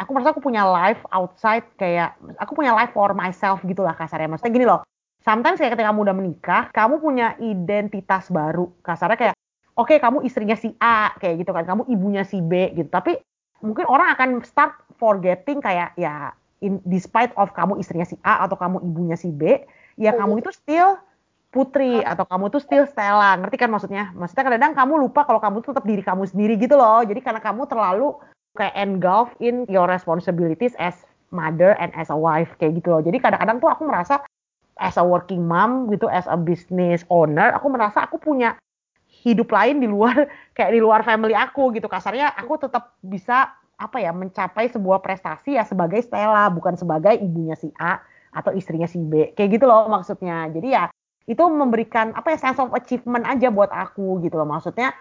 aku 0.02 0.10
merasa 0.16 0.34
aku 0.34 0.42
punya 0.42 0.66
life 0.66 1.02
outside 1.14 1.66
kayak 1.78 2.18
aku 2.40 2.58
punya 2.58 2.74
life 2.74 2.90
for 2.90 3.14
myself 3.14 3.60
gitu 3.62 3.86
lah 3.86 3.94
kasarnya. 3.94 4.34
Maksudnya 4.34 4.52
gini 4.52 4.66
loh. 4.66 4.82
Sometimes 5.22 5.62
kayak 5.62 5.78
ketika 5.78 5.94
kamu 5.94 6.02
udah 6.02 6.16
menikah, 6.18 6.62
kamu 6.74 6.98
punya 6.98 7.38
identitas 7.38 8.26
baru. 8.26 8.74
Kasarnya 8.82 9.14
kayak 9.14 9.34
oke 9.76 9.94
kamu 9.96 10.24
istrinya 10.26 10.56
si 10.56 10.72
A 10.80 11.14
kayak 11.16 11.44
gitu 11.44 11.50
kan, 11.50 11.64
kamu 11.64 11.88
ibunya 11.88 12.22
si 12.26 12.40
B 12.40 12.72
gitu. 12.76 12.88
Tapi 12.88 13.18
mungkin 13.62 13.86
orang 13.88 14.12
akan 14.18 14.28
start 14.42 14.74
forgetting 14.98 15.62
kayak 15.62 15.94
ya 15.96 16.34
in, 16.62 16.78
despite 16.86 17.34
of 17.38 17.50
kamu 17.54 17.78
istrinya 17.78 18.06
si 18.06 18.18
A 18.22 18.44
atau 18.46 18.58
kamu 18.58 18.82
ibunya 18.82 19.16
si 19.18 19.30
B, 19.32 19.62
ya 19.98 20.12
Hmm. 20.14 20.26
kamu 20.26 20.32
itu 20.44 20.50
still 20.54 20.98
putri 21.52 22.00
atau 22.00 22.24
kamu 22.24 22.48
tuh 22.48 22.64
still 22.64 22.88
Stella, 22.88 23.36
ngerti 23.36 23.60
kan 23.60 23.68
maksudnya? 23.68 24.08
Maksudnya 24.16 24.48
kadang-kadang 24.48 24.72
kamu 24.72 24.92
lupa 25.04 25.28
kalau 25.28 25.36
kamu 25.36 25.60
tuh 25.60 25.76
tetap 25.76 25.84
diri 25.84 26.00
kamu 26.00 26.24
sendiri 26.24 26.56
gitu 26.56 26.80
loh. 26.80 27.04
Jadi 27.04 27.20
karena 27.20 27.44
kamu 27.44 27.68
terlalu 27.68 28.16
kayak 28.56 28.72
engulf 28.72 29.28
in 29.36 29.68
your 29.68 29.84
responsibilities 29.84 30.72
as 30.80 30.96
mother 31.28 31.76
and 31.76 31.92
as 31.92 32.08
a 32.08 32.16
wife 32.16 32.56
kayak 32.56 32.80
gitu 32.80 32.88
loh. 32.88 33.04
Jadi 33.04 33.20
kadang-kadang 33.20 33.60
tuh 33.60 33.68
aku 33.68 33.84
merasa 33.84 34.24
as 34.80 34.96
a 34.96 35.04
working 35.04 35.44
mom 35.44 35.92
gitu, 35.92 36.08
as 36.08 36.24
a 36.24 36.40
business 36.40 37.04
owner, 37.12 37.52
aku 37.52 37.68
merasa 37.68 38.08
aku 38.08 38.16
punya 38.16 38.56
hidup 39.22 39.48
lain 39.54 39.78
di 39.78 39.88
luar 39.88 40.26
kayak 40.56 40.70
di 40.74 40.80
luar 40.82 41.06
family 41.06 41.32
aku 41.32 41.70
gitu. 41.78 41.86
Kasarnya 41.86 42.34
aku 42.34 42.58
tetap 42.58 42.98
bisa 43.00 43.54
apa 43.78 43.98
ya 43.98 44.14
mencapai 44.14 44.70
sebuah 44.70 45.02
prestasi 45.02 45.58
ya 45.58 45.66
sebagai 45.66 46.02
Stella, 46.02 46.46
bukan 46.50 46.78
sebagai 46.78 47.18
ibunya 47.18 47.58
si 47.58 47.70
A 47.78 47.98
atau 48.34 48.54
istrinya 48.54 48.86
si 48.86 48.98
B. 48.98 49.34
Kayak 49.34 49.58
gitu 49.58 49.64
loh 49.66 49.86
maksudnya. 49.90 50.50
Jadi 50.50 50.68
ya 50.74 50.90
itu 51.26 51.42
memberikan 51.46 52.10
apa 52.18 52.34
ya 52.34 52.38
sense 52.38 52.58
of 52.58 52.74
achievement 52.74 53.22
aja 53.26 53.50
buat 53.50 53.70
aku 53.70 54.22
gitu 54.26 54.38
loh. 54.38 54.46
Maksudnya 54.46 54.94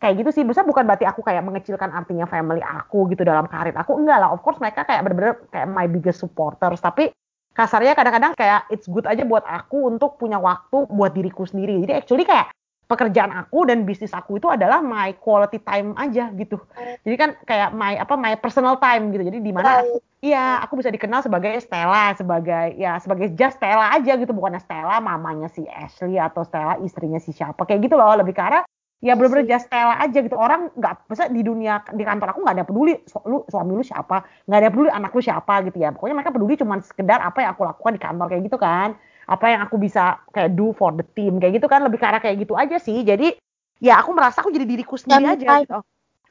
kayak 0.00 0.24
gitu 0.24 0.30
sih. 0.32 0.44
Bisa 0.44 0.64
bukan 0.64 0.84
berarti 0.84 1.04
aku 1.04 1.20
kayak 1.20 1.44
mengecilkan 1.44 1.92
artinya 1.92 2.24
family 2.24 2.64
aku 2.64 3.08
gitu 3.12 3.24
dalam 3.24 3.48
karir 3.48 3.76
aku. 3.76 3.96
Enggak 3.96 4.20
lah. 4.20 4.32
Of 4.32 4.44
course 4.44 4.60
mereka 4.60 4.84
kayak 4.84 5.04
bener-bener 5.04 5.40
kayak 5.52 5.68
my 5.68 5.88
biggest 5.88 6.20
supporters. 6.20 6.80
Tapi 6.80 7.12
kasarnya 7.56 7.98
kadang-kadang 7.98 8.32
kayak 8.38 8.70
it's 8.70 8.86
good 8.86 9.04
aja 9.04 9.26
buat 9.26 9.42
aku 9.44 9.90
untuk 9.90 10.16
punya 10.16 10.38
waktu 10.38 10.86
buat 10.88 11.12
diriku 11.12 11.44
sendiri. 11.44 11.82
Jadi 11.84 11.92
actually 11.92 12.24
kayak 12.24 12.54
pekerjaan 12.90 13.30
aku 13.30 13.70
dan 13.70 13.86
bisnis 13.86 14.10
aku 14.10 14.42
itu 14.42 14.50
adalah 14.50 14.82
my 14.82 15.14
quality 15.22 15.62
time 15.62 15.94
aja 15.94 16.34
gitu. 16.34 16.58
Jadi 17.06 17.14
kan 17.14 17.38
kayak 17.46 17.70
my 17.70 17.94
apa 18.02 18.18
my 18.18 18.34
personal 18.34 18.82
time 18.82 19.14
gitu. 19.14 19.30
Jadi 19.30 19.38
di 19.38 19.54
mana 19.54 19.78
aku, 19.78 20.02
iya 20.18 20.58
aku 20.58 20.82
bisa 20.82 20.90
dikenal 20.90 21.22
sebagai 21.22 21.54
Stella, 21.62 22.10
sebagai 22.18 22.74
ya 22.74 22.98
sebagai 22.98 23.30
just 23.38 23.62
Stella 23.62 23.94
aja 23.94 24.18
gitu, 24.18 24.34
bukan 24.34 24.58
Stella 24.58 24.98
mamanya 24.98 25.46
si 25.46 25.62
Ashley 25.70 26.18
atau 26.18 26.42
Stella 26.42 26.82
istrinya 26.82 27.22
si 27.22 27.30
siapa 27.30 27.62
kayak 27.62 27.86
gitu 27.86 27.94
loh. 27.94 28.10
Lebih 28.18 28.34
ke 28.34 28.42
arah 28.42 28.66
ya 28.98 29.14
bener-bener 29.14 29.46
just 29.46 29.70
Stella 29.70 29.94
aja 30.02 30.18
gitu. 30.18 30.34
Orang 30.34 30.74
nggak 30.74 31.06
bisa 31.06 31.30
di 31.30 31.46
dunia 31.46 31.86
di 31.94 32.02
kantor 32.02 32.34
aku 32.34 32.42
nggak 32.42 32.56
ada 32.58 32.66
peduli 32.66 32.98
su 33.06 33.22
lu 33.30 33.46
suami 33.46 33.78
lu 33.78 33.86
siapa, 33.86 34.26
nggak 34.50 34.58
ada 34.58 34.68
peduli 34.74 34.90
anak 34.90 35.14
lu 35.14 35.22
siapa 35.22 35.62
gitu 35.70 35.78
ya. 35.78 35.94
Pokoknya 35.94 36.18
mereka 36.18 36.34
peduli 36.34 36.58
cuma 36.58 36.82
sekedar 36.82 37.22
apa 37.22 37.38
yang 37.46 37.54
aku 37.54 37.62
lakukan 37.62 37.94
di 37.94 38.02
kantor 38.02 38.26
kayak 38.26 38.42
gitu 38.50 38.58
kan 38.58 38.98
apa 39.30 39.46
yang 39.46 39.62
aku 39.62 39.78
bisa 39.78 40.18
kayak 40.34 40.58
do 40.58 40.74
for 40.74 40.90
the 40.90 41.06
team 41.14 41.38
kayak 41.38 41.62
gitu 41.62 41.70
kan 41.70 41.86
lebih 41.86 42.02
ke 42.02 42.06
arah 42.06 42.18
kayak 42.18 42.42
gitu 42.42 42.58
aja 42.58 42.82
sih. 42.82 42.98
Jadi 43.06 43.38
ya 43.78 44.02
aku 44.02 44.10
merasa 44.10 44.42
aku 44.42 44.50
jadi 44.50 44.66
diriku 44.66 44.98
sendiri 44.98 45.38
aja 45.38 45.62
gitu. 45.62 45.78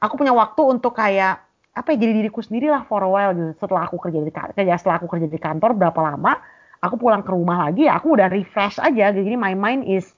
aku 0.04 0.14
punya 0.20 0.36
waktu 0.36 0.62
untuk 0.68 0.92
kayak 0.92 1.40
apa 1.72 1.96
ya 1.96 1.96
jadi 1.96 2.12
diriku 2.20 2.44
sendiri 2.44 2.68
lah 2.68 2.84
for 2.84 3.00
a 3.00 3.08
while 3.08 3.32
gitu. 3.32 3.56
Setelah 3.56 3.88
aku 3.88 3.96
kerja 3.96 4.20
di 4.20 4.28
kerja 4.28 4.76
setelah 4.76 5.00
aku 5.00 5.08
kerja 5.08 5.26
di 5.32 5.40
kantor 5.40 5.72
berapa 5.80 5.96
lama 5.96 6.36
aku 6.84 6.96
pulang 7.00 7.24
ke 7.24 7.32
rumah 7.32 7.68
lagi 7.68 7.88
ya 7.88 7.96
aku 7.96 8.20
udah 8.20 8.28
refresh 8.28 8.76
aja. 8.76 9.16
Jadi 9.16 9.32
my 9.32 9.56
mind 9.56 9.88
is 9.88 10.12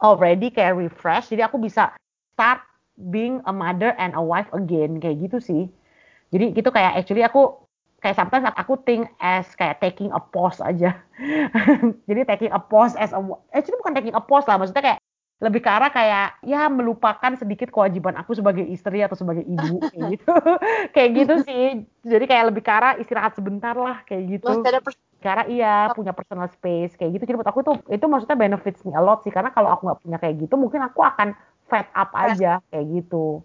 already 0.00 0.48
kayak 0.48 0.80
refresh. 0.80 1.28
Jadi 1.28 1.44
aku 1.44 1.60
bisa 1.60 1.92
start 2.32 2.64
being 3.12 3.44
a 3.44 3.52
mother 3.52 3.92
and 4.00 4.16
a 4.16 4.22
wife 4.22 4.48
again 4.56 4.96
kayak 4.96 5.20
gitu 5.28 5.38
sih. 5.44 5.62
Jadi 6.32 6.56
gitu 6.56 6.72
kayak 6.72 7.04
actually 7.04 7.20
aku 7.20 7.63
kayak 8.04 8.20
sometimes 8.20 8.44
aku 8.52 8.76
think 8.84 9.08
as 9.16 9.48
kayak 9.56 9.80
taking 9.80 10.12
a 10.12 10.20
pause 10.20 10.60
aja. 10.60 11.00
Jadi 12.08 12.20
taking 12.28 12.52
a 12.52 12.60
pause 12.60 12.92
as 13.00 13.16
a 13.16 13.20
actually 13.56 13.80
bukan 13.80 13.96
taking 13.96 14.12
a 14.12 14.20
pause 14.20 14.44
lah, 14.44 14.60
maksudnya 14.60 14.84
kayak 14.84 15.00
lebih 15.40 15.64
ke 15.64 15.70
arah 15.72 15.88
kayak 15.88 16.38
ya 16.44 16.68
melupakan 16.68 17.32
sedikit 17.34 17.72
kewajiban 17.72 18.14
aku 18.20 18.36
sebagai 18.36 18.62
istri 18.68 19.00
atau 19.00 19.16
sebagai 19.16 19.48
ibu 19.48 19.80
kayak 19.90 20.20
gitu. 20.20 20.32
kayak 20.94 21.10
gitu 21.16 21.34
sih. 21.48 21.64
Jadi 22.04 22.24
kayak 22.28 22.52
lebih 22.52 22.60
ke 22.60 22.72
arah 22.76 23.00
istirahat 23.00 23.32
sebentar 23.40 23.72
lah 23.72 24.04
kayak 24.04 24.36
gitu. 24.36 24.52
Karena 25.24 25.48
iya 25.48 25.74
punya 25.96 26.12
personal 26.12 26.52
space 26.52 27.00
kayak 27.00 27.16
gitu. 27.16 27.24
Jadi 27.24 27.40
menurut 27.40 27.48
aku 27.48 27.60
tuh 27.64 27.76
itu 27.88 28.04
maksudnya 28.04 28.36
benefits 28.36 28.84
me 28.84 28.92
a 28.92 29.00
lot 29.00 29.24
sih 29.24 29.32
karena 29.32 29.48
kalau 29.48 29.72
aku 29.72 29.88
nggak 29.88 30.00
punya 30.04 30.18
kayak 30.20 30.44
gitu 30.44 30.60
mungkin 30.60 30.84
aku 30.84 31.00
akan 31.00 31.32
fed 31.72 31.88
up 31.96 32.12
aja 32.12 32.60
kayak 32.68 32.84
gitu. 33.00 33.40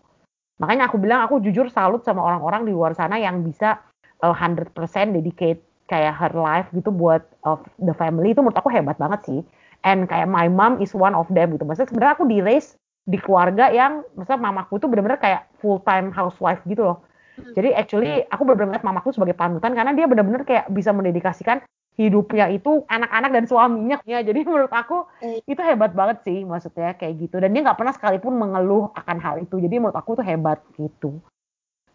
Makanya 0.60 0.92
aku 0.92 1.00
bilang 1.00 1.24
aku 1.24 1.40
jujur 1.40 1.72
salut 1.72 2.04
sama 2.04 2.20
orang-orang 2.28 2.68
di 2.68 2.76
luar 2.76 2.92
sana 2.92 3.16
yang 3.16 3.40
bisa 3.40 3.80
100% 4.24 4.76
dedicate 5.16 5.64
kayak 5.90 6.14
her 6.14 6.34
life 6.38 6.70
gitu 6.76 6.94
buat 6.94 7.26
of 7.48 7.64
the 7.82 7.96
family 7.98 8.32
itu 8.36 8.44
menurut 8.46 8.60
aku 8.60 8.70
hebat 8.70 9.00
banget 9.02 9.22
sih. 9.26 9.42
And 9.82 10.06
kayak 10.12 10.28
my 10.28 10.52
mom 10.52 10.84
is 10.84 10.92
one 10.92 11.16
of 11.16 11.26
them 11.32 11.56
gitu. 11.56 11.64
Maksudnya 11.64 11.90
sebenarnya 11.90 12.14
aku 12.20 12.26
di 12.28 12.40
raise 12.44 12.76
di 13.10 13.18
keluarga 13.18 13.72
yang 13.74 14.06
maksudnya 14.14 14.38
mamaku 14.38 14.78
tuh 14.78 14.92
benar-benar 14.92 15.18
kayak 15.18 15.50
full 15.64 15.82
time 15.88 16.12
housewife 16.12 16.62
gitu 16.68 16.84
loh. 16.84 16.98
Hmm. 17.40 17.56
Jadi 17.56 17.74
actually 17.74 18.28
aku 18.28 18.44
benar-benar 18.44 18.84
mamaku 18.84 19.16
sebagai 19.16 19.34
panutan 19.34 19.74
karena 19.74 19.96
dia 19.96 20.06
benar-benar 20.06 20.44
kayak 20.44 20.68
bisa 20.70 20.92
mendedikasikan 20.92 21.64
hidupnya 22.00 22.48
itu 22.48 22.88
anak-anak 22.88 23.32
dan 23.36 23.44
suaminya 23.44 23.98
ya 24.08 24.24
jadi 24.24 24.48
menurut 24.48 24.72
aku 24.72 25.04
eh. 25.20 25.44
itu 25.44 25.60
hebat 25.60 25.92
banget 25.92 26.24
sih 26.24 26.48
maksudnya 26.48 26.96
kayak 26.96 27.28
gitu 27.28 27.44
dan 27.44 27.52
dia 27.52 27.60
nggak 27.60 27.76
pernah 27.76 27.92
sekalipun 27.92 28.40
mengeluh 28.40 28.88
akan 28.96 29.20
hal 29.20 29.36
itu 29.44 29.60
jadi 29.60 29.84
menurut 29.84 30.00
aku 30.00 30.16
tuh 30.16 30.24
hebat 30.24 30.64
gitu 30.80 31.20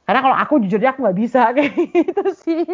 karena 0.04 0.20
kalau 0.20 0.36
aku 0.36 0.54
jujurnya 0.64 0.92
aku 0.92 1.00
nggak 1.04 1.18
bisa 1.18 1.40
kayak 1.56 1.72
gitu 1.92 2.24
sih. 2.36 2.64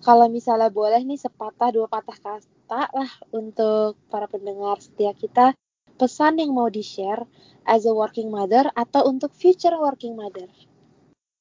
Kalau 0.00 0.26
misalnya 0.30 0.70
boleh 0.72 1.02
nih 1.02 1.18
sepatah 1.18 1.74
dua 1.74 1.90
patah 1.90 2.16
kata 2.16 2.82
lah 2.94 3.10
untuk 3.34 3.98
para 4.08 4.30
pendengar 4.30 4.78
setia 4.80 5.12
kita, 5.12 5.52
pesan 5.98 6.40
yang 6.40 6.56
mau 6.56 6.70
di-share 6.70 7.26
as 7.68 7.84
a 7.84 7.92
working 7.92 8.32
mother 8.32 8.70
atau 8.72 9.04
untuk 9.04 9.34
future 9.36 9.76
working 9.76 10.16
mother. 10.16 10.48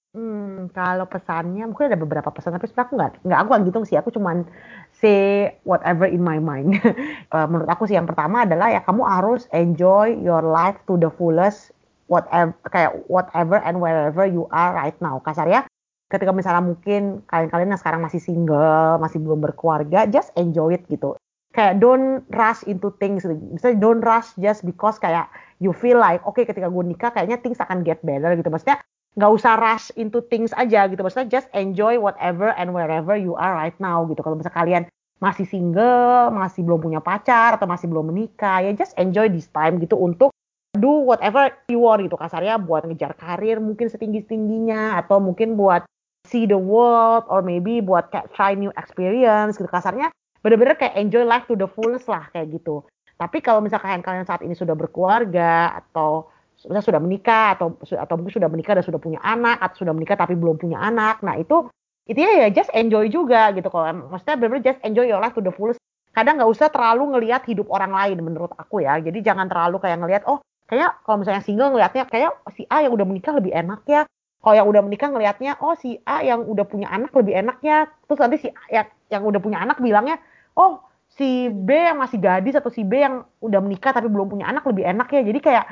Hmm, 0.10 0.74
kalau 0.74 1.06
pesannya 1.06 1.70
mungkin 1.70 1.94
ada 1.94 2.00
beberapa 2.02 2.34
pesan 2.34 2.58
tapi 2.58 2.66
sebenarnya 2.66 2.90
aku 2.90 2.94
nggak 2.98 3.12
nggak 3.30 3.40
aku 3.46 3.50
gitu 3.70 3.78
sih 3.86 3.98
aku 4.02 4.10
cuman 4.10 4.42
say 4.90 5.54
whatever 5.70 6.10
in 6.10 6.26
my 6.26 6.42
mind. 6.42 6.82
uh, 7.30 7.46
menurut 7.50 7.70
aku 7.70 7.86
sih 7.86 7.94
yang 7.94 8.10
pertama 8.10 8.42
adalah 8.42 8.74
ya 8.74 8.82
kamu 8.82 9.06
harus 9.06 9.46
enjoy 9.54 10.18
your 10.18 10.42
life 10.42 10.82
to 10.90 10.98
the 10.98 11.14
fullest 11.14 11.70
whatever 12.10 12.52
kayak 12.68 12.92
whatever 13.06 13.62
and 13.62 13.78
wherever 13.78 14.26
you 14.26 14.50
are 14.50 14.74
right 14.74 14.98
now. 15.00 15.22
Kasarnya 15.22 15.70
ketika 16.10 16.34
misalnya 16.34 16.66
mungkin 16.66 17.22
kalian-kalian 17.30 17.78
yang 17.78 17.82
sekarang 17.82 18.02
masih 18.02 18.18
single 18.18 18.98
masih 18.98 19.22
belum 19.22 19.46
berkeluarga 19.46 20.10
just 20.10 20.34
enjoy 20.34 20.74
it 20.74 20.84
gitu. 20.90 21.14
Kayak 21.54 21.78
don't 21.78 22.26
rush 22.34 22.66
into 22.66 22.90
things. 22.98 23.26
Misalnya 23.26 23.78
don't 23.78 24.02
rush 24.02 24.34
just 24.42 24.66
because 24.66 24.98
kayak 24.98 25.30
you 25.62 25.70
feel 25.70 26.02
like 26.02 26.20
oke 26.26 26.34
okay, 26.34 26.50
ketika 26.50 26.68
gue 26.68 26.84
nikah 26.84 27.14
kayaknya 27.14 27.38
things 27.40 27.62
akan 27.62 27.86
get 27.86 28.02
better 28.02 28.34
gitu. 28.34 28.50
Maksudnya 28.50 28.82
nggak 29.18 29.32
usah 29.34 29.54
rush 29.58 29.94
into 29.94 30.26
things 30.26 30.50
aja 30.58 30.90
gitu. 30.90 31.06
Maksudnya 31.06 31.30
just 31.30 31.50
enjoy 31.54 32.02
whatever 32.02 32.54
and 32.58 32.74
wherever 32.74 33.14
you 33.14 33.38
are 33.38 33.54
right 33.54 33.78
now 33.78 34.02
gitu. 34.10 34.26
Kalau 34.26 34.34
misalnya 34.34 34.58
kalian 34.58 34.84
masih 35.20 35.46
single 35.46 36.32
masih 36.32 36.64
belum 36.64 36.80
punya 36.80 37.04
pacar 37.04 37.60
atau 37.60 37.68
masih 37.68 37.92
belum 37.92 38.08
menikah 38.10 38.64
ya 38.64 38.72
just 38.72 38.96
enjoy 38.96 39.28
this 39.28 39.52
time 39.52 39.76
gitu 39.84 40.00
untuk 40.00 40.32
do 40.78 41.02
whatever 41.08 41.50
you 41.66 41.82
want 41.82 42.06
gitu 42.06 42.14
kasarnya 42.14 42.62
buat 42.62 42.86
ngejar 42.86 43.18
karir 43.18 43.58
mungkin 43.58 43.90
setinggi 43.90 44.30
tingginya 44.30 45.02
atau 45.02 45.18
mungkin 45.18 45.58
buat 45.58 45.88
see 46.30 46.46
the 46.46 46.58
world 46.58 47.26
or 47.26 47.42
maybe 47.42 47.82
buat 47.82 48.14
kayak 48.14 48.30
try 48.38 48.54
new 48.54 48.70
experience 48.78 49.58
gitu. 49.58 49.66
Kasarnya 49.66 50.14
bener-bener 50.46 50.78
kayak 50.78 50.94
enjoy 51.00 51.26
life 51.26 51.50
to 51.50 51.58
the 51.58 51.66
fullest 51.66 52.06
lah 52.06 52.30
kayak 52.30 52.54
gitu. 52.54 52.86
Tapi 53.18 53.42
kalau 53.42 53.60
misalkan 53.60 54.00
kalian 54.06 54.24
saat 54.24 54.46
ini 54.46 54.54
sudah 54.56 54.78
berkeluarga 54.78 55.74
atau 55.76 56.30
misalnya 56.60 56.84
sudah 56.86 57.02
menikah 57.02 57.56
atau 57.56 57.76
atau 57.80 58.16
mungkin 58.20 58.34
sudah 58.36 58.50
menikah 58.52 58.74
dan 58.78 58.86
sudah 58.86 59.00
punya 59.00 59.20
anak 59.24 59.58
atau 59.64 59.84
sudah 59.84 59.94
menikah 59.96 60.20
tapi 60.20 60.36
belum 60.36 60.60
punya 60.60 60.76
anak 60.76 61.24
nah 61.24 61.40
itu 61.40 61.72
itu 62.04 62.20
ya 62.20 62.50
just 62.54 62.72
enjoy 62.78 63.10
juga 63.10 63.52
gitu. 63.58 63.68
Kalau 63.74 64.14
maksudnya 64.14 64.36
bener-bener 64.38 64.64
just 64.70 64.82
enjoy 64.86 65.06
your 65.10 65.20
life 65.20 65.34
to 65.34 65.44
the 65.44 65.54
fullest. 65.54 65.82
Kadang 66.10 66.42
nggak 66.42 66.52
usah 66.52 66.68
terlalu 66.74 67.16
ngelihat 67.16 67.46
hidup 67.46 67.70
orang 67.70 67.94
lain 67.94 68.18
menurut 68.22 68.52
aku 68.58 68.82
ya. 68.82 68.98
Jadi 68.98 69.22
jangan 69.22 69.46
terlalu 69.46 69.78
kayak 69.82 69.98
ngelihat 70.02 70.24
oh 70.26 70.42
kayak 70.70 71.02
kalau 71.04 71.26
misalnya 71.26 71.42
single 71.42 71.74
ngelihatnya 71.74 72.06
kayak 72.06 72.32
si 72.54 72.64
A 72.70 72.86
yang 72.86 72.94
udah 72.94 73.06
menikah 73.10 73.34
lebih 73.34 73.52
enak 73.52 73.82
ya. 73.90 74.06
Kalau 74.40 74.56
yang 74.56 74.68
udah 74.72 74.82
menikah 74.86 75.10
ngelihatnya 75.12 75.60
oh 75.60 75.76
si 75.76 76.00
A 76.08 76.24
yang 76.24 76.48
udah 76.48 76.64
punya 76.64 76.88
anak 76.88 77.12
lebih 77.12 77.36
enak 77.36 77.60
ya 77.60 77.92
terus 78.08 78.20
nanti 78.24 78.38
si 78.40 78.48
A 78.48 78.64
yang, 78.72 78.88
yang 79.12 79.24
udah 79.28 79.40
punya 79.44 79.60
anak 79.60 79.84
bilangnya 79.84 80.16
oh 80.56 80.80
si 81.12 81.52
B 81.52 81.76
yang 81.76 82.00
masih 82.00 82.22
gadis 82.22 82.56
atau 82.56 82.72
si 82.72 82.88
B 82.88 83.04
yang 83.04 83.28
udah 83.44 83.60
menikah 83.60 83.92
tapi 83.92 84.08
belum 84.08 84.32
punya 84.32 84.48
anak 84.48 84.64
lebih 84.70 84.88
enak 84.88 85.12
ya. 85.12 85.22
Jadi 85.26 85.40
kayak 85.44 85.66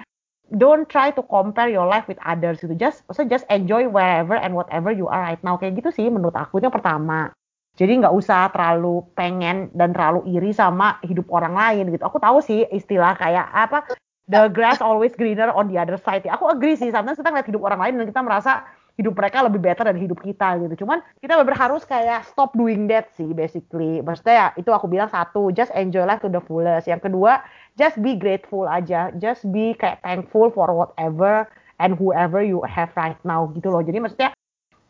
don't 0.51 0.87
try 0.91 1.11
to 1.11 1.23
compare 1.23 1.71
your 1.71 1.87
life 1.87 2.07
with 2.11 2.19
others 2.27 2.59
gitu. 2.59 2.75
Just 2.75 3.07
maksudnya 3.07 3.39
just 3.39 3.45
enjoy 3.47 3.87
wherever 3.87 4.35
and 4.35 4.51
whatever 4.51 4.91
you 4.91 5.07
are 5.07 5.23
right 5.23 5.39
now. 5.47 5.55
Kayak 5.55 5.79
gitu 5.79 5.89
sih 5.95 6.07
menurut 6.11 6.35
aku 6.35 6.59
itu 6.59 6.67
yang 6.67 6.75
pertama. 6.75 7.31
Jadi 7.77 8.01
nggak 8.01 8.15
usah 8.15 8.49
terlalu 8.49 9.05
pengen 9.13 9.69
dan 9.71 9.93
terlalu 9.93 10.25
iri 10.33 10.49
sama 10.49 10.97
hidup 11.05 11.29
orang 11.29 11.53
lain 11.53 11.93
gitu. 11.93 12.03
Aku 12.03 12.17
tahu 12.17 12.41
sih 12.41 12.65
istilah 12.73 13.13
kayak 13.13 13.47
apa 13.53 13.85
the 14.27 14.51
grass 14.51 14.83
always 14.83 15.15
greener 15.15 15.49
on 15.55 15.71
the 15.71 15.79
other 15.79 15.95
side. 15.99 16.23
Ya, 16.27 16.35
aku 16.35 16.51
agree 16.51 16.75
sih, 16.75 16.91
sometimes 16.91 17.17
kita 17.17 17.31
ngeliat 17.31 17.47
hidup 17.47 17.63
orang 17.63 17.79
lain 17.79 17.93
dan 18.03 18.07
kita 18.11 18.21
merasa 18.21 18.67
hidup 18.97 19.13
mereka 19.13 19.45
lebih 19.45 19.61
better 19.61 19.85
dari 19.87 20.03
hidup 20.03 20.19
kita 20.19 20.57
gitu. 20.57 20.83
Cuman 20.83 21.05
kita 21.21 21.37
benar 21.37 21.69
harus 21.69 21.85
kayak 21.85 22.25
stop 22.27 22.51
doing 22.57 22.89
that 22.89 23.13
sih 23.13 23.29
basically. 23.31 24.01
Maksudnya 24.01 24.35
ya 24.35 24.47
itu 24.57 24.69
aku 24.73 24.89
bilang 24.89 25.07
satu, 25.07 25.53
just 25.53 25.69
enjoy 25.77 26.03
life 26.03 26.19
to 26.19 26.27
the 26.27 26.41
fullest. 26.43 26.89
Yang 26.89 27.07
kedua, 27.07 27.45
just 27.77 28.01
be 28.01 28.17
grateful 28.17 28.65
aja. 28.65 29.13
Just 29.21 29.45
be 29.53 29.77
kayak 29.77 30.01
thankful 30.01 30.49
for 30.49 30.67
whatever 30.73 31.45
and 31.77 31.93
whoever 31.95 32.41
you 32.41 32.65
have 32.65 32.89
right 32.97 33.21
now 33.21 33.47
gitu 33.53 33.69
loh. 33.69 33.85
Jadi 33.85 34.01
maksudnya 34.01 34.33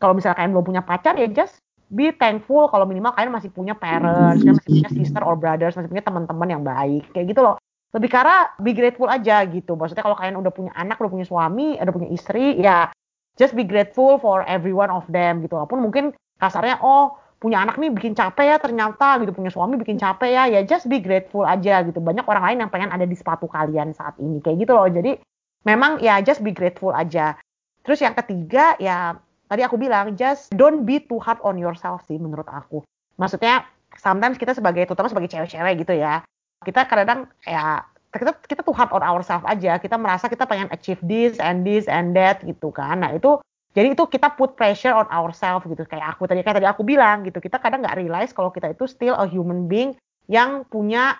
kalau 0.00 0.16
misalnya 0.16 0.40
kalian 0.40 0.52
belum 0.56 0.66
punya 0.66 0.82
pacar 0.82 1.14
ya 1.20 1.28
just 1.28 1.60
be 1.92 2.08
thankful 2.16 2.72
kalau 2.72 2.88
minimal 2.88 3.12
kalian 3.12 3.28
masih 3.28 3.52
punya 3.52 3.76
parents, 3.76 4.40
masih 4.40 4.64
punya 4.64 4.88
sister 4.88 5.20
or 5.20 5.36
brothers, 5.36 5.76
masih 5.76 5.92
punya 5.92 6.04
teman-teman 6.04 6.48
yang 6.48 6.64
baik. 6.64 7.12
Kayak 7.12 7.36
gitu 7.36 7.40
loh 7.44 7.60
lebih 7.96 8.10
karena 8.12 8.52
be 8.60 8.76
grateful 8.76 9.08
aja 9.08 9.40
gitu. 9.48 9.72
Maksudnya 9.72 10.04
kalau 10.04 10.16
kalian 10.18 10.36
udah 10.36 10.52
punya 10.52 10.72
anak, 10.76 11.00
udah 11.00 11.12
punya 11.12 11.26
suami, 11.26 11.80
udah 11.80 11.94
punya 11.94 12.08
istri, 12.12 12.60
ya 12.60 12.92
just 13.40 13.56
be 13.56 13.64
grateful 13.64 14.20
for 14.20 14.44
every 14.44 14.76
one 14.76 14.92
of 14.92 15.08
them 15.08 15.40
gitu. 15.40 15.56
Walaupun 15.56 15.80
mungkin 15.80 16.12
kasarnya 16.36 16.82
oh 16.84 17.16
punya 17.38 17.62
anak 17.62 17.78
nih 17.78 17.88
bikin 17.94 18.12
capek 18.12 18.44
ya 18.44 18.56
ternyata 18.60 19.16
gitu. 19.24 19.32
Punya 19.32 19.48
suami 19.48 19.80
bikin 19.80 19.96
capek 19.96 20.28
ya 20.28 20.44
ya 20.50 20.60
just 20.68 20.84
be 20.90 21.00
grateful 21.00 21.48
aja 21.48 21.80
gitu. 21.86 22.02
Banyak 22.02 22.28
orang 22.28 22.44
lain 22.52 22.58
yang 22.66 22.70
pengen 22.70 22.90
ada 22.92 23.08
di 23.08 23.16
sepatu 23.16 23.48
kalian 23.48 23.96
saat 23.96 24.20
ini. 24.20 24.44
Kayak 24.44 24.68
gitu 24.68 24.72
loh. 24.76 24.88
Jadi 24.90 25.16
memang 25.64 26.02
ya 26.04 26.20
just 26.20 26.44
be 26.44 26.52
grateful 26.52 26.92
aja. 26.92 27.40
Terus 27.86 28.04
yang 28.04 28.12
ketiga 28.12 28.76
ya 28.76 29.16
tadi 29.48 29.64
aku 29.64 29.80
bilang 29.80 30.12
just 30.12 30.52
don't 30.52 30.84
be 30.84 31.00
too 31.00 31.16
hard 31.16 31.40
on 31.40 31.56
yourself 31.56 32.04
sih 32.04 32.20
menurut 32.20 32.46
aku. 32.52 32.84
Maksudnya 33.16 33.64
sometimes 33.96 34.36
kita 34.36 34.52
sebagai 34.52 34.84
terutama 34.84 35.08
sebagai 35.08 35.32
cewek-cewek 35.32 35.88
gitu 35.88 35.96
ya 35.96 36.20
kita 36.64 36.86
kadang 36.88 37.28
ya 37.46 37.84
kita 38.08 38.32
kita 38.48 38.60
tuh 38.64 38.74
hard 38.74 38.90
on 38.90 39.04
ourselves 39.04 39.46
aja 39.46 39.78
kita 39.78 39.94
merasa 40.00 40.26
kita 40.26 40.48
pengen 40.48 40.66
achieve 40.72 40.98
this 41.04 41.36
and 41.38 41.62
this 41.62 41.86
and 41.86 42.16
that 42.16 42.40
gitu 42.42 42.72
kan 42.72 43.04
nah 43.04 43.12
itu 43.14 43.38
jadi 43.76 43.94
itu 43.94 44.04
kita 44.10 44.34
put 44.34 44.58
pressure 44.58 44.96
on 44.96 45.06
ourselves 45.12 45.62
gitu 45.68 45.84
kayak 45.86 46.16
aku 46.16 46.26
tadi 46.26 46.42
kayak 46.42 46.58
tadi 46.58 46.66
aku 46.66 46.82
bilang 46.82 47.22
gitu 47.22 47.38
kita 47.38 47.60
kadang 47.62 47.84
nggak 47.84 48.00
realize 48.00 48.32
kalau 48.34 48.50
kita 48.50 48.72
itu 48.74 48.88
still 48.88 49.14
a 49.14 49.28
human 49.28 49.70
being 49.70 49.94
yang 50.26 50.66
punya 50.66 51.16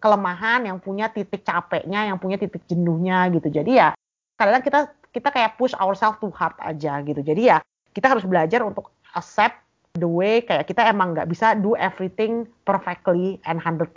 kelemahan, 0.00 0.64
yang 0.64 0.80
punya 0.80 1.12
titik 1.12 1.44
capeknya, 1.44 2.08
yang 2.08 2.16
punya 2.16 2.40
titik 2.40 2.64
jenuhnya 2.66 3.28
gitu. 3.30 3.52
Jadi 3.52 3.76
ya 3.76 3.92
kadang 4.34 4.64
kita 4.64 4.88
kita 5.12 5.28
kayak 5.28 5.60
push 5.60 5.76
ourselves 5.76 6.16
too 6.18 6.32
hard 6.32 6.56
aja 6.58 7.04
gitu. 7.04 7.20
Jadi 7.20 7.52
ya 7.52 7.60
kita 7.92 8.08
harus 8.08 8.24
belajar 8.24 8.64
untuk 8.64 8.90
accept 9.12 9.60
the 9.98 10.06
way 10.06 10.44
kayak 10.46 10.70
kita 10.70 10.86
emang 10.86 11.16
nggak 11.16 11.26
bisa 11.26 11.58
do 11.58 11.74
everything 11.74 12.46
perfectly 12.62 13.42
and 13.48 13.58
100% 13.58 13.90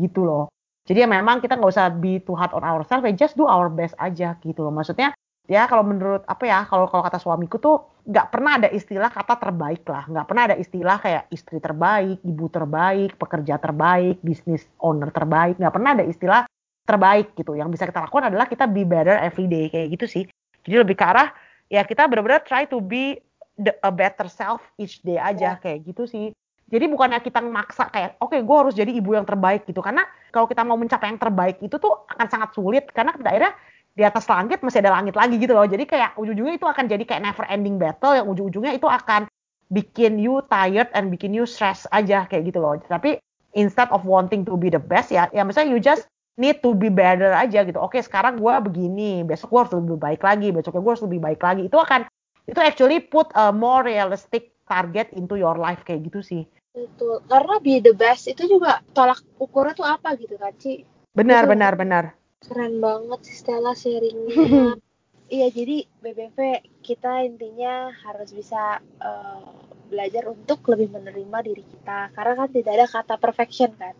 gitu 0.00 0.24
loh. 0.24 0.48
Jadi 0.86 1.02
ya 1.02 1.08
memang 1.10 1.42
kita 1.42 1.58
nggak 1.58 1.72
usah 1.74 1.90
be 1.90 2.22
too 2.22 2.38
hard 2.38 2.54
on 2.54 2.62
ourselves, 2.62 3.04
just 3.18 3.34
do 3.34 3.44
our 3.44 3.66
best 3.66 3.92
aja 3.98 4.38
gitu 4.40 4.62
loh. 4.62 4.72
Maksudnya 4.72 5.12
ya 5.46 5.66
kalau 5.70 5.86
menurut 5.86 6.22
apa 6.26 6.44
ya 6.46 6.66
kalau 6.66 6.90
kalau 6.90 7.02
kata 7.06 7.18
suamiku 7.22 7.58
tuh 7.62 7.76
nggak 8.06 8.26
pernah 8.30 8.58
ada 8.58 8.68
istilah 8.70 9.10
kata 9.10 9.34
terbaik 9.38 9.82
lah 9.86 10.06
nggak 10.06 10.26
pernah 10.26 10.42
ada 10.50 10.56
istilah 10.58 10.98
kayak 10.98 11.24
istri 11.30 11.58
terbaik 11.62 12.18
ibu 12.22 12.46
terbaik 12.50 13.14
pekerja 13.14 13.54
terbaik 13.58 14.18
bisnis 14.26 14.66
owner 14.82 15.10
terbaik 15.14 15.58
nggak 15.58 15.74
pernah 15.74 15.90
ada 15.94 16.04
istilah 16.06 16.42
terbaik 16.86 17.34
gitu 17.38 17.54
yang 17.58 17.70
bisa 17.70 17.86
kita 17.86 18.06
lakukan 18.06 18.30
adalah 18.30 18.46
kita 18.46 18.66
be 18.70 18.86
better 18.86 19.18
every 19.18 19.46
day 19.46 19.70
kayak 19.70 19.94
gitu 19.94 20.06
sih 20.06 20.24
jadi 20.66 20.82
lebih 20.82 20.98
ke 20.98 21.04
arah 21.06 21.30
ya 21.66 21.82
kita 21.82 22.06
benar-benar 22.06 22.46
try 22.46 22.66
to 22.66 22.78
be 22.78 23.18
the, 23.56 23.72
a 23.82 23.90
better 23.92 24.28
self 24.28 24.62
each 24.76 25.00
day 25.02 25.20
aja 25.20 25.56
yeah. 25.56 25.60
kayak 25.60 25.84
gitu 25.84 26.04
sih 26.08 26.32
jadi 26.66 26.90
bukannya 26.90 27.22
kita 27.22 27.40
maksa 27.42 27.88
kayak 27.90 28.18
oke 28.18 28.34
okay, 28.34 28.40
gue 28.42 28.56
harus 28.56 28.74
jadi 28.74 28.90
ibu 28.90 29.14
yang 29.14 29.26
terbaik 29.26 29.64
gitu 29.66 29.82
karena 29.82 30.02
kalau 30.34 30.50
kita 30.50 30.66
mau 30.66 30.74
mencapai 30.74 31.10
yang 31.10 31.20
terbaik 31.20 31.62
itu 31.62 31.78
tuh 31.78 32.04
akan 32.10 32.26
sangat 32.26 32.50
sulit 32.54 32.84
karena 32.90 33.14
daerah 33.16 33.54
di 33.96 34.04
atas 34.04 34.28
langit 34.28 34.60
masih 34.60 34.84
ada 34.84 34.92
langit 34.92 35.16
lagi 35.16 35.40
gitu 35.40 35.56
loh. 35.56 35.64
Jadi 35.64 35.88
kayak 35.88 36.20
ujung-ujungnya 36.20 36.60
itu 36.60 36.68
akan 36.68 36.84
jadi 36.84 37.02
kayak 37.08 37.22
never 37.24 37.48
ending 37.48 37.80
battle 37.80 38.12
yang 38.12 38.28
ujung-ujungnya 38.28 38.76
itu 38.76 38.84
akan 38.84 39.24
bikin 39.72 40.20
you 40.20 40.44
tired 40.52 40.92
and 40.92 41.08
bikin 41.08 41.32
you 41.32 41.48
stress 41.48 41.88
aja 41.90 42.28
kayak 42.28 42.52
gitu 42.52 42.60
loh. 42.60 42.76
Tapi 42.76 43.16
instead 43.56 43.88
of 43.88 44.04
wanting 44.04 44.44
to 44.44 44.54
be 44.60 44.68
the 44.68 44.78
best 44.78 45.08
ya, 45.08 45.32
ya 45.32 45.42
misalnya 45.48 45.72
you 45.72 45.80
just 45.80 46.04
need 46.36 46.60
to 46.60 46.76
be 46.76 46.92
better 46.92 47.32
aja 47.32 47.64
gitu. 47.64 47.80
Oke, 47.80 47.96
sekarang 48.04 48.36
gue 48.36 48.54
begini, 48.68 49.24
besok 49.24 49.48
gue 49.56 49.60
harus 49.64 49.72
lebih 49.72 49.96
baik 49.96 50.20
lagi, 50.20 50.52
besoknya 50.52 50.84
gue 50.84 50.92
harus 50.92 51.04
lebih 51.08 51.20
baik 51.24 51.40
lagi. 51.40 51.62
Itu 51.64 51.80
akan 51.80 52.04
itu 52.46 52.60
actually 52.62 53.02
put 53.02 53.26
a 53.34 53.50
more 53.50 53.82
realistic 53.82 54.54
target 54.66 55.10
into 55.14 55.34
your 55.38 55.58
life 55.58 55.82
kayak 55.82 56.06
gitu 56.06 56.22
sih. 56.22 56.42
Betul. 56.76 57.24
Karena 57.26 57.56
be 57.58 57.80
the 57.82 57.94
best 57.96 58.30
itu 58.30 58.46
juga 58.46 58.84
tolak 58.92 59.22
ukurnya 59.40 59.74
tuh 59.74 59.86
apa 59.86 60.14
gitu 60.18 60.36
kan, 60.36 60.52
Ci? 60.60 60.84
Benar, 61.16 61.48
benar, 61.48 61.72
benar 61.80 62.12
Keren 62.44 62.78
banget 62.78 63.20
sih 63.26 63.36
Stella 63.42 63.72
sharingnya. 63.72 64.76
iya, 65.34 65.48
jadi 65.48 65.88
BBV 66.04 66.38
kita 66.84 67.24
intinya 67.24 67.90
harus 67.90 68.30
bisa 68.30 68.78
uh, 69.00 69.50
belajar 69.88 70.28
untuk 70.30 70.62
lebih 70.68 70.92
menerima 70.92 71.38
diri 71.42 71.64
kita. 71.64 72.12
Karena 72.12 72.32
kan 72.44 72.48
tidak 72.52 72.72
ada 72.76 72.86
kata 72.86 73.14
perfection 73.16 73.72
kan. 73.74 73.96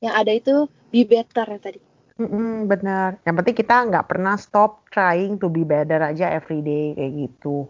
Yang 0.00 0.14
ada 0.14 0.32
itu 0.32 0.54
be 0.94 1.02
better 1.04 1.46
ya 1.50 1.60
tadi. 1.60 1.80
Mm-mm, 2.16 2.64
benar. 2.64 3.20
Yang 3.28 3.34
penting 3.42 3.56
kita 3.60 3.74
nggak 3.92 4.06
pernah 4.08 4.40
stop 4.40 4.88
trying 4.88 5.36
to 5.36 5.52
be 5.52 5.68
better 5.68 6.00
aja 6.00 6.32
every 6.32 6.64
day 6.64 6.96
kayak 6.96 7.12
gitu. 7.12 7.68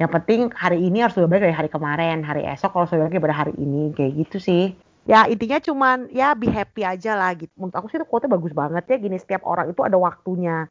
Yang 0.00 0.10
penting 0.20 0.40
hari 0.52 0.80
ini 0.80 1.04
harus 1.04 1.16
lebih 1.16 1.36
baik 1.36 1.42
dari 1.48 1.56
hari 1.56 1.70
kemarin, 1.72 2.24
hari 2.24 2.44
esok 2.44 2.72
kalau 2.72 2.88
lebih 2.88 3.20
baik 3.20 3.24
pada 3.28 3.36
hari 3.44 3.54
ini 3.60 3.92
kayak 3.92 4.12
gitu 4.16 4.38
sih 4.40 4.64
ya 5.06 5.30
intinya 5.30 5.62
cuman 5.62 6.10
ya 6.10 6.34
be 6.34 6.50
happy 6.50 6.82
aja 6.82 7.14
lah 7.14 7.32
gitu. 7.38 7.50
Menurut 7.54 7.74
aku 7.78 7.86
sih 7.88 7.96
itu 7.96 8.06
quote 8.06 8.26
bagus 8.26 8.52
banget 8.52 8.84
ya 8.90 8.96
gini 8.98 9.16
setiap 9.16 9.46
orang 9.46 9.70
itu 9.70 9.80
ada 9.86 9.96
waktunya. 9.96 10.66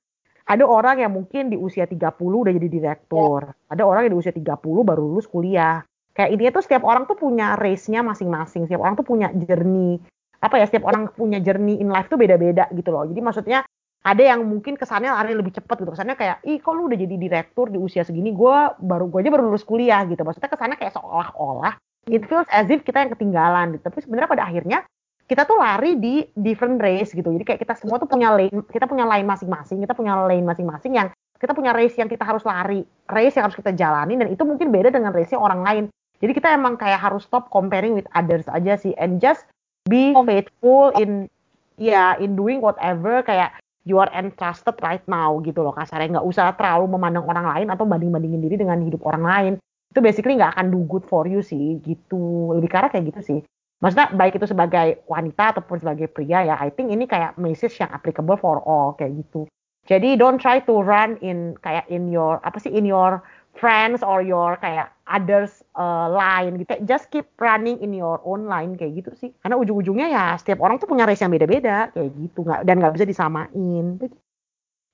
Ada 0.46 0.62
orang 0.62 1.02
yang 1.02 1.10
mungkin 1.10 1.50
di 1.50 1.58
usia 1.58 1.90
30 1.90 2.22
udah 2.22 2.54
jadi 2.54 2.70
direktur. 2.70 3.50
Ya. 3.50 3.74
Ada 3.74 3.82
orang 3.82 4.06
yang 4.06 4.14
di 4.14 4.20
usia 4.22 4.36
30 4.36 4.86
baru 4.86 5.02
lulus 5.02 5.26
kuliah. 5.26 5.82
Kayak 6.14 6.38
intinya 6.38 6.52
tuh 6.54 6.64
setiap 6.70 6.84
orang 6.86 7.10
tuh 7.10 7.18
punya 7.18 7.58
race-nya 7.58 8.06
masing-masing. 8.06 8.70
Setiap 8.70 8.86
orang 8.86 8.94
tuh 8.94 9.08
punya 9.08 9.34
journey. 9.34 9.98
Apa 10.40 10.60
ya, 10.62 10.66
setiap 10.68 10.88
orang 10.88 11.12
punya 11.14 11.40
journey 11.40 11.80
in 11.80 11.92
life 11.92 12.12
tuh 12.12 12.20
beda-beda 12.20 12.68
gitu 12.74 12.90
loh. 12.92 13.08
Jadi 13.08 13.22
maksudnya 13.22 13.60
ada 14.06 14.22
yang 14.22 14.46
mungkin 14.46 14.78
kesannya 14.78 15.10
lari 15.10 15.34
lebih 15.34 15.58
cepat 15.58 15.82
gitu. 15.82 15.92
Kesannya 15.92 16.14
kayak, 16.14 16.46
ih 16.46 16.62
kok 16.62 16.74
lu 16.78 16.86
udah 16.86 16.98
jadi 17.00 17.16
direktur 17.18 17.74
di 17.74 17.82
usia 17.82 18.06
segini, 18.06 18.30
gue 18.36 18.58
baru 18.78 19.10
gue 19.10 19.20
aja 19.26 19.32
baru 19.34 19.50
lulus 19.50 19.66
kuliah 19.66 20.06
gitu. 20.06 20.22
Maksudnya 20.22 20.50
kesannya 20.52 20.78
kayak 20.78 20.94
seolah-olah 20.94 21.74
it 22.10 22.22
feels 22.30 22.46
as 22.54 22.70
if 22.70 22.86
kita 22.86 23.02
yang 23.02 23.12
ketinggalan 23.14 23.78
gitu. 23.78 23.84
Tapi 23.90 23.98
sebenarnya 24.06 24.30
pada 24.30 24.44
akhirnya 24.46 24.80
kita 25.26 25.42
tuh 25.50 25.58
lari 25.58 25.98
di 25.98 26.22
different 26.38 26.78
race 26.78 27.10
gitu. 27.18 27.26
Jadi 27.34 27.44
kayak 27.46 27.60
kita 27.66 27.74
semua 27.82 27.98
tuh 27.98 28.06
punya 28.06 28.30
lane, 28.30 28.62
kita 28.70 28.86
punya 28.86 29.10
line 29.10 29.26
masing-masing, 29.26 29.82
kita 29.82 29.98
punya 29.98 30.14
lane 30.22 30.46
masing-masing 30.46 30.94
yang 30.94 31.10
kita 31.36 31.52
punya 31.52 31.74
race 31.74 31.98
yang 31.98 32.08
kita 32.08 32.24
harus 32.24 32.46
lari, 32.46 32.86
race 33.10 33.36
yang 33.36 33.50
harus 33.50 33.58
kita 33.58 33.74
jalani 33.74 34.16
dan 34.22 34.30
itu 34.30 34.46
mungkin 34.46 34.70
beda 34.70 34.94
dengan 34.94 35.12
race 35.12 35.34
orang 35.34 35.66
lain. 35.66 35.86
Jadi 36.22 36.32
kita 36.32 36.54
emang 36.54 36.80
kayak 36.80 37.02
harus 37.02 37.26
stop 37.28 37.50
comparing 37.52 37.98
with 37.98 38.08
others 38.16 38.48
aja 38.48 38.78
sih 38.80 38.96
and 38.96 39.20
just 39.20 39.44
be 39.86 40.14
faithful 40.26 40.90
in 40.98 41.30
ya 41.78 41.92
yeah, 41.92 42.10
in 42.18 42.34
doing 42.34 42.58
whatever 42.58 43.22
kayak 43.22 43.54
you 43.86 44.02
are 44.02 44.10
entrusted 44.18 44.74
right 44.82 45.06
now 45.06 45.38
gitu 45.46 45.62
loh 45.62 45.72
kasarnya 45.72 46.18
nggak 46.18 46.28
usah 46.28 46.52
terlalu 46.58 46.90
memandang 46.98 47.26
orang 47.30 47.46
lain 47.46 47.68
atau 47.70 47.86
banding-bandingin 47.86 48.42
diri 48.42 48.56
dengan 48.58 48.82
hidup 48.82 49.06
orang 49.06 49.24
lain. 49.24 49.54
Itu 49.94 50.02
basically 50.02 50.42
nggak 50.42 50.58
akan 50.58 50.74
do 50.74 50.82
good 50.90 51.06
for 51.06 51.30
you 51.30 51.46
sih 51.46 51.78
gitu. 51.86 52.52
Lebih 52.58 52.70
karena 52.70 52.90
kayak 52.90 53.14
gitu 53.14 53.22
sih. 53.22 53.40
Maksudnya 53.80 54.10
baik 54.18 54.42
itu 54.42 54.50
sebagai 54.50 55.06
wanita 55.06 55.54
ataupun 55.54 55.78
sebagai 55.78 56.10
pria 56.10 56.42
ya 56.42 56.56
I 56.58 56.74
think 56.74 56.90
ini 56.90 57.06
kayak 57.06 57.38
message 57.38 57.78
yang 57.78 57.94
applicable 57.94 58.42
for 58.42 58.66
all 58.66 58.98
kayak 58.98 59.22
gitu. 59.22 59.46
Jadi 59.86 60.18
don't 60.18 60.42
try 60.42 60.58
to 60.66 60.82
run 60.82 61.22
in 61.22 61.54
kayak 61.62 61.86
in 61.94 62.10
your 62.10 62.42
apa 62.42 62.58
sih 62.58 62.74
in 62.74 62.90
your 62.90 63.22
friends 63.56 64.04
or 64.04 64.20
your 64.20 64.60
kayak 64.60 64.92
others 65.08 65.64
uh, 65.80 66.12
line 66.12 66.60
gitu 66.60 66.76
just 66.84 67.08
keep 67.10 67.26
running 67.40 67.80
in 67.80 67.96
your 67.96 68.20
own 68.28 68.46
line 68.46 68.76
kayak 68.76 69.00
gitu 69.04 69.12
sih 69.16 69.30
karena 69.40 69.56
ujung-ujungnya 69.56 70.08
ya 70.12 70.26
setiap 70.36 70.60
orang 70.62 70.78
tuh 70.78 70.90
punya 70.90 71.08
race 71.08 71.24
yang 71.24 71.34
beda-beda 71.34 71.90
kayak 71.96 72.12
gitu 72.20 72.44
nggak 72.44 72.62
dan 72.68 72.76
nggak 72.84 72.94
bisa 73.00 73.06
disamain 73.08 73.86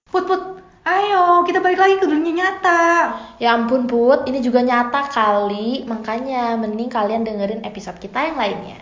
put 0.09 0.25
put 0.25 0.41
Ayo, 0.81 1.45
kita 1.45 1.61
balik 1.61 1.77
lagi 1.77 2.01
ke 2.01 2.09
dunia 2.09 2.41
nyata. 2.41 3.13
Ya 3.37 3.53
ampun 3.53 3.85
Put, 3.85 4.25
ini 4.25 4.41
juga 4.41 4.65
nyata 4.65 5.13
kali. 5.13 5.85
Makanya 5.85 6.57
mending 6.57 6.89
kalian 6.89 7.21
dengerin 7.21 7.61
episode 7.61 8.01
kita 8.01 8.17
yang 8.17 8.33
lainnya. 8.33 8.81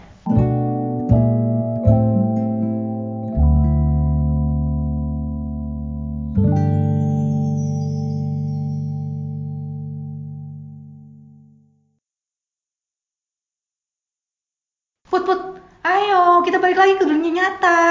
Nyata. 17.40 17.82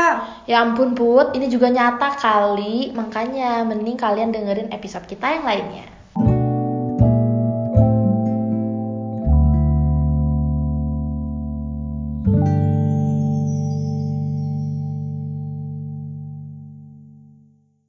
Ya 0.45 0.61
ampun 0.61 0.93
Put, 0.93 1.33
ini 1.33 1.49
juga 1.49 1.73
nyata 1.73 2.21
kali. 2.21 2.93
Makanya 2.93 3.65
mending 3.65 3.97
kalian 3.97 4.31
dengerin 4.31 4.69
episode 4.69 5.09
kita 5.09 5.27
yang 5.41 5.45
lainnya. 5.49 5.98